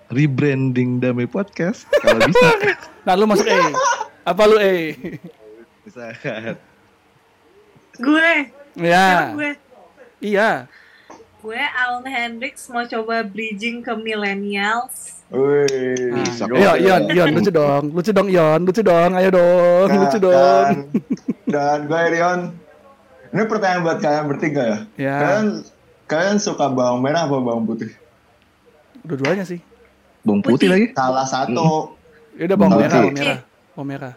rebranding 0.10 1.02
Damai 1.02 1.26
Podcast 1.26 1.90
kalau 2.02 2.22
bisa. 2.26 2.50
Nah 3.10 3.14
lu 3.18 3.26
masuk 3.26 3.50
E. 3.50 3.58
Apa 4.22 4.44
lu 4.46 4.58
E? 4.62 4.94
bisa. 5.82 6.14
Gue, 7.98 8.54
ya. 8.78 9.34
gue, 9.34 9.52
Iya. 10.22 10.70
gue 11.40 11.62
Alan 11.74 12.06
Hendrix 12.06 12.70
mau 12.70 12.86
coba 12.86 13.26
bridging 13.26 13.82
ke 13.82 13.92
millennials. 13.98 15.19
Wih, 15.30 16.10
Nah. 16.40 16.58
Iya, 16.58 16.72
Ion, 16.82 17.02
Ion, 17.14 17.28
lucu 17.38 17.52
dong, 17.54 17.84
lucu 17.94 18.10
dong, 18.10 18.28
Ion, 18.34 18.60
lucu 18.66 18.82
dong, 18.82 19.12
ayo 19.14 19.30
dong, 19.30 19.86
Nah, 19.86 19.98
lucu 20.02 20.18
dong. 20.18 20.34
Dan, 20.34 20.74
dan 21.54 21.78
gue 21.86 22.02
Rion, 22.18 22.40
ini 23.30 23.44
pertanyaan 23.46 23.82
buat 23.86 23.98
kalian 24.02 24.26
bertiga 24.26 24.62
ya. 24.66 24.78
Ya. 24.98 25.16
Kalian 25.22 25.46
kalian 26.10 26.38
suka 26.42 26.66
bawang 26.74 27.06
merah 27.06 27.30
apa 27.30 27.38
bawang 27.38 27.70
putih? 27.70 27.94
Dua-duanya 29.06 29.46
sih. 29.46 29.62
Bawang 30.26 30.42
putih, 30.42 30.66
Putih. 30.66 30.70
lagi. 30.74 30.86
Salah 30.98 31.28
satu. 31.30 31.94
Ya 32.34 32.50
udah 32.50 32.58
bawang 32.58 32.74
merah, 32.82 32.90
bawang 32.98 33.14
merah, 33.14 33.40
bawang 33.78 33.90
merah. 33.94 34.14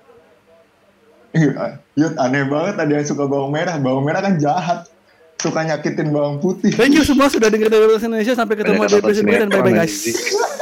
Iya, 1.33 1.81
Yud, 1.97 2.15
aneh 2.17 2.45
banget 2.49 2.75
ada 2.81 2.93
yang 2.93 3.05
suka 3.05 3.25
bawang 3.29 3.53
merah. 3.53 3.77
Bawang 3.77 4.05
merah 4.09 4.25
kan 4.25 4.41
jahat. 4.41 4.89
Suka 5.37 5.61
nyakitin 5.67 6.09
bawang 6.09 6.39
putih. 6.39 6.71
Thank 6.73 6.97
you 6.97 7.03
semua 7.03 7.27
sudah 7.27 7.51
dengar 7.51 7.67
dari 7.69 7.83
Indonesia 7.85 8.33
sampai 8.33 8.55
ketemu 8.55 8.87
di 8.87 8.95
episode 8.95 9.27
berikutnya 9.27 9.61
dan 9.61 10.62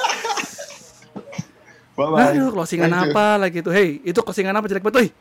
bye 2.01 2.09
bye. 2.09 2.33
Aduh, 2.33 2.49
closingan 2.57 2.89
Thank 2.89 3.05
you. 3.05 3.13
apa 3.13 3.27
lagi 3.37 3.59
tuh? 3.61 3.73
Hey, 3.77 4.01
itu 4.01 4.17
closingan 4.25 4.57
apa 4.57 4.65
jelek 4.65 4.81
banget? 4.81 5.13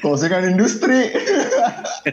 Closingan 0.00 0.54
industri. 0.54 1.10